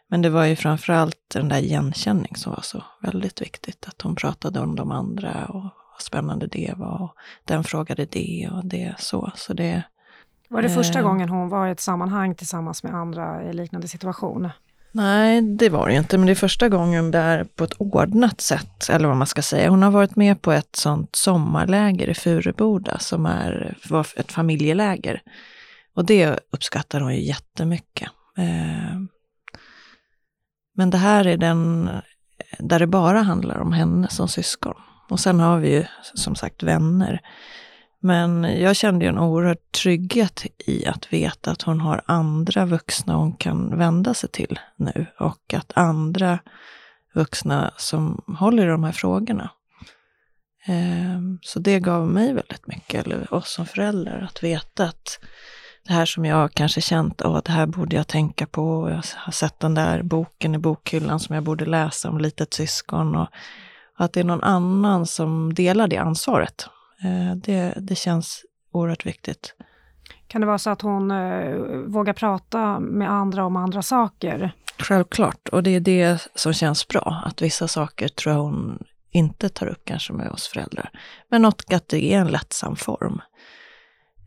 Men 0.07 0.21
det 0.21 0.29
var 0.29 0.45
ju 0.45 0.55
framförallt 0.55 1.19
den 1.33 1.49
där 1.49 1.57
igenkänning 1.57 2.35
som 2.35 2.53
var 2.53 2.61
så 2.61 2.83
väldigt 3.01 3.41
viktigt. 3.41 3.87
Att 3.87 4.01
hon 4.01 4.15
pratade 4.15 4.59
om 4.59 4.75
de 4.75 4.91
andra 4.91 5.45
och 5.45 5.63
vad 5.63 6.01
spännande 6.01 6.47
det 6.47 6.73
var. 6.77 7.01
Och 7.01 7.15
den 7.45 7.63
frågade 7.63 8.05
det 8.05 8.49
och 8.51 8.65
det 8.65 8.95
så. 8.99 9.31
så 9.35 9.53
det, 9.53 9.83
var 10.49 10.61
det 10.61 10.69
första 10.69 10.99
eh, 10.99 11.05
gången 11.05 11.29
hon 11.29 11.49
var 11.49 11.67
i 11.67 11.71
ett 11.71 11.79
sammanhang 11.79 12.35
tillsammans 12.35 12.83
med 12.83 12.93
andra 12.93 13.43
i 13.43 13.53
liknande 13.53 13.87
situation? 13.87 14.49
Nej, 14.93 15.41
det 15.41 15.69
var 15.69 15.87
det 15.87 15.95
inte, 15.95 16.17
men 16.17 16.25
det 16.25 16.33
är 16.33 16.35
första 16.35 16.69
gången 16.69 17.11
där 17.11 17.43
på 17.43 17.63
ett 17.63 17.73
ordnat 17.77 18.41
sätt, 18.41 18.89
eller 18.89 19.07
vad 19.07 19.17
man 19.17 19.27
ska 19.27 19.41
säga. 19.41 19.69
Hon 19.69 19.83
har 19.83 19.91
varit 19.91 20.15
med 20.15 20.41
på 20.41 20.51
ett 20.51 20.75
sånt 20.75 21.15
sommarläger 21.15 22.09
i 22.09 22.13
Furuboda 22.13 22.99
som 22.99 23.25
är, 23.25 23.77
var 23.89 24.07
ett 24.15 24.31
familjeläger. 24.31 25.21
Och 25.95 26.05
det 26.05 26.39
uppskattar 26.51 27.01
hon 27.01 27.15
ju 27.15 27.21
jättemycket. 27.21 28.09
Eh, 28.37 28.99
men 30.75 30.89
det 30.89 30.97
här 30.97 31.27
är 31.27 31.37
den 31.37 31.89
där 32.59 32.79
det 32.79 32.87
bara 32.87 33.21
handlar 33.21 33.59
om 33.59 33.73
henne 33.73 34.07
som 34.07 34.27
syskon. 34.27 34.75
Och 35.09 35.19
sen 35.19 35.39
har 35.39 35.59
vi 35.59 35.71
ju 35.71 35.85
som 36.15 36.35
sagt 36.35 36.63
vänner. 36.63 37.21
Men 38.03 38.43
jag 38.43 38.75
kände 38.75 39.05
ju 39.05 39.09
en 39.09 39.19
oerhörd 39.19 39.71
trygghet 39.71 40.45
i 40.57 40.85
att 40.85 41.13
veta 41.13 41.51
att 41.51 41.61
hon 41.61 41.81
har 41.81 42.01
andra 42.05 42.65
vuxna 42.65 43.15
hon 43.15 43.33
kan 43.33 43.77
vända 43.77 44.13
sig 44.13 44.29
till 44.29 44.59
nu 44.75 45.05
och 45.19 45.53
att 45.53 45.71
andra 45.75 46.39
vuxna 47.13 47.71
som 47.77 48.21
håller 48.39 48.63
i 48.67 48.69
de 48.69 48.83
här 48.83 48.91
frågorna. 48.91 49.49
Ehm, 50.65 51.39
så 51.41 51.59
det 51.59 51.79
gav 51.79 52.07
mig 52.07 52.33
väldigt 52.33 52.67
mycket, 52.67 53.05
eller 53.05 53.33
oss 53.33 53.53
som 53.53 53.65
föräldrar, 53.65 54.21
att 54.21 54.43
veta 54.43 54.83
att 54.83 55.19
det 55.87 55.93
här 55.93 56.05
som 56.05 56.25
jag 56.25 56.53
kanske 56.53 56.81
känt, 56.81 57.21
att 57.21 57.45
det 57.45 57.51
här 57.51 57.65
borde 57.65 57.95
jag 57.95 58.07
tänka 58.07 58.47
på. 58.47 58.89
Jag 58.89 59.03
har 59.15 59.31
sett 59.31 59.59
den 59.59 59.73
där 59.73 60.03
boken 60.03 60.55
i 60.55 60.57
bokhyllan 60.57 61.19
som 61.19 61.35
jag 61.35 61.43
borde 61.43 61.65
läsa 61.65 62.09
om 62.09 62.17
litet 62.17 62.53
syskon. 62.53 63.15
Och 63.15 63.27
att 63.95 64.13
det 64.13 64.19
är 64.19 64.23
någon 64.23 64.43
annan 64.43 65.05
som 65.05 65.53
delar 65.53 65.87
det 65.87 65.97
ansvaret. 65.97 66.67
Eh, 67.03 67.35
det, 67.35 67.73
det 67.77 67.95
känns 67.95 68.45
oerhört 68.71 69.05
viktigt. 69.05 69.55
Kan 70.27 70.41
det 70.41 70.47
vara 70.47 70.57
så 70.57 70.69
att 70.69 70.81
hon 70.81 71.11
eh, 71.11 71.55
vågar 71.87 72.13
prata 72.13 72.79
med 72.79 73.11
andra 73.11 73.45
om 73.45 73.55
andra 73.55 73.81
saker? 73.81 74.51
Självklart, 74.79 75.49
och 75.49 75.63
det 75.63 75.69
är 75.69 75.79
det 75.79 76.27
som 76.35 76.53
känns 76.53 76.87
bra. 76.87 77.21
Att 77.25 77.41
vissa 77.41 77.67
saker 77.67 78.07
tror 78.07 78.35
jag 78.35 78.41
hon 78.41 78.83
inte 79.11 79.49
tar 79.49 79.67
upp 79.67 79.85
kanske 79.85 80.13
med 80.13 80.29
oss 80.29 80.47
föräldrar. 80.47 80.89
Men 81.29 81.41
något 81.41 81.73
att 81.73 81.87
det 81.87 82.13
är 82.13 82.19
en 82.19 82.27
lättsam 82.27 82.75
form. 82.75 83.21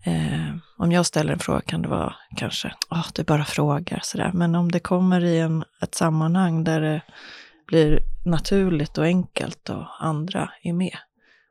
Eh, 0.04 0.56
om 0.78 0.92
jag 0.92 1.06
ställer 1.06 1.32
en 1.32 1.38
fråga 1.38 1.60
kan 1.60 1.82
det 1.82 1.88
vara 1.88 2.14
kanske, 2.36 2.72
oh, 2.90 3.06
du 3.14 3.24
bara 3.24 3.44
frågar 3.44 4.00
sådär. 4.02 4.30
Men 4.34 4.54
om 4.54 4.72
det 4.72 4.80
kommer 4.80 5.24
i 5.24 5.40
en, 5.40 5.64
ett 5.82 5.94
sammanhang 5.94 6.64
där 6.64 6.80
det 6.80 7.02
blir 7.66 8.00
naturligt 8.24 8.98
och 8.98 9.04
enkelt 9.04 9.70
och 9.70 9.86
andra 10.00 10.50
är 10.62 10.72
med 10.72 10.96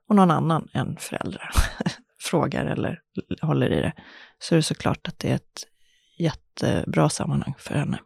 och 0.09 0.15
någon 0.15 0.31
annan 0.31 0.67
än 0.73 0.97
föräldrar 0.99 1.49
frågar 2.19 2.65
eller 2.65 2.99
håller 3.41 3.71
i 3.71 3.81
det, 3.81 3.93
så 4.39 4.55
är 4.55 4.57
det 4.57 4.63
såklart 4.63 5.07
att 5.07 5.19
det 5.19 5.31
är 5.31 5.35
ett 5.35 5.67
jättebra 6.17 7.09
sammanhang 7.09 7.53
för 7.57 7.75
henne. 7.75 7.99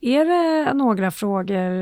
Är 0.00 0.24
det 0.24 0.74
några 0.74 1.10
frågor, 1.10 1.72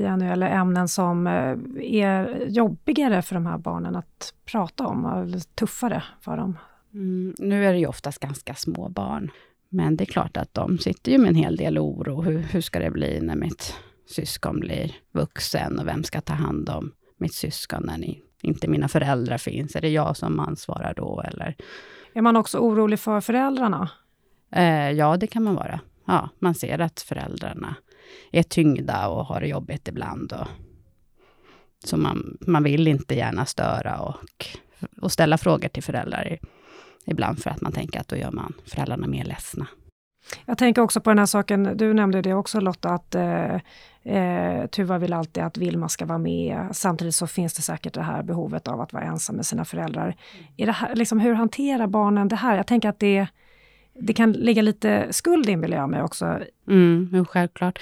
Jenny, 0.00 0.26
eller 0.26 0.46
ämnen 0.46 0.88
som 0.88 1.26
eh, 1.26 1.56
är 1.82 2.46
jobbigare 2.46 3.22
för 3.22 3.34
de 3.34 3.46
här 3.46 3.58
barnen 3.58 3.96
att 3.96 4.34
prata 4.44 4.86
om, 4.86 5.04
eller 5.04 5.40
tuffare 5.40 6.02
för 6.20 6.36
dem? 6.36 6.58
Mm, 6.94 7.34
nu 7.38 7.66
är 7.66 7.72
det 7.72 7.78
ju 7.78 7.86
oftast 7.86 8.18
ganska 8.18 8.54
små 8.54 8.88
barn, 8.88 9.30
men 9.68 9.96
det 9.96 10.04
är 10.04 10.06
klart 10.06 10.36
att 10.36 10.54
de 10.54 10.78
sitter 10.78 11.12
ju 11.12 11.18
med 11.18 11.28
en 11.28 11.34
hel 11.34 11.56
del 11.56 11.78
oro. 11.78 12.22
Hur, 12.22 12.38
hur 12.38 12.60
ska 12.60 12.78
det 12.78 12.90
bli 12.90 13.20
när 13.20 13.36
mitt 13.36 13.74
syskon 14.06 14.60
blir 14.60 14.96
vuxen 15.12 15.78
och 15.78 15.86
vem 15.86 16.04
ska 16.04 16.20
ta 16.20 16.32
hand 16.34 16.68
om 16.68 16.92
mitt 17.18 17.34
syskon 17.34 17.82
när 17.86 17.98
ni, 17.98 18.22
inte 18.42 18.68
mina 18.68 18.88
föräldrar 18.88 19.38
finns? 19.38 19.76
Är 19.76 19.80
det 19.80 19.88
jag 19.88 20.16
som 20.16 20.40
ansvarar 20.40 20.94
då 20.94 21.20
eller? 21.20 21.56
Är 22.12 22.22
man 22.22 22.36
också 22.36 22.58
orolig 22.58 23.00
för 23.00 23.20
föräldrarna? 23.20 23.90
Eh, 24.52 24.90
ja, 24.90 25.16
det 25.16 25.26
kan 25.26 25.42
man 25.42 25.54
vara. 25.54 25.80
Ja, 26.06 26.28
man 26.38 26.54
ser 26.54 26.78
att 26.78 27.00
föräldrarna 27.00 27.76
är 28.32 28.42
tyngda 28.42 29.08
och 29.08 29.26
har 29.26 29.40
det 29.40 29.46
jobbigt 29.46 29.88
ibland. 29.88 30.32
Och, 30.32 30.46
så 31.84 31.96
man, 31.96 32.38
man 32.40 32.62
vill 32.62 32.88
inte 32.88 33.14
gärna 33.14 33.46
störa 33.46 34.00
och, 34.00 34.46
och 35.02 35.12
ställa 35.12 35.38
frågor 35.38 35.68
till 35.68 35.82
föräldrar 35.82 36.38
ibland 37.06 37.42
för 37.42 37.50
att 37.50 37.60
man 37.60 37.72
tänker 37.72 38.00
att 38.00 38.08
då 38.08 38.16
gör 38.16 38.30
man 38.30 38.52
föräldrarna 38.66 39.06
mer 39.06 39.24
ledsna. 39.24 39.66
Jag 40.46 40.58
tänker 40.58 40.82
också 40.82 41.00
på 41.00 41.10
den 41.10 41.18
här 41.18 41.26
saken, 41.26 41.76
du 41.76 41.94
nämnde 41.94 42.22
det 42.22 42.34
också 42.34 42.60
Lotta, 42.60 42.88
att 42.88 43.14
eh, 43.14 43.54
eh, 44.02 44.66
Tuva 44.66 44.98
vill 44.98 45.12
alltid 45.12 45.42
att 45.42 45.56
Vilma 45.56 45.88
ska 45.88 46.06
vara 46.06 46.18
med. 46.18 46.68
Samtidigt 46.72 47.14
så 47.14 47.26
finns 47.26 47.54
det 47.54 47.62
säkert 47.62 47.94
det 47.94 48.02
här 48.02 48.22
behovet 48.22 48.68
av 48.68 48.80
att 48.80 48.92
vara 48.92 49.04
ensam 49.04 49.36
med 49.36 49.46
sina 49.46 49.64
föräldrar. 49.64 50.16
Är 50.56 50.66
det 50.66 50.72
här, 50.72 50.94
liksom, 50.94 51.20
hur 51.20 51.34
hanterar 51.34 51.86
barnen 51.86 52.28
det 52.28 52.36
här? 52.36 52.56
Jag 52.56 52.66
tänker 52.66 52.88
att 52.88 52.98
det, 52.98 53.26
det 53.94 54.12
kan 54.12 54.32
ligga 54.32 54.62
lite 54.62 55.06
skuld 55.10 55.48
inbillar 55.48 55.76
jag 55.76 55.88
mig 55.88 56.02
också. 56.02 56.38
Mm, 56.68 57.26
självklart. 57.28 57.78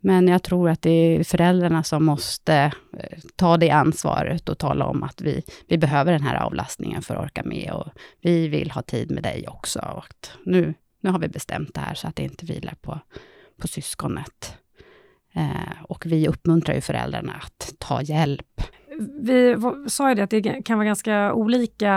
Men 0.00 0.28
jag 0.28 0.42
tror 0.42 0.70
att 0.70 0.82
det 0.82 0.90
är 0.90 1.24
föräldrarna 1.24 1.82
som 1.82 2.04
måste 2.04 2.54
eh, 2.98 3.18
ta 3.36 3.56
det 3.56 3.70
ansvaret 3.70 4.48
och 4.48 4.58
tala 4.58 4.86
om 4.86 5.02
att 5.02 5.20
vi, 5.20 5.42
vi 5.68 5.78
behöver 5.78 6.12
den 6.12 6.22
här 6.22 6.36
avlastningen 6.36 7.02
för 7.02 7.14
att 7.14 7.24
orka 7.24 7.42
med 7.44 7.72
och 7.72 7.86
vi 8.20 8.48
vill 8.48 8.70
ha 8.70 8.82
tid 8.82 9.10
med 9.10 9.22
dig 9.22 9.48
också. 9.48 9.80
Och 9.96 10.28
nu, 10.44 10.74
nu 11.00 11.10
har 11.10 11.18
vi 11.18 11.28
bestämt 11.28 11.74
det 11.74 11.80
här 11.80 11.94
så 11.94 12.08
att 12.08 12.16
det 12.16 12.22
inte 12.22 12.46
vilar 12.46 12.74
på, 12.80 13.00
på 13.56 13.68
syskonet. 13.68 14.58
Eh, 15.32 15.82
och 15.82 16.06
vi 16.06 16.28
uppmuntrar 16.28 16.74
ju 16.74 16.80
föräldrarna 16.80 17.32
att 17.32 17.74
ta 17.78 18.02
hjälp. 18.02 18.62
Vi 19.22 19.56
sa 19.86 20.08
ju 20.08 20.14
det 20.14 20.22
att 20.22 20.30
det 20.30 20.62
kan 20.64 20.78
vara 20.78 20.86
ganska 20.86 21.32
olika 21.32 21.92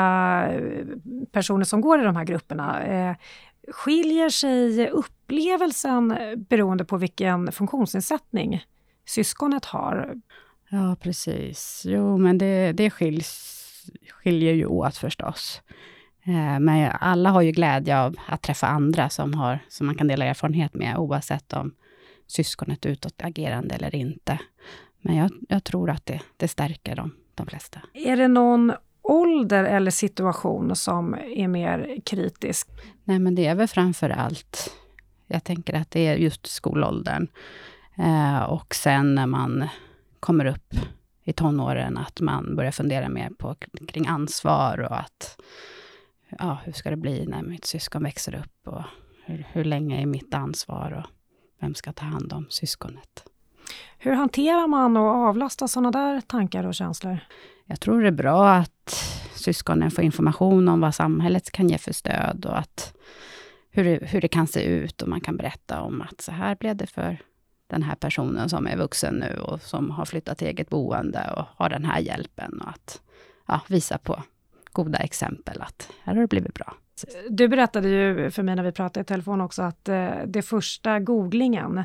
eh, 0.52 0.86
personer 1.32 1.66
som 1.66 1.82
går 1.82 2.02
i 2.02 2.04
de 2.04 2.16
här 2.16 2.26
grupperna. 2.26 2.84
Eh, 2.84 3.16
skiljer 3.68 4.30
sig 4.30 4.90
upplevelsen 4.90 6.18
beroende 6.50 6.86
på 6.86 6.98
vilken 6.98 7.52
funktionsnedsättning 7.52 8.66
syskonet 9.06 9.66
har? 9.66 10.16
Ja, 10.70 10.96
precis. 11.02 11.84
Jo, 11.86 12.18
men 12.18 12.38
det, 12.38 12.72
det 12.72 12.90
skiljs, 12.90 13.86
skiljer 14.10 14.54
ju 14.54 14.66
åt 14.66 14.98
förstås. 14.98 15.62
Eh, 16.24 16.60
men 16.60 16.92
alla 17.00 17.30
har 17.30 17.42
ju 17.42 17.52
glädje 17.52 18.00
av 18.00 18.16
att 18.26 18.42
träffa 18.42 18.68
andra 18.68 19.10
som, 19.10 19.34
har, 19.34 19.60
som 19.70 19.86
man 19.86 19.96
kan 19.96 20.08
dela 20.08 20.26
erfarenhet 20.26 20.74
med, 20.74 20.98
oavsett 20.98 21.54
om 21.54 21.74
syskonet 22.28 22.86
är 22.86 22.90
utåtagerande 22.90 23.76
eller 23.76 23.96
inte. 23.96 24.40
Men 25.02 25.18
jag, 25.18 25.32
jag 25.50 25.64
tror 25.64 25.90
att 25.90 26.06
det, 26.06 26.22
det 26.38 26.48
stärker 26.48 26.96
dem, 26.96 27.16
de 27.36 27.48
flesta. 27.48 27.80
Är 27.94 28.18
det 28.18 28.28
någon 28.28 28.74
ålder 29.02 29.64
eller 29.64 29.92
situation 29.92 30.76
som 30.76 31.16
är 31.36 31.48
mer 31.48 31.98
kritisk? 32.06 32.70
Nej, 33.04 33.20
men 33.20 33.36
det 33.36 33.46
är 33.46 33.56
väl 33.56 33.68
framför 33.68 34.10
allt, 34.10 34.74
jag 35.28 35.44
tänker 35.44 35.74
att 35.74 35.92
det 35.92 36.08
är 36.08 36.16
just 36.16 36.48
skolåldern. 36.48 37.28
Eh, 37.98 38.44
och 38.44 38.76
sen 38.76 39.16
när 39.16 39.28
man 39.28 39.68
kommer 40.20 40.46
upp 40.46 40.74
i 41.24 41.34
tonåren, 41.34 41.98
att 41.98 42.22
man 42.22 42.56
börjar 42.56 42.72
fundera 42.72 43.10
mer 43.10 43.30
på, 43.38 43.56
kring 43.88 44.08
ansvar 44.08 44.80
och 44.80 45.00
att, 45.00 45.42
ja, 46.40 46.58
hur 46.64 46.72
ska 46.72 46.90
det 46.90 46.96
bli 46.96 47.26
när 47.26 47.44
mitt 47.44 47.66
syskon 47.66 48.04
växer 48.04 48.36
upp 48.36 48.68
och 48.68 48.84
hur, 49.26 49.48
hur 49.52 49.64
länge 49.64 50.02
är 50.02 50.06
mitt 50.06 50.34
ansvar 50.34 50.92
och 50.92 51.12
vem 51.62 51.76
ska 51.76 51.94
ta 51.94 52.06
hand 52.06 52.34
om 52.34 52.48
syskonet? 52.50 53.24
Hur 53.98 54.14
hanterar 54.14 54.68
man 54.68 54.98
och 54.98 55.10
avlastar 55.10 55.68
sådana 55.68 55.92
där 55.92 56.22
tankar 56.22 56.64
och 56.64 56.76
känslor? 56.76 57.20
Jag 57.66 57.80
tror 57.80 58.02
det 58.02 58.08
är 58.08 58.12
bra 58.12 58.50
att 58.50 58.96
syskonen 59.34 59.92
får 59.92 60.04
information 60.04 60.68
om 60.68 60.82
vad 60.82 60.96
samhället 60.96 61.52
kan 61.52 61.70
ge 61.70 61.78
för 61.78 61.94
stöd 61.94 62.46
och 62.46 62.60
att 62.60 62.94
hur 63.72 63.84
det, 63.84 64.06
hur 64.06 64.22
det 64.22 64.28
kan 64.28 64.48
se 64.48 64.64
ut 64.64 65.02
och 65.02 65.08
man 65.08 65.22
kan 65.22 65.38
berätta 65.38 65.82
om 65.82 66.02
att 66.02 66.22
så 66.22 66.32
här 66.32 66.56
blev 66.56 66.76
det 66.76 66.88
för 66.88 67.22
den 67.68 67.84
här 67.84 67.96
personen 67.96 68.50
som 68.50 68.68
är 68.68 68.78
vuxen 68.78 69.16
nu 69.16 69.40
och 69.40 69.62
som 69.62 69.90
har 69.90 70.06
flyttat 70.06 70.38
till 70.38 70.48
eget 70.48 70.70
boende 70.70 71.34
och 71.38 71.46
har 71.56 71.70
den 71.70 71.86
här 71.86 72.00
hjälpen 72.00 72.62
och 72.62 72.70
att 72.70 73.02
ja, 73.48 73.62
visa 73.68 73.98
på 73.98 74.24
goda 74.72 74.98
exempel 74.98 75.62
att 75.62 75.90
här 76.04 76.14
har 76.14 76.22
det 76.22 76.28
blivit 76.28 76.54
bra. 76.54 76.74
Du 77.30 77.48
berättade 77.48 77.90
ju 77.90 78.32
för 78.32 78.44
mig 78.44 78.56
när 78.56 78.64
vi 78.64 78.72
pratade 78.72 79.02
i 79.02 79.06
telefon 79.06 79.42
också 79.42 79.62
att 79.62 79.90
eh, 79.90 80.10
det 80.28 80.42
första 80.42 81.00
googlingen 81.00 81.84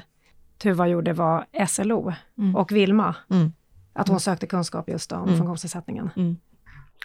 Tuva 0.58 0.88
gjorde 0.88 1.12
var 1.12 1.46
SLO 1.68 2.12
mm. 2.38 2.56
och 2.56 2.72
Vilma. 2.72 3.14
Mm. 3.30 3.52
Att 3.92 4.08
hon 4.08 4.14
mm. 4.14 4.20
sökte 4.20 4.46
kunskap 4.46 4.88
just 4.88 5.12
om 5.12 5.22
mm. 5.22 5.36
funktionsnedsättningen. 5.36 6.10
Mm. 6.16 6.36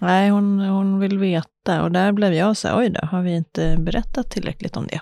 Nej, 0.02 0.30
hon, 0.30 0.60
hon 0.60 1.00
vill 1.00 1.18
veta 1.18 1.84
och 1.84 1.92
där 1.92 2.12
blev 2.12 2.34
jag 2.34 2.58
så 2.58 2.68
här, 2.68 2.78
oj 2.78 2.90
då, 2.90 3.08
har 3.08 3.22
vi 3.22 3.36
inte 3.36 3.78
berättat 3.80 4.32
tillräckligt 4.32 4.78
om 4.78 4.88
det? 4.88 5.02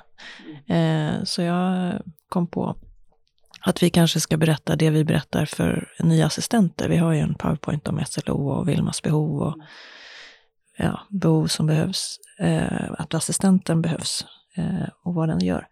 Eh, 0.75 1.23
så 1.23 1.41
jag 1.41 1.93
kom 2.29 2.47
på 2.47 2.75
att 3.61 3.83
vi 3.83 3.89
kanske 3.89 4.19
ska 4.19 4.37
berätta 4.37 4.75
det 4.75 4.89
vi 4.89 5.03
berättar 5.03 5.45
för 5.45 5.91
nya 5.99 6.25
assistenter. 6.25 6.89
Vi 6.89 6.97
har 6.97 7.13
ju 7.13 7.19
en 7.19 7.35
powerpoint 7.35 7.87
om 7.87 8.01
SLO 8.05 8.49
och 8.49 8.69
Vilmas 8.69 9.01
behov 9.01 9.41
och 9.41 9.55
ja, 10.79 10.99
behov 11.09 11.47
som 11.47 11.67
behövs, 11.67 12.19
eh, 12.39 12.91
att 12.97 13.13
assistenten 13.13 13.81
behövs 13.81 14.25
eh, 14.55 14.89
och 15.03 15.13
vad 15.13 15.29
den 15.29 15.39
gör. 15.39 15.67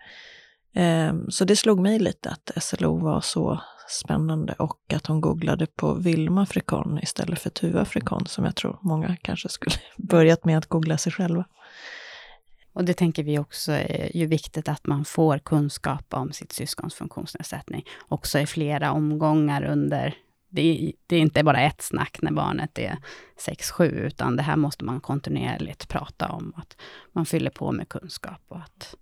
Eh, 0.76 1.14
så 1.30 1.46
det 1.46 1.56
slog 1.56 1.80
mig 1.80 2.00
lite 2.00 2.30
att 2.30 2.64
SLO 2.64 2.98
var 2.98 3.22
så 3.22 3.62
spännande 3.90 4.54
och 4.54 4.94
att 4.94 5.08
hon 5.08 5.22
googlade 5.22 5.66
på 5.66 5.94
Vilma 5.94 6.42
afrikan 6.42 7.00
istället 7.04 7.40
för 7.40 7.50
Tuva 7.50 7.82
afrikan 7.82 8.26
som 8.26 8.46
jag 8.46 8.56
tror 8.56 8.80
många 8.82 9.18
kanske 9.22 9.50
skulle 9.50 9.76
börjat 9.98 10.46
med 10.46 10.58
att 10.58 10.68
googla 10.68 10.98
sig 10.98 11.12
själva. 11.12 11.46
Och 12.74 12.86
det 12.86 12.94
tänker 12.94 13.24
vi 13.24 13.40
också 13.40 13.72
är 13.72 14.18
ju 14.18 14.26
viktigt 14.26 14.70
att 14.70 14.88
man 14.88 15.06
får 15.06 15.38
kunskap 15.38 16.14
om 16.14 16.32
sitt 16.32 16.52
syskons 16.52 16.96
funktionsnedsättning, 16.96 17.86
också 18.08 18.40
i 18.40 18.46
flera 18.46 18.92
omgångar 18.92 19.64
under 19.64 20.16
det 20.50 20.62
är, 20.62 20.92
det 21.08 21.16
är 21.16 21.20
inte 21.20 21.44
bara 21.44 21.62
ett 21.62 21.82
snack 21.82 22.18
när 22.22 22.32
barnet 22.32 22.80
är 22.80 22.98
6-7, 23.48 23.84
utan 23.84 24.36
det 24.36 24.44
här 24.44 24.56
måste 24.56 24.86
man 24.86 25.00
kontinuerligt 25.00 25.88
prata 25.88 26.28
om. 26.28 26.54
Att 26.56 26.78
man 27.14 27.26
fyller 27.26 27.50
på 27.50 27.72
med 27.72 27.90
kunskap 27.90 28.42
och 28.48 28.58
att 28.58 28.96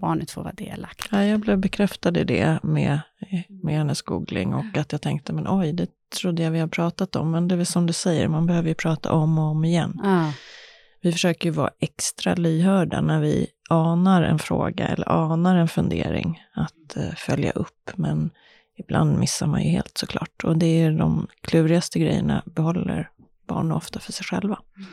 barnet 0.00 0.30
får 0.30 0.42
vara 0.42 0.52
delaktigt. 0.52 1.08
Ja, 1.12 1.24
jag 1.24 1.40
blev 1.40 1.58
bekräftad 1.58 2.18
i 2.18 2.24
det 2.24 2.58
med, 2.62 3.00
med 3.48 3.74
hennes 3.74 4.02
googling 4.02 4.54
och 4.54 4.76
att 4.76 4.92
jag 4.92 5.02
tänkte, 5.02 5.32
men 5.32 5.46
oj, 5.48 5.72
det 5.72 5.88
trodde 6.20 6.42
jag 6.42 6.50
vi 6.50 6.58
har 6.58 6.68
pratat 6.68 7.16
om. 7.16 7.30
Men 7.30 7.48
det 7.48 7.54
är 7.54 7.56
väl 7.56 7.66
som 7.66 7.86
du 7.86 7.92
säger, 7.92 8.28
man 8.28 8.46
behöver 8.46 8.68
ju 8.68 8.74
prata 8.74 9.12
om 9.12 9.38
och 9.38 9.44
om 9.44 9.64
igen. 9.64 10.00
Ja. 10.02 10.32
Vi 11.00 11.12
försöker 11.12 11.48
ju 11.48 11.52
vara 11.52 11.70
extra 11.80 12.34
lyhörda 12.34 13.00
när 13.00 13.20
vi 13.20 13.46
anar 13.68 14.22
en 14.22 14.38
fråga 14.38 14.88
eller 14.88 15.08
anar 15.08 15.56
en 15.56 15.68
fundering, 15.68 16.42
att 16.54 16.96
uh, 16.96 17.14
följa 17.16 17.50
upp. 17.50 17.90
Men 17.94 18.30
ibland 18.76 19.18
missar 19.18 19.46
man 19.46 19.62
ju 19.62 19.68
helt 19.68 19.98
såklart. 19.98 20.44
Och 20.44 20.58
det 20.58 20.66
är 20.82 20.92
de 20.92 21.26
klurigaste 21.40 21.98
grejerna 21.98 22.42
behåller 22.46 23.10
barn 23.46 23.72
ofta 23.72 24.00
för 24.00 24.12
sig 24.12 24.26
själva. 24.26 24.58
Mm. 24.76 24.88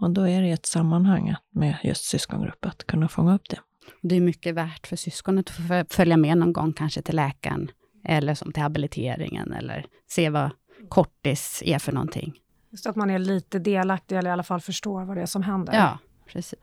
Och 0.00 0.10
då 0.10 0.28
är 0.28 0.42
det 0.42 0.50
ett 0.50 0.66
sammanhang 0.66 1.34
med 1.50 1.76
just 1.82 2.04
syskongrupp 2.04 2.66
att 2.66 2.86
kunna 2.86 3.08
fånga 3.08 3.34
upp 3.34 3.48
det. 3.48 3.58
Det 4.02 4.16
är 4.16 4.20
mycket 4.20 4.54
värt 4.54 4.86
för 4.86 4.96
syskonet 4.96 5.52
att 5.70 5.94
följa 5.94 6.16
med 6.16 6.38
någon 6.38 6.52
gång, 6.52 6.72
kanske 6.72 7.02
till 7.02 7.16
läkaren, 7.16 7.70
eller 8.04 8.34
som 8.34 8.52
till 8.52 8.62
habiliteringen, 8.62 9.52
eller 9.52 9.86
se 10.06 10.30
vad 10.30 10.50
kortis 10.88 11.62
är 11.66 11.78
för 11.78 11.92
någonting. 11.92 12.34
Just 12.70 12.86
att 12.86 12.96
man 12.96 13.10
är 13.10 13.18
lite 13.18 13.58
delaktig, 13.58 14.16
eller 14.16 14.30
i 14.30 14.32
alla 14.32 14.42
fall 14.42 14.60
förstår 14.60 15.04
vad 15.04 15.16
det 15.16 15.22
är 15.22 15.26
som 15.26 15.42
händer. 15.42 15.74
Ja, 15.74 15.98
precis. 16.26 16.58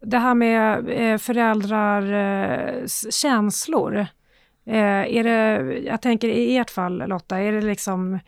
Det 0.00 0.18
här 0.18 0.34
med 0.34 0.88
eh, 0.88 1.18
föräldrars 1.18 2.04
eh, 2.04 2.86
känslor. 3.10 4.06
Eh, 4.68 5.16
är 5.16 5.24
det, 5.24 5.72
jag 5.78 6.02
tänker 6.02 6.28
i 6.28 6.56
ert 6.56 6.70
fall 6.70 7.08
Lotta, 7.08 7.38
är 7.38 7.52
det 7.52 7.60
liksom, 7.60 8.18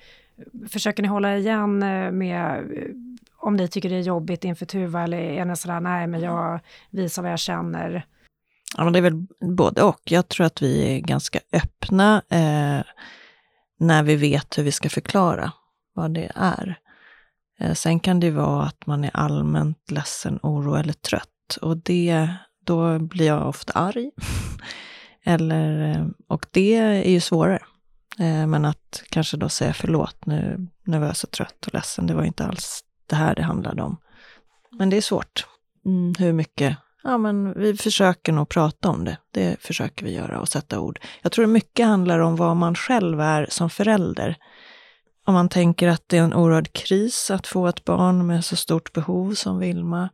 försöker 0.68 1.02
ni 1.02 1.08
hålla 1.08 1.36
igen 1.36 1.82
eh, 1.82 2.10
med 2.10 2.56
eh, 2.56 2.88
om 3.36 3.56
ni 3.56 3.68
tycker 3.68 3.88
det 3.88 3.96
är 3.96 4.00
jobbigt 4.00 4.44
inför 4.44 4.66
Tuva 4.66 5.02
eller 5.02 5.18
är 5.18 5.44
ni 5.44 5.56
sådär, 5.56 5.80
nej 5.80 6.06
men 6.06 6.20
jag 6.20 6.60
visar 6.90 7.22
vad 7.22 7.32
jag 7.32 7.38
känner? 7.38 8.06
Ja, 8.76 8.84
men 8.84 8.92
det 8.92 8.98
är 8.98 9.02
väl 9.02 9.26
både 9.40 9.82
och. 9.82 10.00
Jag 10.04 10.28
tror 10.28 10.46
att 10.46 10.62
vi 10.62 10.96
är 10.96 11.00
ganska 11.00 11.40
öppna 11.52 12.22
eh, 12.28 12.84
när 13.78 14.02
vi 14.02 14.16
vet 14.16 14.58
hur 14.58 14.62
vi 14.62 14.72
ska 14.72 14.88
förklara 14.88 15.52
vad 15.94 16.14
det 16.14 16.32
är. 16.34 16.78
Eh, 17.60 17.72
sen 17.72 18.00
kan 18.00 18.20
det 18.20 18.30
vara 18.30 18.62
att 18.62 18.86
man 18.86 19.04
är 19.04 19.16
allmänt 19.16 19.90
ledsen, 19.90 20.38
oro 20.42 20.74
eller 20.74 20.92
trött. 20.92 21.58
Och 21.62 21.76
det, 21.76 22.28
då 22.64 22.98
blir 22.98 23.26
jag 23.26 23.48
ofta 23.48 23.72
arg. 23.72 24.10
eller, 25.24 25.90
eh, 25.90 26.06
och 26.28 26.46
det 26.50 26.76
är 26.76 27.10
ju 27.10 27.20
svårare. 27.20 27.62
Eh, 28.18 28.46
men 28.46 28.64
att 28.64 29.02
kanske 29.10 29.36
då 29.36 29.48
säga 29.48 29.72
förlåt, 29.72 30.26
nu, 30.26 30.66
jag 30.84 31.16
så 31.16 31.26
trött 31.26 31.66
och 31.66 31.74
ledsen, 31.74 32.06
det 32.06 32.14
var 32.14 32.24
inte 32.24 32.44
alls 32.44 32.84
det 33.06 33.16
här 33.16 33.34
det 33.34 33.42
handlade 33.42 33.82
om. 33.82 33.96
Men 34.70 34.90
det 34.90 34.96
är 34.96 35.00
svårt. 35.00 35.46
Mm, 35.86 36.14
hur 36.18 36.32
mycket 36.32 36.76
Ja, 37.02 37.18
men 37.18 37.52
vi 37.52 37.76
försöker 37.76 38.32
nog 38.32 38.48
prata 38.48 38.88
om 38.88 39.04
det. 39.04 39.18
Det 39.30 39.56
försöker 39.60 40.04
vi 40.04 40.14
göra 40.14 40.40
och 40.40 40.48
sätta 40.48 40.80
ord. 40.80 41.00
Jag 41.22 41.32
tror 41.32 41.46
mycket 41.46 41.86
handlar 41.86 42.18
om 42.18 42.36
vad 42.36 42.56
man 42.56 42.74
själv 42.74 43.20
är 43.20 43.46
som 43.50 43.70
förälder. 43.70 44.36
Om 45.26 45.34
man 45.34 45.48
tänker 45.48 45.88
att 45.88 46.04
det 46.06 46.18
är 46.18 46.22
en 46.22 46.34
oerhörd 46.34 46.72
kris 46.72 47.30
att 47.30 47.46
få 47.46 47.66
ett 47.66 47.84
barn 47.84 48.26
med 48.26 48.44
så 48.44 48.56
stort 48.56 48.92
behov 48.92 49.34
som 49.34 49.58
Vilma 49.58 50.08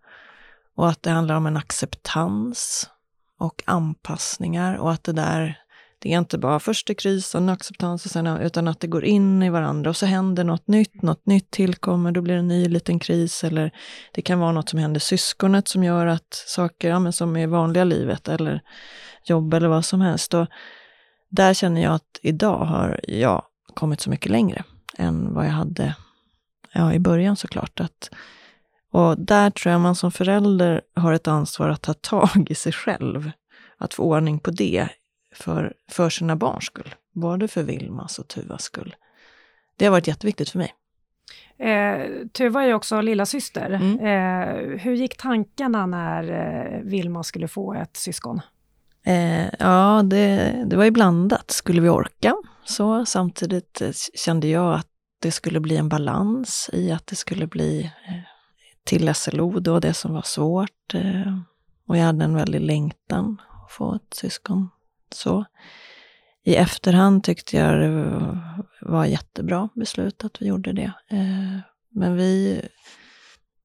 och 0.76 0.88
att 0.88 1.02
det 1.02 1.10
handlar 1.10 1.34
om 1.34 1.46
en 1.46 1.56
acceptans 1.56 2.90
och 3.38 3.62
anpassningar 3.66 4.76
och 4.76 4.92
att 4.92 5.04
det 5.04 5.12
där 5.12 5.58
det 5.98 6.12
är 6.12 6.18
inte 6.18 6.38
bara 6.38 6.60
först 6.60 6.90
är 6.90 6.94
krisen, 6.94 7.48
acceptans 7.48 8.04
och 8.04 8.10
sen, 8.10 8.26
utan 8.26 8.68
att 8.68 8.80
det 8.80 8.86
går 8.86 9.04
in 9.04 9.42
i 9.42 9.50
varandra 9.50 9.90
och 9.90 9.96
så 9.96 10.06
händer 10.06 10.44
något 10.44 10.68
nytt, 10.68 11.02
något 11.02 11.26
nytt 11.26 11.50
tillkommer, 11.50 12.12
då 12.12 12.20
blir 12.20 12.34
det 12.34 12.40
en 12.40 12.48
ny 12.48 12.68
liten 12.68 12.98
kris 12.98 13.44
eller 13.44 13.70
det 14.12 14.22
kan 14.22 14.38
vara 14.38 14.52
något 14.52 14.68
som 14.68 14.78
händer 14.78 15.00
syskonet 15.00 15.68
som 15.68 15.84
gör 15.84 16.06
att 16.06 16.44
saker, 16.46 16.88
ja, 16.88 16.98
men 16.98 17.12
som 17.12 17.36
i 17.36 17.46
vanliga 17.46 17.84
livet 17.84 18.28
eller 18.28 18.60
jobb 19.24 19.54
eller 19.54 19.68
vad 19.68 19.84
som 19.84 20.00
helst. 20.00 20.34
Och 20.34 20.46
där 21.28 21.54
känner 21.54 21.82
jag 21.82 21.94
att 21.94 22.20
idag 22.22 22.64
har 22.64 23.00
jag 23.08 23.42
kommit 23.74 24.00
så 24.00 24.10
mycket 24.10 24.32
längre 24.32 24.64
än 24.98 25.34
vad 25.34 25.46
jag 25.46 25.52
hade 25.52 25.94
ja, 26.72 26.92
i 26.92 26.98
början 26.98 27.36
såklart. 27.36 27.80
Att, 27.80 28.10
och 28.96 29.18
där 29.18 29.50
tror 29.50 29.72
jag 29.72 29.80
man 29.80 29.94
som 29.94 30.12
förälder 30.12 30.80
har 30.94 31.12
ett 31.12 31.28
ansvar 31.28 31.68
att 31.68 31.82
ta 31.82 31.94
tag 31.94 32.46
i 32.50 32.54
sig 32.54 32.72
själv. 32.72 33.30
Att 33.78 33.94
få 33.94 34.02
ordning 34.02 34.38
på 34.38 34.50
det 34.50 34.88
för, 35.34 35.74
för 35.90 36.10
sina 36.10 36.36
barns 36.36 36.64
skull. 36.64 36.94
Både 37.14 37.48
för 37.48 37.62
Vilmas 37.62 38.18
och 38.18 38.28
Tuvas 38.28 38.62
skull. 38.62 38.96
Det 39.76 39.84
har 39.84 39.92
varit 39.92 40.06
jätteviktigt 40.06 40.50
för 40.50 40.58
mig. 40.58 40.74
Eh, 41.58 42.26
Tuva 42.32 42.62
är 42.62 42.66
ju 42.66 42.74
också 42.74 43.00
lilla 43.00 43.26
syster. 43.26 43.70
Mm. 43.70 43.98
Eh, 43.98 44.78
hur 44.80 44.94
gick 44.94 45.16
tankarna 45.16 45.86
när 45.86 46.30
eh, 46.30 46.80
Vilma 46.80 47.22
skulle 47.22 47.48
få 47.48 47.74
ett 47.74 47.96
syskon? 47.96 48.40
Eh, 49.06 49.46
ja, 49.58 50.02
det, 50.04 50.64
det 50.66 50.76
var 50.76 50.84
ju 50.84 50.90
blandat. 50.90 51.50
Skulle 51.50 51.80
vi 51.80 51.88
orka? 51.88 52.36
Så 52.64 53.06
samtidigt 53.06 53.82
kände 54.14 54.48
jag 54.48 54.74
att 54.74 54.88
det 55.22 55.30
skulle 55.30 55.60
bli 55.60 55.76
en 55.76 55.88
balans 55.88 56.70
i 56.72 56.92
att 56.92 57.06
det 57.06 57.16
skulle 57.16 57.46
bli 57.46 57.90
eh, 58.08 58.35
till 58.86 59.14
SLO 59.14 59.60
då, 59.60 59.80
det 59.80 59.94
som 59.94 60.14
var 60.14 60.22
svårt. 60.22 60.94
Eh, 60.94 61.38
och 61.86 61.96
jag 61.96 62.04
hade 62.04 62.24
en 62.24 62.34
väldig 62.34 62.60
längtan 62.60 63.42
att 63.64 63.72
få 63.72 63.94
ett 63.94 64.14
syskon 64.14 64.68
så 65.12 65.44
i 66.44 66.56
efterhand 66.56 67.24
tyckte 67.24 67.56
jag 67.56 67.80
det 67.80 68.40
var 68.80 69.04
jättebra 69.04 69.68
beslut 69.74 70.24
att 70.24 70.42
vi 70.42 70.46
gjorde 70.46 70.72
det. 70.72 70.92
Eh, 71.08 71.58
men, 71.90 72.16
vi, 72.16 72.62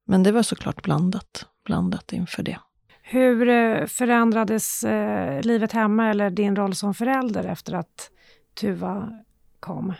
men 0.05 0.23
det 0.23 0.31
var 0.31 0.43
såklart 0.43 0.83
blandat, 0.83 1.45
blandat 1.65 2.13
inför 2.13 2.43
det. 2.43 2.59
Hur 3.01 3.49
eh, 3.49 3.85
förändrades 3.85 4.85
livet 5.41 5.71
hemma 5.71 6.09
eller 6.09 6.29
din 6.29 6.55
roll 6.55 6.75
som 6.75 6.93
förälder 6.93 7.43
efter 7.43 7.73
att 7.73 8.11
Tuva 8.53 9.09
kom? 9.59 9.93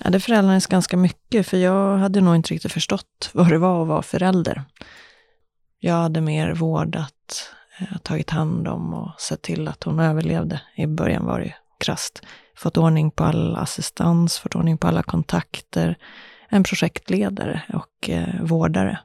Ja, 0.00 0.10
det 0.10 0.20
förändrades 0.20 0.66
ganska 0.66 0.96
mycket, 0.96 1.46
för 1.46 1.56
jag 1.56 1.98
hade 1.98 2.20
nog 2.20 2.36
inte 2.36 2.54
riktigt 2.54 2.72
förstått 2.72 3.30
vad 3.32 3.48
det 3.48 3.58
var 3.58 3.82
att 3.82 3.88
vara 3.88 4.02
förälder. 4.02 4.62
Jag 5.80 5.94
hade 5.94 6.20
mer 6.20 6.54
vårdat 6.54 7.50
eh, 7.78 7.98
tagit 7.98 8.30
hand 8.30 8.68
om 8.68 8.94
och 8.94 9.20
sett 9.20 9.42
till 9.42 9.68
att 9.68 9.82
hon 9.82 10.00
överlevde. 10.00 10.60
I 10.74 10.86
början 10.86 11.24
var 11.24 11.40
det 11.40 11.54
krasst 11.78 12.22
Fått 12.56 12.76
ordning 12.76 13.10
på 13.10 13.24
all 13.24 13.56
assistans, 13.56 14.38
fått 14.38 14.54
ordning 14.54 14.78
på 14.78 14.86
alla 14.86 15.02
kontakter, 15.02 15.98
en 16.48 16.64
projektledare 16.64 17.62
och 17.72 18.10
eh, 18.10 18.42
vårdare. 18.42 18.98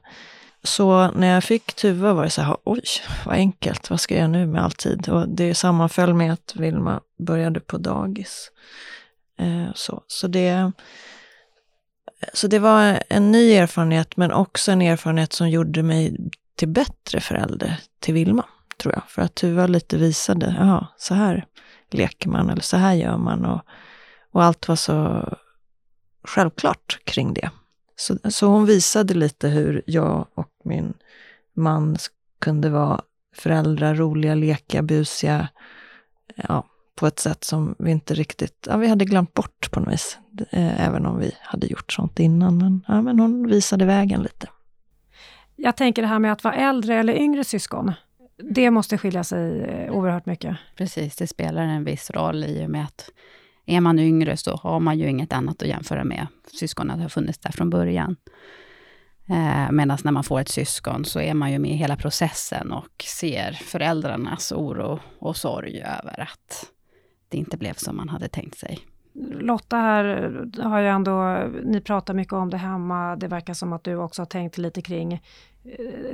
Så 0.62 1.10
när 1.10 1.26
jag 1.34 1.44
fick 1.44 1.72
Tuva 1.72 2.12
var 2.12 2.24
det 2.24 2.30
så 2.30 2.42
här, 2.42 2.56
oj, 2.64 2.82
vad 3.26 3.34
enkelt, 3.34 3.90
vad 3.90 4.00
ska 4.00 4.14
jag 4.14 4.20
göra 4.20 4.28
nu 4.28 4.46
med 4.46 4.64
all 4.64 4.72
tid? 4.72 5.08
Och 5.08 5.28
det 5.28 5.54
sammanföll 5.54 6.14
med 6.14 6.32
att 6.32 6.56
Vilma 6.56 7.00
började 7.18 7.60
på 7.60 7.78
dagis. 7.78 8.50
Eh, 9.40 9.68
så, 9.74 10.02
så, 10.06 10.28
det, 10.28 10.72
så 12.32 12.46
det 12.46 12.58
var 12.58 13.02
en 13.08 13.32
ny 13.32 13.52
erfarenhet, 13.52 14.16
men 14.16 14.32
också 14.32 14.72
en 14.72 14.82
erfarenhet 14.82 15.32
som 15.32 15.50
gjorde 15.50 15.82
mig 15.82 16.16
till 16.54 16.68
bättre 16.68 17.20
förälder 17.20 17.80
till 18.00 18.14
Vilma 18.14 18.44
tror 18.76 18.94
jag. 18.94 19.02
För 19.08 19.22
att 19.22 19.34
Tuva 19.34 19.66
lite 19.66 19.96
visade, 19.96 20.56
jaha, 20.58 20.86
så 20.96 21.14
här 21.14 21.46
leker 21.90 22.28
man 22.28 22.50
eller 22.50 22.62
så 22.62 22.76
här 22.76 22.94
gör 22.94 23.16
man. 23.16 23.44
Och, 23.44 23.60
och 24.30 24.44
allt 24.44 24.68
var 24.68 24.76
så 24.76 25.28
självklart 26.24 26.98
kring 27.04 27.34
det. 27.34 27.50
Så, 27.96 28.18
så 28.30 28.46
hon 28.46 28.66
visade 28.66 29.14
lite 29.14 29.48
hur 29.48 29.82
jag 29.86 30.26
och 30.34 30.50
min 30.64 30.94
man 31.52 31.96
kunde 32.38 32.70
vara 32.70 33.00
föräldrar, 33.36 33.94
roliga, 33.94 34.34
leka, 34.34 34.82
busiga, 34.82 35.48
ja, 36.36 36.66
på 37.00 37.06
ett 37.06 37.18
sätt 37.18 37.44
som 37.44 37.74
vi 37.78 37.90
inte 37.90 38.14
riktigt, 38.14 38.66
ja, 38.70 38.76
vi 38.76 38.88
hade 38.88 39.04
glömt 39.04 39.34
bort 39.34 39.70
på 39.70 39.80
något 39.80 39.92
vis. 39.92 40.18
Eh, 40.50 40.86
även 40.86 41.06
om 41.06 41.18
vi 41.18 41.32
hade 41.40 41.66
gjort 41.66 41.92
sånt 41.92 42.18
innan. 42.18 42.58
Men, 42.58 42.84
ja, 42.88 43.02
men 43.02 43.20
hon 43.20 43.46
visade 43.46 43.84
vägen 43.84 44.22
lite. 44.22 44.48
Jag 45.56 45.76
tänker 45.76 46.02
det 46.02 46.08
här 46.08 46.18
med 46.18 46.32
att 46.32 46.44
vara 46.44 46.54
äldre 46.54 46.94
eller 46.94 47.12
yngre 47.12 47.44
syskon 47.44 47.92
det 48.42 48.70
måste 48.70 48.98
skilja 48.98 49.24
sig 49.24 49.60
eh, 49.60 49.92
oerhört 49.92 50.26
mycket. 50.26 50.56
Precis, 50.76 51.16
det 51.16 51.26
spelar 51.26 51.62
en 51.62 51.84
viss 51.84 52.10
roll 52.10 52.44
i 52.44 52.66
och 52.66 52.70
med 52.70 52.84
att 52.84 53.10
är 53.66 53.80
man 53.80 53.98
yngre 53.98 54.36
så 54.36 54.56
har 54.56 54.80
man 54.80 54.98
ju 54.98 55.08
inget 55.08 55.32
annat 55.32 55.62
att 55.62 55.68
jämföra 55.68 56.04
med. 56.04 56.26
Syskonet 56.52 57.00
har 57.00 57.08
funnits 57.08 57.38
där 57.38 57.52
från 57.52 57.70
början. 57.70 58.16
Eh, 59.28 59.70
Medan 59.70 59.98
när 60.04 60.12
man 60.12 60.24
får 60.24 60.40
ett 60.40 60.48
syskon 60.48 61.04
så 61.04 61.20
är 61.20 61.34
man 61.34 61.52
ju 61.52 61.58
med 61.58 61.70
i 61.70 61.74
hela 61.74 61.96
processen 61.96 62.72
och 62.72 63.04
ser 63.04 63.52
föräldrarnas 63.52 64.52
oro 64.52 65.00
och 65.18 65.36
sorg 65.36 65.80
över 65.80 66.20
att 66.20 66.66
det 67.30 67.38
inte 67.38 67.56
blev 67.56 67.74
som 67.74 67.96
man 67.96 68.08
hade 68.08 68.28
tänkt 68.28 68.58
sig. 68.58 68.78
Lotta 69.40 69.76
här 69.76 70.04
har 70.62 70.80
ju 70.80 70.88
ändå, 70.88 71.44
ni 71.64 71.80
pratar 71.80 72.14
mycket 72.14 72.32
om 72.32 72.50
det 72.50 72.56
hemma, 72.56 73.16
det 73.16 73.28
verkar 73.28 73.54
som 73.54 73.72
att 73.72 73.84
du 73.84 73.96
också 73.96 74.22
har 74.22 74.26
tänkt 74.26 74.58
lite 74.58 74.82
kring 74.82 75.12
eh, 75.12 75.20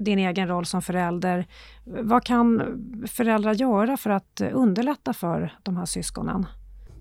din 0.00 0.18
egen 0.18 0.48
roll 0.48 0.66
som 0.66 0.82
förälder. 0.82 1.46
Vad 1.84 2.24
kan 2.24 2.62
föräldrar 3.06 3.54
göra 3.54 3.96
för 3.96 4.10
att 4.10 4.40
underlätta 4.52 5.12
för 5.12 5.54
de 5.62 5.76
här 5.76 5.86
syskonen? 5.86 6.46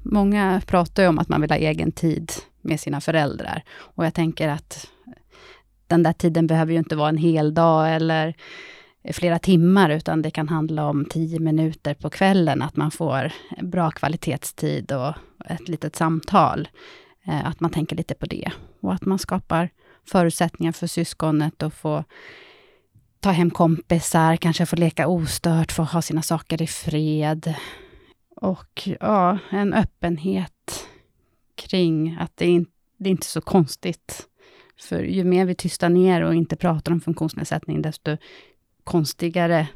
Många 0.04 0.62
pratar 0.67 1.04
ju 1.04 1.10
om 1.10 1.19
att 1.19 1.30
man 1.30 1.41
vill 1.41 1.51
ha 1.51 1.58
egen 1.58 1.91
tid 1.91 2.32
med 2.62 2.80
sina 2.80 3.01
föräldrar. 3.01 3.63
Och 3.78 4.06
jag 4.06 4.13
tänker 4.13 4.49
att 4.49 4.88
den 5.88 6.04
där 6.04 6.13
tiden 6.13 6.47
behöver 6.47 6.71
ju 6.71 6.80
inte 6.80 6.95
vara 6.95 7.10
en 7.10 7.17
hel 7.17 7.54
dag 7.54 7.95
eller 7.95 8.36
flera 9.13 9.39
timmar, 9.39 9.89
utan 9.89 10.21
det 10.21 10.31
kan 10.31 10.49
handla 10.49 10.89
om 10.89 11.05
tio 11.05 11.39
minuter 11.39 11.93
på 11.93 12.09
kvällen, 12.09 12.61
att 12.61 12.75
man 12.75 12.91
får 12.91 13.31
bra 13.61 13.91
kvalitetstid 13.91 14.91
och 14.91 15.13
ett 15.45 15.67
litet 15.67 15.95
samtal. 15.95 16.67
Eh, 17.27 17.47
att 17.47 17.59
man 17.59 17.71
tänker 17.71 17.95
lite 17.95 18.13
på 18.13 18.25
det. 18.25 18.51
Och 18.81 18.93
att 18.93 19.05
man 19.05 19.19
skapar 19.19 19.69
förutsättningar 20.07 20.71
för 20.71 20.87
syskonet 20.87 21.63
att 21.63 21.73
få 21.73 22.03
ta 23.19 23.31
hem 23.31 23.51
kompisar, 23.51 24.35
kanske 24.35 24.65
få 24.65 24.75
leka 24.75 25.07
ostört, 25.07 25.71
få 25.71 25.83
ha 25.83 26.01
sina 26.01 26.21
saker 26.21 26.61
i 26.61 26.67
fred. 26.67 27.53
Och 28.35 28.89
ja, 28.99 29.37
en 29.49 29.73
öppenhet 29.73 30.87
kring 31.55 32.17
att 32.19 32.37
det, 32.37 32.45
är, 32.45 32.65
det 32.97 33.09
är 33.09 33.11
inte 33.11 33.27
så 33.27 33.41
konstigt. 33.41 34.27
För 34.79 35.03
ju 35.03 35.23
mer 35.23 35.45
vi 35.45 35.55
tystar 35.55 35.89
ner 35.89 36.21
och 36.21 36.35
inte 36.35 36.55
pratar 36.55 36.91
om 36.91 37.01
funktionsnedsättning, 37.01 37.81
desto 37.81 38.17
konstigare 38.85 39.67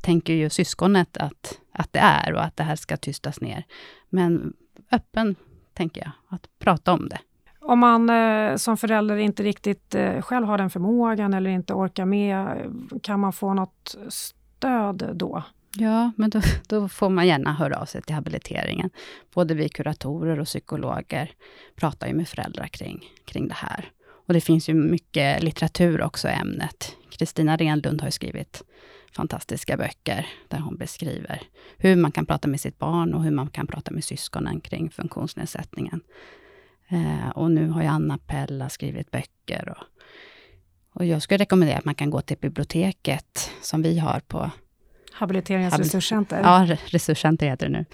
tänker 0.00 0.32
ju 0.32 0.50
syskonet 0.50 1.16
att, 1.16 1.58
att 1.72 1.92
det 1.92 1.98
är 1.98 2.34
och 2.34 2.44
att 2.44 2.56
det 2.56 2.62
här 2.62 2.76
ska 2.76 2.96
tystas 2.96 3.40
ner. 3.40 3.64
Men 4.08 4.52
öppen, 4.92 5.34
tänker 5.74 6.00
jag, 6.00 6.10
att 6.28 6.48
prata 6.58 6.92
om 6.92 7.08
det. 7.08 7.18
Om 7.60 7.78
man 7.78 8.10
eh, 8.10 8.56
som 8.56 8.76
förälder 8.76 9.16
inte 9.16 9.42
riktigt 9.42 9.94
eh, 9.94 10.22
själv 10.22 10.46
har 10.46 10.58
den 10.58 10.70
förmågan 10.70 11.34
eller 11.34 11.50
inte 11.50 11.74
orkar 11.74 12.04
med, 12.04 12.58
kan 13.02 13.20
man 13.20 13.32
få 13.32 13.54
något 13.54 13.96
stöd 14.08 15.10
då? 15.14 15.42
Ja, 15.76 16.12
men 16.16 16.30
då, 16.30 16.40
då, 16.68 16.88
får 16.88 17.08
man 17.08 17.26
gärna 17.26 17.52
höra 17.52 17.76
av 17.76 17.84
sig 17.84 18.02
till 18.02 18.14
habiliteringen. 18.14 18.90
Både 19.34 19.54
vi 19.54 19.68
kuratorer 19.68 20.40
och 20.40 20.46
psykologer 20.46 21.30
pratar 21.76 22.06
ju 22.06 22.14
med 22.14 22.28
föräldrar 22.28 22.66
kring, 22.66 23.04
kring 23.24 23.48
det 23.48 23.54
här. 23.54 23.90
Och 24.26 24.34
det 24.34 24.40
finns 24.40 24.68
ju 24.68 24.74
mycket 24.74 25.42
litteratur 25.42 26.02
också 26.02 26.28
i 26.28 26.32
ämnet. 26.32 26.96
Kristina 27.20 27.56
Renlund 27.56 28.00
har 28.00 28.08
ju 28.08 28.12
skrivit 28.12 28.62
fantastiska 29.12 29.76
böcker, 29.76 30.26
där 30.48 30.58
hon 30.58 30.76
beskriver 30.76 31.42
hur 31.78 31.96
man 31.96 32.12
kan 32.12 32.26
prata 32.26 32.48
med 32.48 32.60
sitt 32.60 32.78
barn 32.78 33.14
och 33.14 33.24
hur 33.24 33.30
man 33.30 33.50
kan 33.50 33.66
prata 33.66 33.90
med 33.90 34.04
syskonen 34.04 34.60
kring 34.60 34.90
funktionsnedsättningen. 34.90 36.00
Eh, 36.88 37.28
och 37.28 37.50
nu 37.50 37.68
har 37.68 37.82
ju 37.82 37.88
Anna 37.88 38.18
Pella 38.18 38.68
skrivit 38.68 39.10
böcker. 39.10 39.68
Och, 39.68 39.84
och 40.94 41.04
jag 41.04 41.22
skulle 41.22 41.38
rekommendera 41.38 41.78
att 41.78 41.84
man 41.84 41.94
kan 41.94 42.10
gå 42.10 42.20
till 42.20 42.36
biblioteket, 42.38 43.50
som 43.62 43.82
vi 43.82 43.98
har 43.98 44.20
på 44.20 44.50
Habiliteringens 45.12 45.72
Habil 45.72 45.86
resurscenter. 45.86 46.40
Ja, 46.40 46.76
resurscenter 46.86 47.48
heter 47.48 47.68
det 47.68 47.72
nu. 47.78 47.84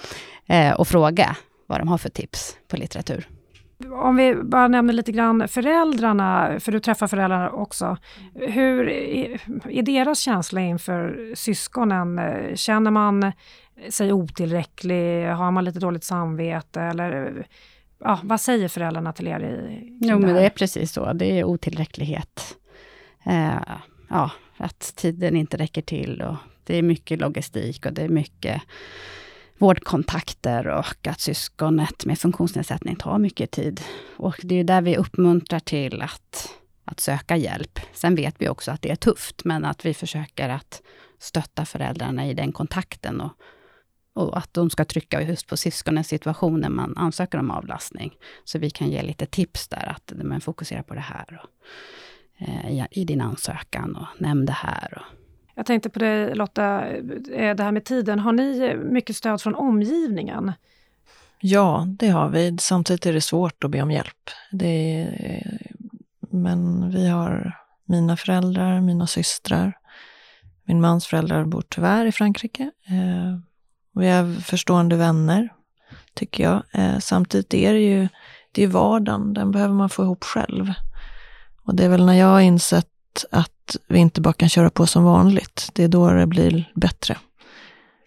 Eh, 0.55 0.73
och 0.73 0.89
fråga 0.89 1.37
vad 1.67 1.81
de 1.81 1.89
har 1.89 1.99
för 1.99 2.11
tips 2.11 2.57
på 2.69 2.77
litteratur. 2.77 3.29
Om 3.91 4.17
vi 4.17 4.35
bara 4.35 4.69
nämner 4.69 4.93
lite 4.93 5.13
grann 5.13 5.49
föräldrarna, 5.49 6.61
för 6.61 6.73
du 6.73 6.81
träffar 6.81 7.07
föräldrarna 7.07 7.51
också. 7.51 7.97
Hur 8.35 8.89
är, 8.89 9.83
deras 9.83 10.19
känsla 10.19 10.61
inför 10.61 11.33
syskonen? 11.35 12.21
Känner 12.55 12.91
man 12.91 13.33
sig 13.89 14.13
otillräcklig? 14.13 15.27
Har 15.29 15.51
man 15.51 15.65
lite 15.65 15.79
dåligt 15.79 16.05
samvete? 16.05 16.81
Eller 16.81 17.47
ja, 17.99 18.21
vad 18.23 18.41
säger 18.41 18.69
föräldrarna 18.69 19.13
till 19.13 19.29
er? 19.29 19.41
I, 19.41 19.99
jo, 20.01 20.19
men 20.19 20.35
det 20.35 20.47
är 20.47 20.51
precis 20.51 20.93
så. 20.93 21.13
Det 21.13 21.39
är 21.39 21.45
otillräcklighet. 21.45 22.57
Eh, 23.25 23.77
ja, 24.09 24.31
att 24.57 24.97
tiden 24.97 25.37
inte 25.37 25.57
räcker 25.57 25.83
till 25.83 26.23
och 26.23 26.37
det 26.65 26.77
är 26.77 26.83
mycket 26.83 27.21
logistik 27.21 27.87
och 27.87 27.93
det 27.93 28.03
är 28.03 28.09
mycket 28.09 28.63
vårdkontakter 29.59 30.67
och 30.67 31.07
att 31.07 31.21
syskonet 31.21 32.05
med 32.05 32.19
funktionsnedsättning 32.19 32.97
tar 32.97 33.19
mycket 33.19 33.51
tid. 33.51 33.81
Och 34.17 34.41
det 34.43 34.55
är 34.55 34.65
där 34.65 34.83
vi 34.83 34.97
uppmuntrar 34.97 35.61
till 35.61 36.03
att, 36.03 36.49
att 36.85 37.01
söka 37.01 37.37
hjälp. 37.37 37.81
Sen 37.93 38.15
vet 38.15 38.35
vi 38.39 38.49
också 38.49 38.71
att 38.71 38.83
det 38.83 38.91
är 38.91 38.97
tufft, 38.97 39.45
men 39.45 39.65
att 39.65 39.87
vi 39.87 39.95
försöker 39.95 40.49
att 40.49 40.83
stötta 41.19 41.65
föräldrarna 41.65 42.27
i 42.27 42.35
den 42.35 42.53
kontakten 42.53 43.21
och, 43.21 43.33
och 44.15 44.39
att 44.39 44.55
de 44.55 44.71
ska 44.71 44.85
trycka 44.85 45.23
just 45.23 45.47
på 45.47 45.57
syskonens 45.57 46.09
situation 46.09 46.61
när 46.61 46.69
man 46.69 46.97
ansöker 46.97 47.39
om 47.39 47.51
avlastning. 47.51 48.15
Så 48.45 48.59
vi 48.59 48.71
kan 48.71 48.91
ge 48.91 49.03
lite 49.03 49.27
tips 49.27 49.69
där, 49.69 49.93
att 49.97 50.13
man 50.25 50.41
fokuserar 50.41 50.83
på 50.83 50.95
det 50.95 51.01
här 51.01 51.43
och, 51.43 51.51
eh, 52.49 52.71
i, 52.71 52.87
i 52.91 53.05
din 53.05 53.21
ansökan 53.21 53.97
och 53.97 54.21
nämn 54.21 54.47
det 54.47 54.53
här. 54.53 54.99
Och, 54.99 55.16
jag 55.57 55.67
tänkte 55.67 55.91
på 55.91 55.99
dig 55.99 56.35
Lotta, 56.35 56.87
eh, 56.87 57.57
det 57.57 57.63
här 57.63 57.73
med 57.73 57.85
tiden. 57.85 58.19
Har 58.19 58.33
ni 58.33 58.77
mycket 58.77 59.17
stöd 59.17 59.41
från 59.41 59.55
omgivningen? 59.55 60.53
Ja, 61.41 61.85
det 61.89 62.09
har 62.09 62.29
vi. 62.29 62.57
Samtidigt 62.61 63.07
är 63.07 63.13
det 63.13 63.21
svårt 63.21 63.65
att 63.65 63.71
be 63.71 63.83
om 63.83 63.91
hjälp. 63.91 64.31
Är, 64.61 65.59
men 66.31 66.91
vi 66.91 67.09
har 67.09 67.57
mina 67.85 68.17
föräldrar, 68.17 68.81
mina 68.81 69.07
systrar. 69.07 69.79
Min 70.65 70.81
mans 70.81 71.07
föräldrar 71.07 71.45
bor 71.45 71.65
tyvärr 71.69 72.07
i 72.07 72.13
Frankrike. 72.13 72.63
Eh, 72.87 73.39
vi 73.93 74.09
är 74.09 74.41
förstående 74.41 74.97
vänner, 74.97 75.53
tycker 76.15 76.45
jag. 76.45 76.63
Eh, 76.73 76.99
samtidigt 76.99 77.55
är 77.55 77.73
det 77.73 77.81
ju 77.81 78.09
det 78.53 78.63
är 78.63 78.69
vardagen, 78.69 79.35
den 79.35 79.51
behöver 79.51 79.75
man 79.75 79.89
få 79.89 80.03
ihop 80.03 80.25
själv. 80.25 80.73
Och 81.63 81.75
det 81.75 81.85
är 81.85 81.89
väl 81.89 82.07
när 82.07 82.15
jag 82.15 82.27
har 82.27 82.41
insett 82.41 83.25
att 83.31 83.56
vi 83.89 83.99
inte 83.99 84.21
bara 84.21 84.33
kan 84.33 84.49
köra 84.49 84.71
på 84.71 84.87
som 84.87 85.05
vanligt. 85.05 85.71
Det 85.73 85.85
är 85.85 85.89
då 85.89 86.11
det 86.11 86.27
blir 86.27 86.73
bättre. 86.75 87.17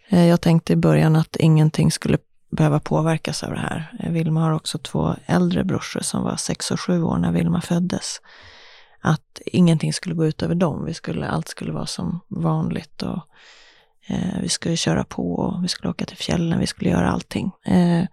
Eh, 0.09 0.25
jag 0.25 0.41
tänkte 0.41 0.73
i 0.73 0.75
början 0.75 1.15
att 1.15 1.35
ingenting 1.35 1.91
skulle 1.91 2.17
behöva 2.51 2.79
påverkas 2.79 3.43
av 3.43 3.51
det 3.51 3.59
här. 3.59 3.91
Eh, 3.99 4.11
Vilma 4.11 4.41
har 4.41 4.51
också 4.51 4.77
två 4.77 5.15
äldre 5.25 5.63
brorsor 5.63 6.01
som 6.01 6.23
var 6.23 6.35
sex 6.35 6.71
och 6.71 6.79
sju 6.79 7.03
år 7.03 7.17
när 7.17 7.31
Vilma 7.31 7.61
föddes. 7.61 8.21
Att 9.01 9.41
ingenting 9.45 9.93
skulle 9.93 10.15
gå 10.15 10.25
ut 10.25 10.43
över 10.43 10.55
dem. 10.55 10.85
Vi 10.85 10.93
skulle, 10.93 11.27
allt 11.27 11.47
skulle 11.47 11.71
vara 11.71 11.85
som 11.85 12.19
vanligt. 12.27 13.03
Och, 13.03 13.23
eh, 14.07 14.39
vi 14.41 14.49
skulle 14.49 14.77
köra 14.77 15.03
på 15.03 15.33
och 15.33 15.63
vi 15.63 15.67
skulle 15.67 15.89
åka 15.89 16.05
till 16.05 16.17
fjällen, 16.17 16.59
vi 16.59 16.67
skulle 16.67 16.89
göra 16.89 17.11
allting. 17.11 17.51
Eh, 17.65 18.03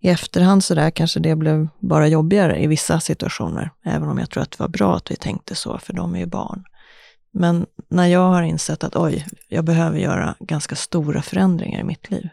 I 0.00 0.08
efterhand 0.08 0.64
så 0.64 0.74
där 0.74 0.90
kanske 0.90 1.20
det 1.20 1.36
blev 1.36 1.68
bara 1.78 2.08
jobbigare 2.08 2.62
i 2.62 2.66
vissa 2.66 3.00
situationer. 3.00 3.70
Även 3.84 4.08
om 4.08 4.18
jag 4.18 4.30
tror 4.30 4.42
att 4.42 4.50
det 4.50 4.60
var 4.60 4.68
bra 4.68 4.96
att 4.96 5.10
vi 5.10 5.16
tänkte 5.16 5.54
så, 5.54 5.78
för 5.78 5.92
de 5.92 6.14
är 6.14 6.18
ju 6.18 6.26
barn. 6.26 6.64
Men 7.38 7.66
när 7.88 8.06
jag 8.06 8.28
har 8.30 8.42
insett 8.42 8.84
att 8.84 8.96
oj, 8.96 9.26
jag 9.48 9.64
behöver 9.64 9.98
göra 9.98 10.34
ganska 10.40 10.74
stora 10.74 11.22
förändringar 11.22 11.80
i 11.80 11.84
mitt 11.84 12.10
liv. 12.10 12.28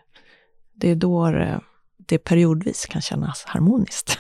Det 0.76 0.92
är 0.92 0.96
då 0.96 1.32
det, 1.32 1.60
det 1.98 2.18
periodvis 2.18 2.86
kan 2.86 3.02
kännas 3.02 3.44
harmoniskt. 3.48 4.20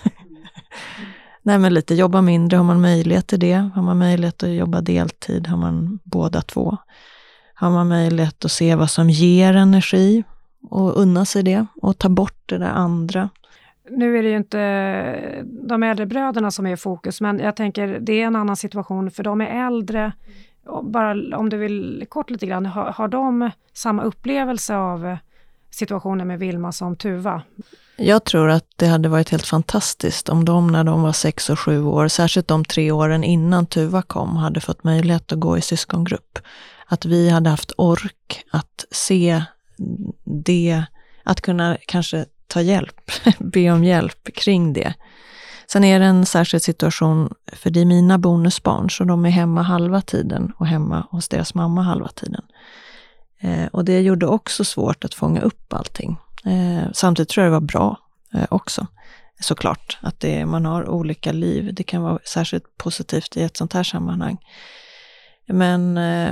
Nej 1.41 1.59
men 1.59 1.73
lite 1.73 1.95
jobba 1.95 2.21
mindre, 2.21 2.57
har 2.57 2.63
man 2.63 2.81
möjlighet 2.81 3.27
till 3.27 3.39
det? 3.39 3.69
Har 3.75 3.81
man 3.81 3.97
möjlighet 3.97 4.43
att 4.43 4.49
jobba 4.49 4.81
deltid? 4.81 5.47
Har 5.47 5.57
man 5.57 5.99
båda 6.03 6.41
två? 6.41 6.77
Har 7.53 7.69
man 7.69 7.87
möjlighet 7.87 8.45
att 8.45 8.51
se 8.51 8.75
vad 8.75 8.89
som 8.89 9.09
ger 9.09 9.53
energi 9.53 10.23
och 10.69 10.97
unna 11.01 11.25
sig 11.25 11.43
det 11.43 11.65
och 11.81 11.97
ta 11.97 12.09
bort 12.09 12.41
det 12.45 12.57
där 12.57 12.69
andra? 12.69 13.29
Nu 13.89 14.17
är 14.17 14.23
det 14.23 14.29
ju 14.29 14.37
inte 14.37 15.43
de 15.43 15.83
äldre 15.83 16.05
bröderna 16.05 16.51
som 16.51 16.65
är 16.65 16.73
i 16.73 16.77
fokus, 16.77 17.21
men 17.21 17.39
jag 17.39 17.55
tänker 17.55 17.99
det 17.99 18.21
är 18.21 18.25
en 18.25 18.35
annan 18.35 18.55
situation 18.55 19.11
för 19.11 19.23
de 19.23 19.41
är 19.41 19.67
äldre 19.67 20.11
bara 20.83 21.37
om 21.37 21.49
du 21.49 21.57
vill 21.57 22.05
kort 22.09 22.29
lite 22.29 22.45
grann, 22.45 22.65
har, 22.65 22.91
har 22.91 23.07
de 23.07 23.51
samma 23.73 24.03
upplevelse 24.03 24.75
av 24.75 25.05
eh, 25.05 25.17
situationen 25.69 26.27
med 26.27 26.39
Vilma 26.39 26.71
som 26.71 26.95
Tuva? 26.95 27.41
Jag 27.97 28.23
tror 28.23 28.49
att 28.49 28.65
det 28.75 28.87
hade 28.87 29.09
varit 29.09 29.29
helt 29.29 29.47
fantastiskt 29.47 30.29
om 30.29 30.45
de 30.45 30.67
när 30.67 30.83
de 30.83 31.01
var 31.01 31.11
sex 31.11 31.49
och 31.49 31.59
sju 31.59 31.83
år, 31.83 32.07
särskilt 32.07 32.47
de 32.47 32.65
tre 32.65 32.91
åren 32.91 33.23
innan 33.23 33.65
Tuva 33.65 34.01
kom, 34.01 34.35
hade 34.35 34.61
fått 34.61 34.83
möjlighet 34.83 35.31
att 35.31 35.39
gå 35.39 35.57
i 35.57 35.61
syskongrupp. 35.61 36.39
Att 36.85 37.05
vi 37.05 37.29
hade 37.29 37.49
haft 37.49 37.71
ork 37.77 38.45
att 38.51 38.85
se 38.91 39.43
det, 40.23 40.83
att 41.23 41.41
kunna 41.41 41.77
kanske 41.87 42.25
ta 42.47 42.61
hjälp, 42.61 43.11
be 43.39 43.71
om 43.71 43.83
hjälp 43.83 44.35
kring 44.35 44.73
det. 44.73 44.93
Sen 45.67 45.83
är 45.83 45.99
det 45.99 46.05
en 46.05 46.25
särskild 46.25 46.63
situation, 46.63 47.33
för 47.53 47.69
det 47.69 47.81
är 47.81 47.85
mina 47.85 48.17
bonusbarn, 48.17 48.89
så 48.89 49.03
de 49.03 49.25
är 49.25 49.29
hemma 49.29 49.61
halva 49.61 50.01
tiden 50.01 50.53
och 50.57 50.67
hemma 50.67 51.07
hos 51.11 51.29
deras 51.29 51.53
mamma 51.53 51.81
halva 51.81 52.07
tiden. 52.07 52.43
Eh, 53.39 53.65
och 53.65 53.85
det 53.85 54.01
gjorde 54.01 54.25
också 54.25 54.63
svårt 54.63 55.05
att 55.05 55.13
fånga 55.13 55.41
upp 55.41 55.73
allting. 55.73 56.17
Eh, 56.45 56.91
samtidigt 56.93 57.29
tror 57.29 57.43
jag 57.43 57.51
det 57.51 57.59
var 57.59 57.67
bra 57.67 57.97
eh, 58.33 58.45
också, 58.49 58.87
såklart, 59.39 59.97
att 60.01 60.19
det, 60.19 60.45
man 60.45 60.65
har 60.65 60.89
olika 60.89 61.31
liv. 61.31 61.73
Det 61.73 61.83
kan 61.83 62.01
vara 62.01 62.19
särskilt 62.25 62.77
positivt 62.77 63.37
i 63.37 63.43
ett 63.43 63.57
sånt 63.57 63.73
här 63.73 63.83
sammanhang. 63.83 64.37
Men 65.47 65.97
eh, 65.97 66.31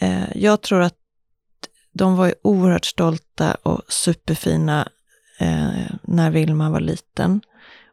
eh 0.00 0.28
jag 0.34 0.60
tror 0.62 0.82
att 0.82 0.94
de 1.92 2.16
var 2.16 2.34
oerhört 2.42 2.84
stolta 2.84 3.54
och 3.54 3.82
superfina 3.88 4.88
eh, 5.38 5.90
när 6.02 6.30
Vilma 6.30 6.70
var 6.70 6.80
liten. 6.80 7.40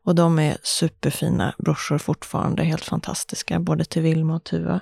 Och 0.04 0.16
de 0.16 0.40
är 0.40 0.58
superfina 0.64 1.54
brorsor 1.58 1.98
fortfarande, 1.98 2.64
helt 2.64 2.86
fantastiska, 2.86 3.60
både 3.60 3.86
till 3.86 4.02
Vilma 4.02 4.36
och 4.36 4.44
Tuva. 4.44 4.82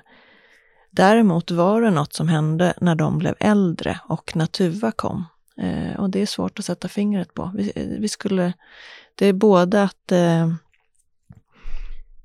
Däremot 0.91 1.51
var 1.51 1.81
det 1.81 1.91
något 1.91 2.13
som 2.13 2.27
hände 2.27 2.73
när 2.81 2.95
de 2.95 3.17
blev 3.17 3.35
äldre 3.39 3.99
och 4.07 4.35
när 4.35 4.45
Tuva 4.45 4.91
kom. 4.91 5.25
Eh, 5.57 5.99
och 5.99 6.09
det 6.09 6.21
är 6.21 6.25
svårt 6.25 6.59
att 6.59 6.65
sätta 6.65 6.87
fingret 6.87 7.33
på. 7.33 7.51
Vi, 7.55 7.97
vi 7.99 8.09
skulle, 8.09 8.53
det 9.15 9.25
är 9.25 9.33
både 9.33 9.83
att 9.83 10.11
eh, 10.11 10.53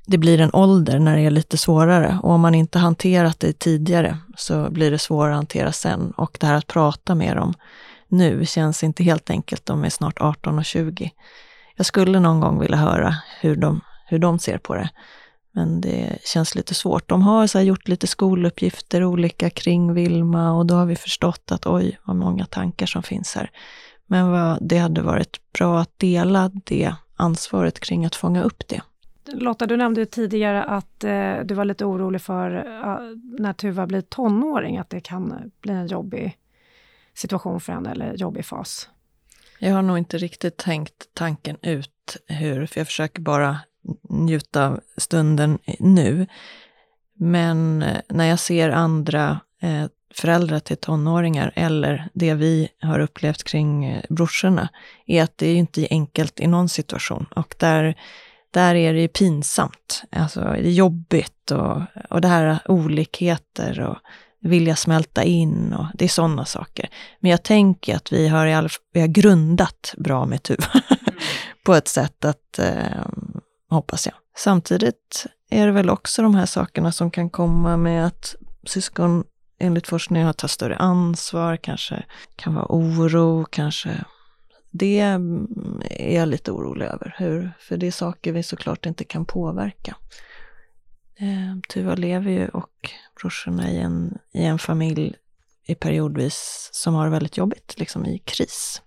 det 0.07 0.19
blir 0.19 0.41
en 0.41 0.51
ålder 0.53 0.99
när 0.99 1.17
det 1.17 1.23
är 1.23 1.31
lite 1.31 1.57
svårare 1.57 2.19
och 2.23 2.31
om 2.31 2.41
man 2.41 2.55
inte 2.55 2.79
hanterat 2.79 3.41
det 3.41 3.59
tidigare 3.59 4.19
så 4.37 4.71
blir 4.71 4.91
det 4.91 4.99
svårare 4.99 5.33
att 5.33 5.37
hantera 5.37 5.73
sen. 5.73 6.11
Och 6.17 6.37
det 6.41 6.47
här 6.47 6.55
att 6.55 6.67
prata 6.67 7.15
med 7.15 7.37
dem 7.37 7.55
nu 8.09 8.47
känns 8.47 8.83
inte 8.83 9.05
helt 9.05 9.31
enkelt. 9.31 9.67
De 9.67 9.85
är 9.85 9.91
snart 9.91 10.21
18 10.21 10.59
och 10.59 10.65
20 10.65 11.11
jag 11.77 11.87
skulle 11.87 12.21
någon 12.21 12.41
gång 12.41 12.61
vilja 12.61 12.77
höra 12.77 13.15
hur 13.41 13.57
de, 13.57 13.81
hur 14.07 14.19
de 14.19 14.39
ser 14.39 14.59
på 14.59 14.75
det. 14.75 14.91
Men 15.53 15.81
det 15.81 16.19
känns 16.25 16.55
lite 16.55 16.75
svårt. 16.75 17.09
De 17.09 17.23
har 17.23 17.47
så 17.47 17.61
gjort 17.61 17.89
lite 17.89 18.07
skoluppgifter 18.07 19.05
olika 19.05 19.51
kring 19.51 19.95
Vilma 19.95 20.53
och 20.53 20.67
då 20.67 20.75
har 20.75 20.87
vi 20.87 20.97
förstått 20.97 21.53
att 21.53 21.67
oj, 21.67 21.99
vad 22.05 22.17
många 22.17 22.47
tankar 22.47 22.87
som 22.87 23.03
finns 23.03 23.35
här. 23.35 23.51
Men 24.07 24.31
vad, 24.31 24.59
det 24.61 24.79
hade 24.79 25.03
varit 25.03 25.53
bra 25.53 25.81
att 25.81 25.99
dela 25.99 26.51
det 26.65 26.95
ansvaret 27.17 27.81
kring 27.81 28.05
att 28.05 28.15
fånga 28.15 28.43
upp 28.43 28.69
det. 28.69 28.81
Lotta, 29.33 29.67
du 29.67 29.77
nämnde 29.77 30.07
tidigare 30.07 30.65
att 30.65 31.05
eh, 31.05 31.35
du 31.45 31.55
var 31.55 31.65
lite 31.65 31.85
orolig 31.85 32.21
för 32.21 32.55
eh, 32.57 32.99
när 33.39 33.53
Tuva 33.53 33.87
blir 33.87 34.01
tonåring, 34.01 34.79
att 34.79 34.91
det 34.91 35.01
kan 35.01 35.53
bli 35.61 35.73
en 35.73 35.87
jobbig 35.87 36.37
situation 37.15 37.61
för 37.61 37.73
henne, 37.73 37.91
eller 37.91 38.15
jobbig 38.15 38.45
fas. 38.45 38.89
Jag 39.59 39.75
har 39.75 39.83
nog 39.83 39.99
inte 39.99 40.19
riktigt 40.19 40.57
tänkt 40.57 41.09
tanken 41.15 41.57
ut 41.63 42.17
hur, 42.27 42.67
för 42.67 42.81
jag 42.81 42.87
försöker 42.87 43.21
bara 43.21 43.59
njuta 44.11 44.67
av 44.67 44.81
stunden 44.97 45.59
nu. 45.79 46.27
Men 47.19 47.83
eh, 47.83 48.01
när 48.09 48.25
jag 48.25 48.39
ser 48.39 48.71
andra 48.71 49.41
eh, 49.63 49.87
föräldrar 50.15 50.59
till 50.61 50.77
tonåringar 50.77 51.53
eller 51.55 52.09
det 52.15 52.35
vi 52.35 52.69
har 52.81 52.99
upplevt 52.99 53.45
kring 53.45 53.85
eh, 53.85 54.05
brorsorna, 54.09 54.69
är 55.07 55.23
att 55.23 55.39
det 55.39 55.49
är 55.49 55.57
inte 55.57 55.87
enkelt 55.91 56.41
i 56.41 56.47
någon 56.47 56.69
situation. 56.69 57.27
Och 57.37 57.55
där, 57.59 57.95
där 58.51 58.75
är 58.75 58.95
det 58.95 59.01
ju 59.01 59.09
pinsamt. 59.09 60.03
Alltså 60.11 60.41
det 60.41 60.69
är 60.69 60.71
jobbigt 60.71 61.51
och, 61.51 61.83
och 62.11 62.21
det 62.21 62.29
här 62.29 62.59
olikheter 62.69 63.81
och 63.81 63.97
vilja 64.47 64.77
smälta 64.77 65.25
in 65.25 65.73
och 65.73 65.87
det 65.95 66.05
är 66.05 66.09
sådana 66.09 66.45
saker. 66.45 66.89
Men 67.21 67.31
jag 67.31 67.43
tänker 67.43 67.97
att 67.97 68.13
vi 68.13 68.29
har, 68.29 68.47
i 68.47 68.55
all, 68.55 68.69
vi 68.93 69.01
har 69.01 69.09
grundat 69.09 69.95
bra 69.97 70.27
med 70.27 70.43
Tuva 70.43 70.67
på 71.65 71.75
ett 71.75 71.89
sätt 71.89 72.25
att, 72.25 72.59
eh, 72.59 73.07
hoppas 73.71 74.07
jag. 74.07 74.15
Samtidigt 74.37 75.27
är 75.51 75.67
det 75.67 75.73
väl 75.73 75.91
också 75.91 76.23
de 76.23 76.35
här 76.35 76.47
sakerna 76.47 76.93
som 76.93 77.11
kan 77.11 77.31
komma 77.31 77.77
med 77.77 78.07
att 78.07 78.35
syskon 78.67 79.25
enligt 79.59 79.89
forskningen 79.89 80.35
tar 80.35 80.49
större 80.49 80.77
ansvar, 80.77 81.57
kanske 81.57 82.05
kan 82.37 82.55
vara 82.55 82.67
oro, 82.69 83.45
kanske 83.51 84.05
det 84.79 85.01
mm, 85.01 85.83
är 85.91 86.17
jag 86.17 86.29
lite 86.29 86.53
orolig 86.53 86.87
över. 86.87 87.15
Hur, 87.19 87.53
för 87.61 87.77
det 87.77 87.87
är 87.87 87.91
saker 87.91 88.33
vi 88.33 88.43
såklart 88.43 88.87
inte 88.87 89.05
kan 89.05 89.25
påverka. 89.25 89.97
Eh, 91.19 91.61
Tuva 91.69 91.95
lever 91.95 92.31
ju 92.31 92.49
och 92.49 92.91
brorsorna 93.21 93.71
i 93.71 93.79
en, 93.79 94.19
i 94.33 94.45
en 94.45 94.59
familj 94.59 95.15
i 95.67 95.75
periodvis 95.75 96.71
som 96.73 96.95
har 96.95 97.05
det 97.05 97.11
väldigt 97.11 97.37
jobbigt, 97.37 97.75
liksom 97.79 98.07
i 98.07 98.19
kris. 98.19 98.83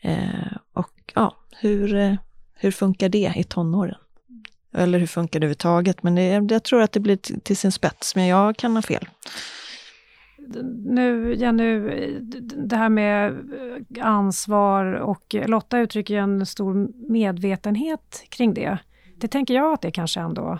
Eh, 0.00 0.56
och 0.72 1.12
ja, 1.14 1.36
hur, 1.60 1.94
eh, 1.94 2.14
hur 2.54 2.70
funkar 2.70 3.08
det 3.08 3.32
i 3.36 3.44
tonåren? 3.44 3.98
Eller 4.74 4.98
hur 4.98 5.06
funkar 5.06 5.40
det 5.40 5.44
överhuvudtaget? 5.44 6.02
Men 6.02 6.14
det, 6.14 6.52
jag 6.54 6.64
tror 6.64 6.82
att 6.82 6.92
det 6.92 7.00
blir 7.00 7.16
till, 7.16 7.40
till 7.40 7.56
sin 7.56 7.72
spets, 7.72 8.16
men 8.16 8.26
jag 8.26 8.56
kan 8.56 8.74
ha 8.76 8.82
fel 8.82 9.08
nu, 10.84 11.34
Jenny, 11.34 11.80
det 12.68 12.76
här 12.76 12.88
med 12.88 13.38
ansvar 14.00 14.92
och 14.92 15.34
eh, 15.34 15.48
Lotta 15.48 15.78
uttrycker 15.78 16.16
en 16.16 16.46
stor 16.46 16.88
medvetenhet 17.12 18.24
kring 18.28 18.54
det. 18.54 18.78
Det 19.16 19.28
tänker 19.28 19.54
jag 19.54 19.72
att 19.72 19.80
det 19.80 19.90
kanske 19.90 20.20
ändå 20.20 20.58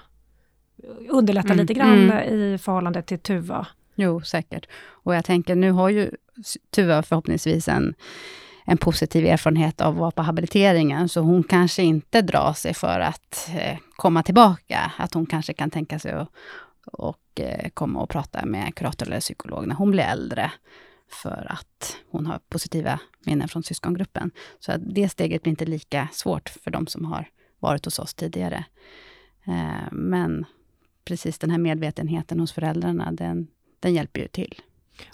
underlättar 1.08 1.50
mm. 1.50 1.58
lite 1.58 1.74
grann 1.74 2.10
mm. 2.10 2.34
i 2.34 2.58
förhållande 2.58 3.02
till 3.02 3.18
Tuva. 3.18 3.66
Jo, 3.94 4.20
säkert. 4.20 4.66
Och 4.86 5.14
jag 5.14 5.24
tänker, 5.24 5.54
nu 5.54 5.70
har 5.70 5.88
ju 5.88 6.10
Tuva 6.70 7.02
förhoppningsvis 7.02 7.68
en, 7.68 7.94
en 8.64 8.78
positiv 8.78 9.26
erfarenhet 9.26 9.80
av 9.80 9.94
att 9.94 10.00
vara 10.00 10.10
på 10.10 10.22
habiliteringen, 10.22 11.08
så 11.08 11.20
hon 11.20 11.42
kanske 11.42 11.82
inte 11.82 12.22
drar 12.22 12.52
sig 12.52 12.74
för 12.74 13.00
att 13.00 13.50
eh, 13.54 13.78
komma 13.96 14.22
tillbaka. 14.22 14.92
Att 14.96 15.14
hon 15.14 15.26
kanske 15.26 15.52
kan 15.52 15.70
tänka 15.70 15.98
sig 15.98 16.12
att 16.12 16.28
och 16.92 17.40
eh, 17.40 17.68
komma 17.68 18.00
och 18.02 18.08
prata 18.08 18.46
med 18.46 18.74
kurator 18.74 19.06
eller 19.06 19.20
psykolog 19.20 19.66
när 19.66 19.74
hon 19.74 19.90
blir 19.90 20.04
äldre, 20.04 20.52
för 21.22 21.46
att 21.50 21.96
hon 22.10 22.26
har 22.26 22.38
positiva 22.48 23.00
minnen 23.26 23.48
från 23.48 23.62
syskongruppen. 23.62 24.30
Så 24.58 24.72
att 24.72 24.80
det 24.94 25.08
steget 25.08 25.42
blir 25.42 25.50
inte 25.50 25.64
lika 25.64 26.08
svårt 26.12 26.48
för 26.48 26.70
de 26.70 26.86
som 26.86 27.04
har 27.04 27.28
varit 27.58 27.84
hos 27.84 27.98
oss 27.98 28.14
tidigare. 28.14 28.64
Eh, 29.46 29.92
men 29.92 30.44
precis 31.10 31.38
den 31.38 31.50
här 31.50 31.58
medvetenheten 31.58 32.40
hos 32.40 32.52
föräldrarna, 32.52 33.12
den, 33.12 33.46
den 33.80 33.94
hjälper 33.94 34.20
ju 34.20 34.28
till. 34.28 34.60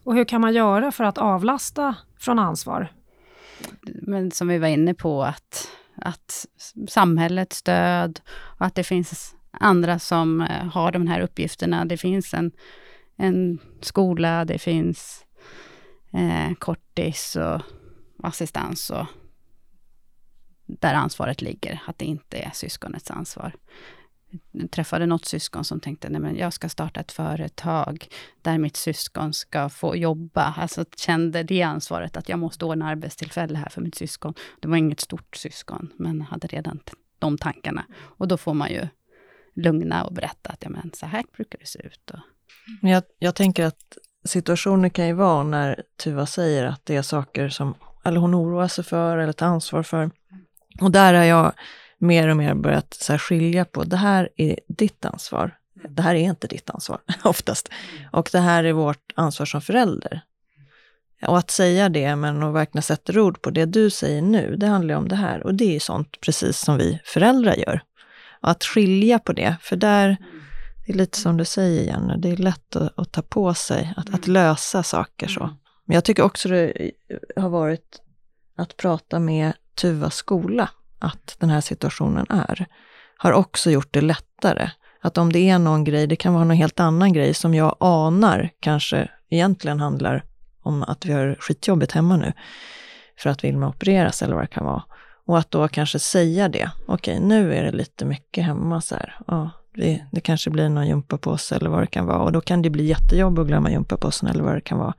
Och 0.05 0.15
hur 0.15 0.25
kan 0.25 0.41
man 0.41 0.55
göra 0.55 0.93
för 0.93 1.05
att 1.05 1.19
avlasta 1.19 1.97
från 2.19 2.39
ansvar? 2.39 2.93
Men 3.83 4.31
som 4.31 4.49
vi 4.49 4.59
var 4.59 4.69
inne 4.69 4.95
på, 4.95 5.23
att, 5.25 5.69
att 5.97 6.47
samhällets 6.89 7.57
stöd 7.57 8.21
och 8.29 8.67
att 8.67 8.75
det 8.75 8.85
finns 8.85 9.37
andra 9.51 9.99
som 9.99 10.41
eh, 10.41 10.67
har 10.67 10.93
de 10.93 11.07
här 11.07 11.21
uppgifterna. 11.21 11.85
Det 11.85 11.97
finns 11.97 12.35
en, 12.35 12.53
en 13.17 13.59
skola, 13.81 14.45
det 14.45 14.59
finns 14.59 15.25
eh, 16.13 16.55
kortis 16.59 17.37
och 17.37 17.63
assistans 18.23 18.91
och 18.91 19.07
där 20.67 20.95
ansvaret 20.95 21.43
ligger, 21.43 21.83
att 21.87 21.99
det 21.99 22.05
inte 22.05 22.39
är 22.39 22.51
syskonets 22.55 23.11
ansvar. 23.11 23.53
Jag 24.53 24.71
träffade 24.71 25.07
något 25.07 25.25
syskon 25.25 25.65
som 25.65 25.81
tänkte, 25.81 26.09
nej 26.09 26.21
men 26.21 26.37
jag 26.37 26.53
ska 26.53 26.69
starta 26.69 27.01
ett 27.01 27.13
företag 27.13 28.07
där 28.43 28.59
mitt 28.59 28.77
syskon 28.77 29.33
ska 29.33 29.69
få 29.69 29.97
jobba. 29.97 30.55
Alltså 30.57 30.85
kände 30.97 31.43
det 31.43 31.63
ansvaret 31.63 32.17
att 32.17 32.29
jag 32.29 32.39
måste 32.39 32.65
ordna 32.65 32.89
arbetstillfälle 32.89 33.59
här 33.59 33.69
för 33.69 33.81
mitt 33.81 33.95
syskon. 33.95 34.35
Det 34.61 34.69
var 34.69 34.77
inget 34.77 35.01
stort 35.01 35.37
syskon, 35.37 35.93
men 35.97 36.21
hade 36.21 36.47
redan 36.47 36.81
de 37.19 37.39
tankarna. 37.39 37.85
Och 37.95 38.29
då 38.29 38.37
får 38.37 38.55
man 38.55 38.71
ju 38.71 38.89
lugna 39.55 40.05
och 40.05 40.13
berätta 40.13 40.51
att 40.51 40.63
ja, 40.63 40.69
men, 40.69 40.91
så 40.95 41.07
här 41.07 41.25
brukar 41.37 41.59
det 41.59 41.67
se 41.67 41.87
ut. 41.87 42.11
Och... 42.11 42.19
Jag, 42.83 43.03
jag 43.19 43.35
tänker 43.35 43.65
att 43.65 43.99
situationer 44.25 44.89
kan 44.89 45.07
ju 45.07 45.13
vara 45.13 45.43
när 45.43 45.83
Tuva 45.97 46.27
säger 46.27 46.65
att 46.65 46.87
det 46.87 46.97
är 46.97 47.03
saker 47.03 47.49
som 47.49 47.75
eller 48.05 48.21
hon 48.21 48.35
oroar 48.35 48.69
sig 48.69 48.85
för 48.85 49.19
eller 49.19 49.33
tar 49.33 49.47
ansvar 49.47 49.83
för. 49.83 50.11
Och 50.81 50.91
där 50.91 51.15
har 51.15 51.25
jag 51.25 51.53
mer 51.99 52.29
och 52.29 52.37
mer 52.37 52.55
börjat 52.55 52.95
så 52.95 53.13
här 53.13 53.19
skilja 53.19 53.65
på, 53.65 53.85
det 53.85 53.97
här 53.97 54.29
är 54.37 54.61
ditt 54.69 55.05
ansvar. 55.05 55.59
Det 55.89 56.03
här 56.03 56.15
är 56.15 56.19
inte 56.21 56.47
ditt 56.47 56.71
ansvar, 56.71 57.01
oftast. 57.25 57.69
Och 58.13 58.29
det 58.33 58.41
här 58.41 58.65
är 58.65 58.73
vårt 58.73 59.13
ansvar 59.15 59.47
som 59.47 59.61
förälder. 59.61 60.21
Och 61.27 61.39
att 61.39 61.51
säga 61.51 61.89
det, 61.89 62.17
men 62.17 62.43
att 62.43 62.55
verkligen 62.55 62.83
sätta 62.83 63.21
ord 63.21 63.43
på 63.43 63.51
det 63.51 63.65
du 63.65 63.91
säger 63.91 64.23
nu, 64.23 64.57
det 64.57 64.67
handlar 64.67 64.95
ju 64.95 64.99
om 64.99 65.09
det 65.09 65.17
här. 65.17 65.43
Och 65.43 65.55
det 65.55 65.77
är 65.77 65.81
sånt 65.81 66.21
precis 66.21 66.59
som 66.59 66.79
vi 66.79 67.01
föräldrar 67.05 67.55
gör. 67.55 67.81
Och 68.41 68.51
att 68.51 68.65
skilja 68.65 69.19
på 69.19 69.33
det, 69.33 69.57
för 69.61 69.77
där, 69.77 70.17
det 70.87 70.93
är 70.93 70.97
lite 70.97 71.19
som 71.19 71.37
du 71.37 71.45
säger 71.45 71.85
Jenny, 71.85 72.15
det 72.19 72.29
är 72.29 72.37
lätt 72.37 72.77
att, 72.77 72.99
att 72.99 73.13
ta 73.13 73.23
på 73.23 73.55
sig, 73.55 73.95
att, 73.97 74.15
att, 74.15 74.27
lösa 74.27 74.83
saker 74.83 75.29
så. 75.29 75.51
Men 75.85 75.95
jag 75.95 76.05
tycker 76.05 76.23
också 76.23 76.49
det 76.49 76.93
har 77.37 77.49
varit 77.49 78.01
att 78.57 78.77
prata 78.77 79.19
med 79.19 79.53
Tuva 79.75 80.11
skola, 80.11 80.71
att 80.99 81.37
den 81.39 81.51
här 81.51 81.61
situationen 81.61 82.27
är, 82.29 82.67
har 83.17 83.33
också 83.33 83.71
gjort 83.71 83.89
det 83.91 84.01
lättare. 84.01 84.71
Att 85.01 85.19
om 85.19 85.33
det 85.33 85.49
är 85.49 85.59
någon 85.59 85.85
grej, 85.85 86.07
det 86.07 86.17
kan 86.17 86.35
vara 86.35 86.45
någon 86.45 86.57
helt 86.57 86.81
annan 86.81 87.13
grej 87.13 87.35
som 87.35 87.55
jag 87.55 87.77
anar 87.81 88.51
kanske 88.61 89.09
egentligen 89.31 89.81
handlar 89.81 90.25
om 90.63 90.83
att 90.83 91.07
vi 91.07 91.13
har 91.13 91.37
skitjobbigt 91.41 91.93
hemma 91.93 92.17
nu, 92.17 92.33
för 93.19 93.31
att 93.31 93.45
Vilma 93.45 93.69
opereras 93.69 94.23
eller 94.23 94.35
vad 94.35 94.45
det 94.45 94.55
kan 94.55 94.65
vara. 94.65 94.83
Och 95.27 95.39
att 95.39 95.51
då 95.51 95.69
kanske 95.69 95.99
säga 95.99 96.49
det. 96.49 96.71
Okej, 96.87 97.21
nu 97.21 97.55
är 97.55 97.63
det 97.63 97.73
lite 97.73 98.05
mycket 98.05 98.45
hemma 98.45 98.81
så 98.81 98.95
här. 98.95 99.17
Ja, 99.27 99.51
det, 99.75 100.05
det 100.13 100.21
kanske 100.21 100.51
blir 100.51 100.69
någon 100.69 100.87
gympapåse 100.87 101.57
eller 101.57 101.71
vad 101.71 101.83
det 101.83 101.87
kan 101.87 102.07
vara. 102.07 102.23
Och 102.23 102.33
då 102.33 102.41
kan 102.41 102.63
det 102.63 102.71
bli 102.71 102.85
jättejobb 102.85 103.39
att 103.39 103.47
glömma 103.47 103.71
gympapåsen 103.71 104.29
eller 104.29 104.45
vad 104.45 104.55
det 104.55 104.61
kan 104.61 104.79
vara. 104.79 104.95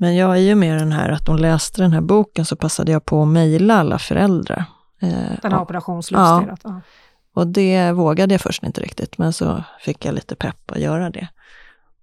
Men 0.00 0.16
jag 0.16 0.36
är 0.36 0.40
ju 0.40 0.54
mer 0.54 0.76
den 0.76 0.92
här 0.92 1.08
att 1.08 1.28
hon 1.28 1.36
läste 1.40 1.82
den 1.82 1.92
här 1.92 2.00
boken 2.00 2.44
så 2.44 2.56
passade 2.56 2.92
jag 2.92 3.04
på 3.04 3.22
att 3.22 3.28
mejla 3.28 3.74
alla 3.74 3.98
föräldrar. 3.98 4.64
Eh, 5.00 5.08
den 5.42 5.52
här 5.52 5.60
operationslustirat? 5.60 6.60
Ja. 6.64 6.80
Och 7.34 7.46
det 7.46 7.92
vågade 7.92 8.34
jag 8.34 8.40
först 8.40 8.62
inte 8.62 8.80
riktigt, 8.80 9.18
men 9.18 9.32
så 9.32 9.64
fick 9.80 10.04
jag 10.04 10.14
lite 10.14 10.34
pepp 10.34 10.70
att 10.70 10.78
göra 10.78 11.10
det. 11.10 11.28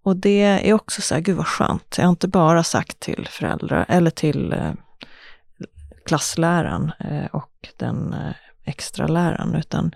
Och 0.03 0.15
det 0.15 0.41
är 0.41 0.73
också 0.73 1.01
så 1.01 1.13
här, 1.13 1.21
gud 1.21 1.37
vad 1.37 1.47
skönt. 1.47 1.95
Jag 1.97 2.05
har 2.05 2.09
inte 2.09 2.27
bara 2.27 2.63
sagt 2.63 2.99
till 2.99 3.27
föräldrar, 3.29 3.85
eller 3.87 4.11
till 4.11 4.53
eh, 4.53 4.71
klassläraren 6.05 6.91
eh, 6.99 7.25
och 7.31 7.67
den 7.77 8.15
extra 8.63 9.07
läraren, 9.07 9.55
utan 9.55 9.95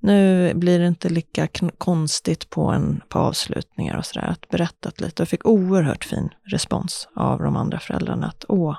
nu 0.00 0.54
blir 0.54 0.78
det 0.78 0.86
inte 0.86 1.08
lika 1.08 1.48
konstigt 1.78 2.50
på, 2.50 2.66
en, 2.66 3.00
på 3.08 3.18
avslutningar 3.18 3.96
och 3.96 4.06
sådär, 4.06 4.26
att 4.26 4.48
berättat 4.48 5.00
lite. 5.00 5.20
Jag 5.20 5.28
fick 5.28 5.46
oerhört 5.46 6.04
fin 6.04 6.28
respons 6.44 7.08
av 7.16 7.38
de 7.38 7.56
andra 7.56 7.80
föräldrarna, 7.80 8.26
att 8.26 8.44
åh, 8.48 8.76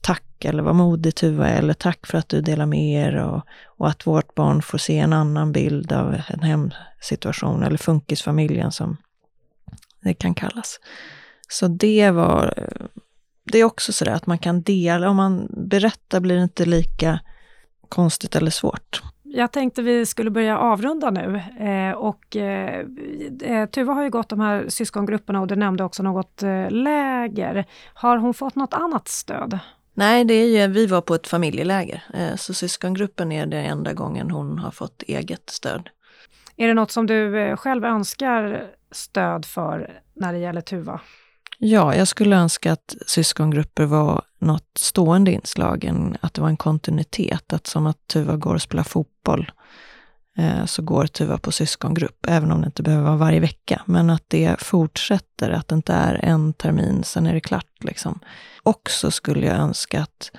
tack 0.00 0.44
eller 0.44 0.62
vad 0.62 0.74
modig 0.74 1.14
Tuva 1.14 1.48
är, 1.48 1.58
eller 1.58 1.74
tack 1.74 2.06
för 2.06 2.18
att 2.18 2.28
du 2.28 2.40
delar 2.40 2.66
med 2.66 3.08
er 3.08 3.16
och, 3.16 3.42
och, 3.64 3.88
att 3.88 4.06
vårt 4.06 4.34
barn 4.34 4.62
får 4.62 4.78
se 4.78 4.98
en 4.98 5.12
annan 5.12 5.52
bild 5.52 5.92
av 5.92 6.14
en 6.28 6.40
hemsituation, 6.42 7.62
eller 7.62 7.78
funkisfamiljen 7.78 8.72
som 8.72 8.96
det 10.00 10.14
kan 10.14 10.34
kallas. 10.34 10.80
Så 11.48 11.68
det 11.68 12.10
var 12.10 12.54
det 13.52 13.58
är 13.58 13.64
också 13.64 13.92
sådär 13.92 14.12
att 14.12 14.26
man 14.26 14.38
kan 14.38 14.62
dela, 14.62 15.10
om 15.10 15.16
man 15.16 15.48
berättar 15.50 16.20
blir 16.20 16.36
det 16.36 16.42
inte 16.42 16.64
lika 16.64 17.20
konstigt 17.88 18.36
eller 18.36 18.50
svårt. 18.50 19.02
Jag 19.30 19.52
tänkte 19.52 19.82
vi 19.82 20.06
skulle 20.06 20.30
börja 20.30 20.58
avrunda 20.58 21.10
nu. 21.10 21.42
Eh, 21.60 21.92
och, 21.96 22.36
eh, 22.36 22.84
eh, 23.42 23.68
Tuva 23.68 23.92
har 23.92 24.02
ju 24.02 24.10
gått 24.10 24.28
de 24.28 24.40
här 24.40 24.68
syskongrupperna 24.68 25.40
och 25.40 25.46
du 25.46 25.56
nämnde 25.56 25.84
också 25.84 26.02
något 26.02 26.42
eh, 26.42 26.70
läger. 26.70 27.64
Har 27.94 28.16
hon 28.18 28.34
fått 28.34 28.54
något 28.54 28.74
annat 28.74 29.08
stöd? 29.08 29.58
Nej, 29.94 30.24
det 30.24 30.34
är 30.34 30.46
ju, 30.46 30.72
vi 30.72 30.86
var 30.86 31.00
på 31.00 31.14
ett 31.14 31.26
familjeläger, 31.26 32.02
eh, 32.14 32.36
så 32.36 32.54
syskongruppen 32.54 33.32
är 33.32 33.46
det 33.46 33.58
enda 33.58 33.92
gången 33.92 34.30
hon 34.30 34.58
har 34.58 34.70
fått 34.70 35.02
eget 35.02 35.50
stöd. 35.50 35.88
Är 36.56 36.68
det 36.68 36.74
något 36.74 36.90
som 36.90 37.06
du 37.06 37.38
eh, 37.38 37.56
själv 37.56 37.84
önskar 37.84 38.70
stöd 38.90 39.44
för 39.44 40.00
när 40.14 40.32
det 40.32 40.38
gäller 40.38 40.60
Tuva? 40.60 41.00
Ja, 41.60 41.94
jag 41.94 42.08
skulle 42.08 42.36
önska 42.36 42.72
att 42.72 42.96
syskongrupper 43.06 43.84
var 43.84 44.22
något 44.38 44.70
stående 44.78 45.32
inslag, 45.32 45.84
en, 45.84 46.16
att 46.20 46.34
det 46.34 46.40
var 46.40 46.48
en 46.48 46.56
kontinuitet. 46.56 47.52
Att 47.52 47.66
som 47.66 47.86
att 47.86 48.06
Tuva 48.06 48.36
går 48.36 48.54
och 48.54 48.62
spelar 48.62 48.82
fotboll, 48.82 49.50
eh, 50.36 50.64
så 50.64 50.82
går 50.82 51.06
Tuva 51.06 51.38
på 51.38 51.52
syskongrupp, 51.52 52.26
även 52.28 52.52
om 52.52 52.60
det 52.60 52.66
inte 52.66 52.82
behöver 52.82 53.04
vara 53.04 53.16
varje 53.16 53.40
vecka. 53.40 53.82
Men 53.86 54.10
att 54.10 54.24
det 54.28 54.62
fortsätter, 54.62 55.50
att 55.50 55.68
det 55.68 55.74
inte 55.74 55.92
är 55.92 56.24
en 56.24 56.52
termin, 56.52 57.04
sen 57.04 57.26
är 57.26 57.34
det 57.34 57.40
klart. 57.40 57.84
Liksom. 57.84 58.20
Också 58.62 59.10
skulle 59.10 59.46
jag 59.46 59.56
önska 59.56 60.02
att 60.02 60.30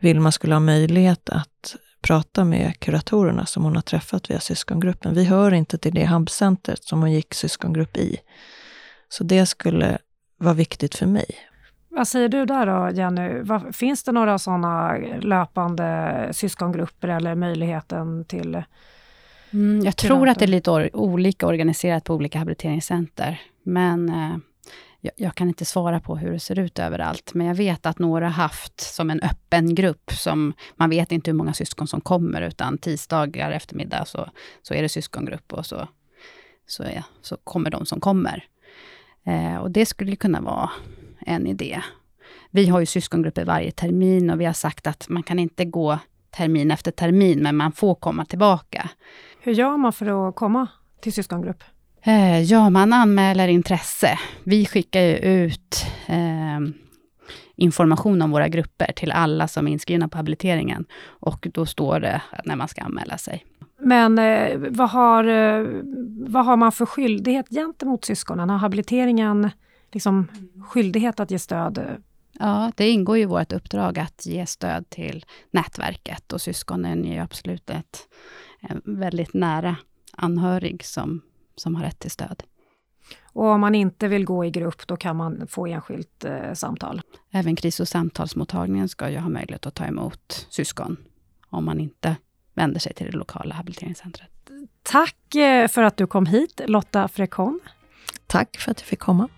Vilma 0.00 0.32
skulle 0.32 0.54
ha 0.54 0.60
möjlighet 0.60 1.28
att 1.28 1.76
prata 2.02 2.44
med 2.44 2.80
kuratorerna 2.80 3.46
som 3.46 3.64
hon 3.64 3.74
har 3.74 3.82
träffat 3.82 4.30
via 4.30 4.40
syskongruppen. 4.40 5.14
Vi 5.14 5.24
hör 5.24 5.54
inte 5.54 5.78
till 5.78 5.94
det 5.94 6.06
hubcentret 6.06 6.84
som 6.84 7.00
hon 7.00 7.12
gick 7.12 7.34
syskongrupp 7.34 7.96
i. 7.96 8.16
Så 9.08 9.24
det 9.24 9.46
skulle 9.46 9.98
vara 10.42 10.54
viktigt 10.54 10.94
för 10.94 11.06
mig. 11.06 11.26
Vad 11.88 12.08
säger 12.08 12.28
du 12.28 12.44
där 12.44 12.66
då, 12.66 12.90
Jenny? 12.96 13.44
Finns 13.72 14.04
det 14.04 14.12
några 14.12 14.38
sådana 14.38 14.96
löpande 15.20 16.28
syskongrupper 16.32 17.08
eller 17.08 17.34
möjligheten 17.34 18.24
till 18.24 18.62
Mm, 19.52 19.84
jag 19.84 19.96
tror 19.96 20.28
att 20.28 20.38
det 20.38 20.44
är 20.44 20.46
lite 20.46 20.70
or 20.70 20.96
olika 20.96 21.46
organiserat 21.46 22.04
på 22.04 22.14
olika 22.14 22.38
habiliteringscenter. 22.38 23.40
Men 23.62 24.08
eh, 24.08 24.36
jag, 25.00 25.12
jag, 25.16 25.34
kan 25.34 25.48
inte 25.48 25.64
svara 25.64 26.00
på 26.00 26.16
hur 26.16 26.32
det 26.32 26.40
ser 26.40 26.58
ut 26.58 26.78
överallt. 26.78 27.34
Men 27.34 27.46
jag 27.46 27.54
vet 27.54 27.86
att 27.86 27.98
några 27.98 28.28
haft 28.28 28.80
som 28.80 29.10
en 29.10 29.20
öppen 29.20 29.74
grupp. 29.74 30.10
som 30.12 30.52
Man 30.76 30.90
vet 30.90 31.12
inte 31.12 31.30
hur 31.30 31.36
många 31.36 31.52
syskon 31.52 31.86
som 31.86 32.00
kommer, 32.00 32.42
utan 32.42 32.78
tisdagar 32.78 33.50
eftermiddag 33.50 34.04
så, 34.04 34.28
så 34.62 34.74
är 34.74 34.82
det 34.82 34.88
syskongrupp 34.88 35.52
och 35.52 35.66
så, 35.66 35.88
så, 36.66 36.82
är, 36.82 37.04
så 37.22 37.36
kommer 37.36 37.70
de 37.70 37.86
som 37.86 38.00
kommer. 38.00 38.44
Eh, 39.26 39.56
och 39.56 39.70
det 39.70 39.86
skulle 39.86 40.16
kunna 40.16 40.40
vara 40.40 40.70
en 41.26 41.46
idé. 41.46 41.82
Vi 42.50 42.66
har 42.66 42.80
ju 42.80 42.86
syskongrupper 42.86 43.44
varje 43.44 43.70
termin 43.70 44.30
och 44.30 44.40
vi 44.40 44.44
har 44.44 44.52
sagt 44.52 44.86
att 44.86 45.08
man 45.08 45.22
kan 45.22 45.38
inte 45.38 45.64
gå 45.64 45.98
termin 46.36 46.70
efter 46.70 46.90
termin, 46.90 47.42
men 47.42 47.56
man 47.56 47.72
får 47.72 47.94
komma 47.94 48.24
tillbaka. 48.24 48.88
Hur 49.40 49.52
gör 49.52 49.76
man 49.76 49.92
för 49.92 50.28
att 50.28 50.36
komma 50.36 50.66
till 51.00 51.12
syskongrupp? 51.12 51.64
Eh, 52.02 52.42
ja, 52.42 52.70
man 52.70 52.92
anmäler 52.92 53.48
intresse. 53.48 54.18
Vi 54.44 54.66
skickar 54.66 55.00
ju 55.00 55.16
ut 55.16 55.86
eh, 56.06 56.60
information 57.56 58.22
om 58.22 58.30
våra 58.30 58.48
grupper 58.48 58.92
till 58.96 59.12
alla 59.12 59.48
som 59.48 59.68
är 59.68 59.72
inskrivna 59.72 60.08
på 60.08 60.16
habiliteringen. 60.16 60.84
Och 61.04 61.46
då 61.52 61.66
står 61.66 62.00
det 62.00 62.22
när 62.44 62.56
man 62.56 62.68
ska 62.68 62.82
anmäla 62.82 63.18
sig. 63.18 63.44
Men 63.84 64.18
eh, 64.18 64.58
vad, 64.70 64.90
har, 64.90 65.24
eh, 65.24 65.66
vad 66.26 66.44
har 66.44 66.56
man 66.56 66.72
för 66.72 66.86
skyldighet 66.86 67.48
gentemot 67.50 68.04
syskonen? 68.04 68.50
Har 68.50 68.58
habiliteringen 68.58 69.50
liksom 69.92 70.28
skyldighet 70.68 71.20
att 71.20 71.30
ge 71.30 71.38
stöd? 71.38 72.02
Ja, 72.38 72.72
det 72.76 72.90
ingår 72.90 73.18
i 73.18 73.24
vårt 73.24 73.52
uppdrag 73.52 73.98
att 73.98 74.26
ge 74.26 74.46
stöd 74.46 74.90
till 74.90 75.24
nätverket 75.50 76.32
och 76.32 76.40
syskonen 76.40 77.04
är 77.04 77.22
absolut 77.22 77.70
ett 77.70 78.08
väldigt 78.84 79.34
nära 79.34 79.76
anhörig 80.12 80.84
som, 80.84 81.20
som 81.56 81.74
har 81.74 81.84
rätt 81.84 81.98
till 81.98 82.10
stöd. 82.10 82.42
Och 83.22 83.44
om 83.44 83.60
man 83.60 83.74
inte 83.74 84.08
vill 84.08 84.24
gå 84.24 84.44
i 84.44 84.50
grupp, 84.50 84.86
då 84.86 84.96
kan 84.96 85.16
man 85.16 85.46
få 85.46 85.66
enskilt 85.66 86.24
eh, 86.24 86.52
samtal? 86.52 87.02
Även 87.30 87.56
kris 87.56 87.80
och 87.80 87.88
samtalsmottagningen 87.88 88.88
ska 88.88 89.10
ju 89.10 89.18
ha 89.18 89.28
möjlighet 89.28 89.66
att 89.66 89.74
ta 89.74 89.84
emot 89.84 90.46
syskon, 90.50 90.96
om 91.50 91.64
man 91.64 91.80
inte 91.80 92.16
vänder 92.54 92.80
sig 92.80 92.94
till 92.94 93.06
det 93.06 93.16
lokala 93.16 93.54
habiliteringscentret. 93.54 94.30
Tack 94.82 95.34
eh, 95.34 95.68
för 95.68 95.82
att 95.82 95.96
du 95.96 96.06
kom 96.06 96.26
hit, 96.26 96.60
Lotta 96.66 97.08
Frekon. 97.08 97.60
Tack 98.26 98.56
för 98.58 98.70
att 98.70 98.80
jag 98.80 98.86
fick 98.86 98.98
komma. 98.98 99.28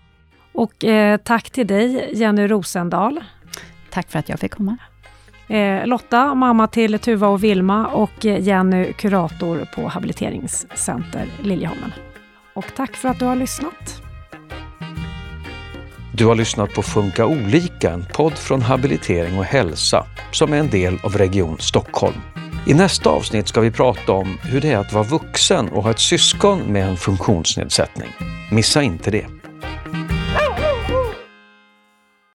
Och 0.53 0.83
eh, 0.83 1.17
tack 1.17 1.49
till 1.49 1.67
dig, 1.67 2.09
Jenny 2.13 2.47
Rosendal. 2.47 3.23
Tack 3.89 4.11
för 4.11 4.19
att 4.19 4.29
jag 4.29 4.39
fick 4.39 4.51
komma. 4.51 4.77
Eh, 5.47 5.87
Lotta, 5.87 6.35
mamma 6.35 6.67
till 6.67 6.99
Tuva 6.99 7.27
och 7.27 7.43
Vilma 7.43 7.87
och 7.87 8.25
Jenny, 8.25 8.93
kurator 8.93 9.67
på 9.75 9.87
Habiliteringscenter 9.87 11.27
Liljeholmen. 11.41 11.91
Och 12.53 12.65
tack 12.75 12.95
för 12.95 13.09
att 13.09 13.19
du 13.19 13.25
har 13.25 13.35
lyssnat. 13.35 14.01
Du 16.13 16.25
har 16.25 16.35
lyssnat 16.35 16.73
på 16.73 16.81
Funka 16.81 17.25
olika, 17.25 17.91
en 17.91 18.05
podd 18.13 18.33
från 18.33 18.61
Habilitering 18.61 19.37
och 19.37 19.45
hälsa 19.45 20.05
som 20.31 20.53
är 20.53 20.57
en 20.57 20.69
del 20.69 20.99
av 21.03 21.17
Region 21.17 21.57
Stockholm. 21.59 22.34
I 22.67 22.73
nästa 22.73 23.09
avsnitt 23.09 23.47
ska 23.47 23.61
vi 23.61 23.71
prata 23.71 24.11
om 24.11 24.37
hur 24.43 24.61
det 24.61 24.71
är 24.71 24.77
att 24.77 24.93
vara 24.93 25.03
vuxen 25.03 25.69
och 25.69 25.83
ha 25.83 25.91
ett 25.91 25.99
syskon 25.99 26.59
med 26.59 26.87
en 26.87 26.97
funktionsnedsättning. 26.97 28.09
Missa 28.51 28.83
inte 28.83 29.11
det! 29.11 29.25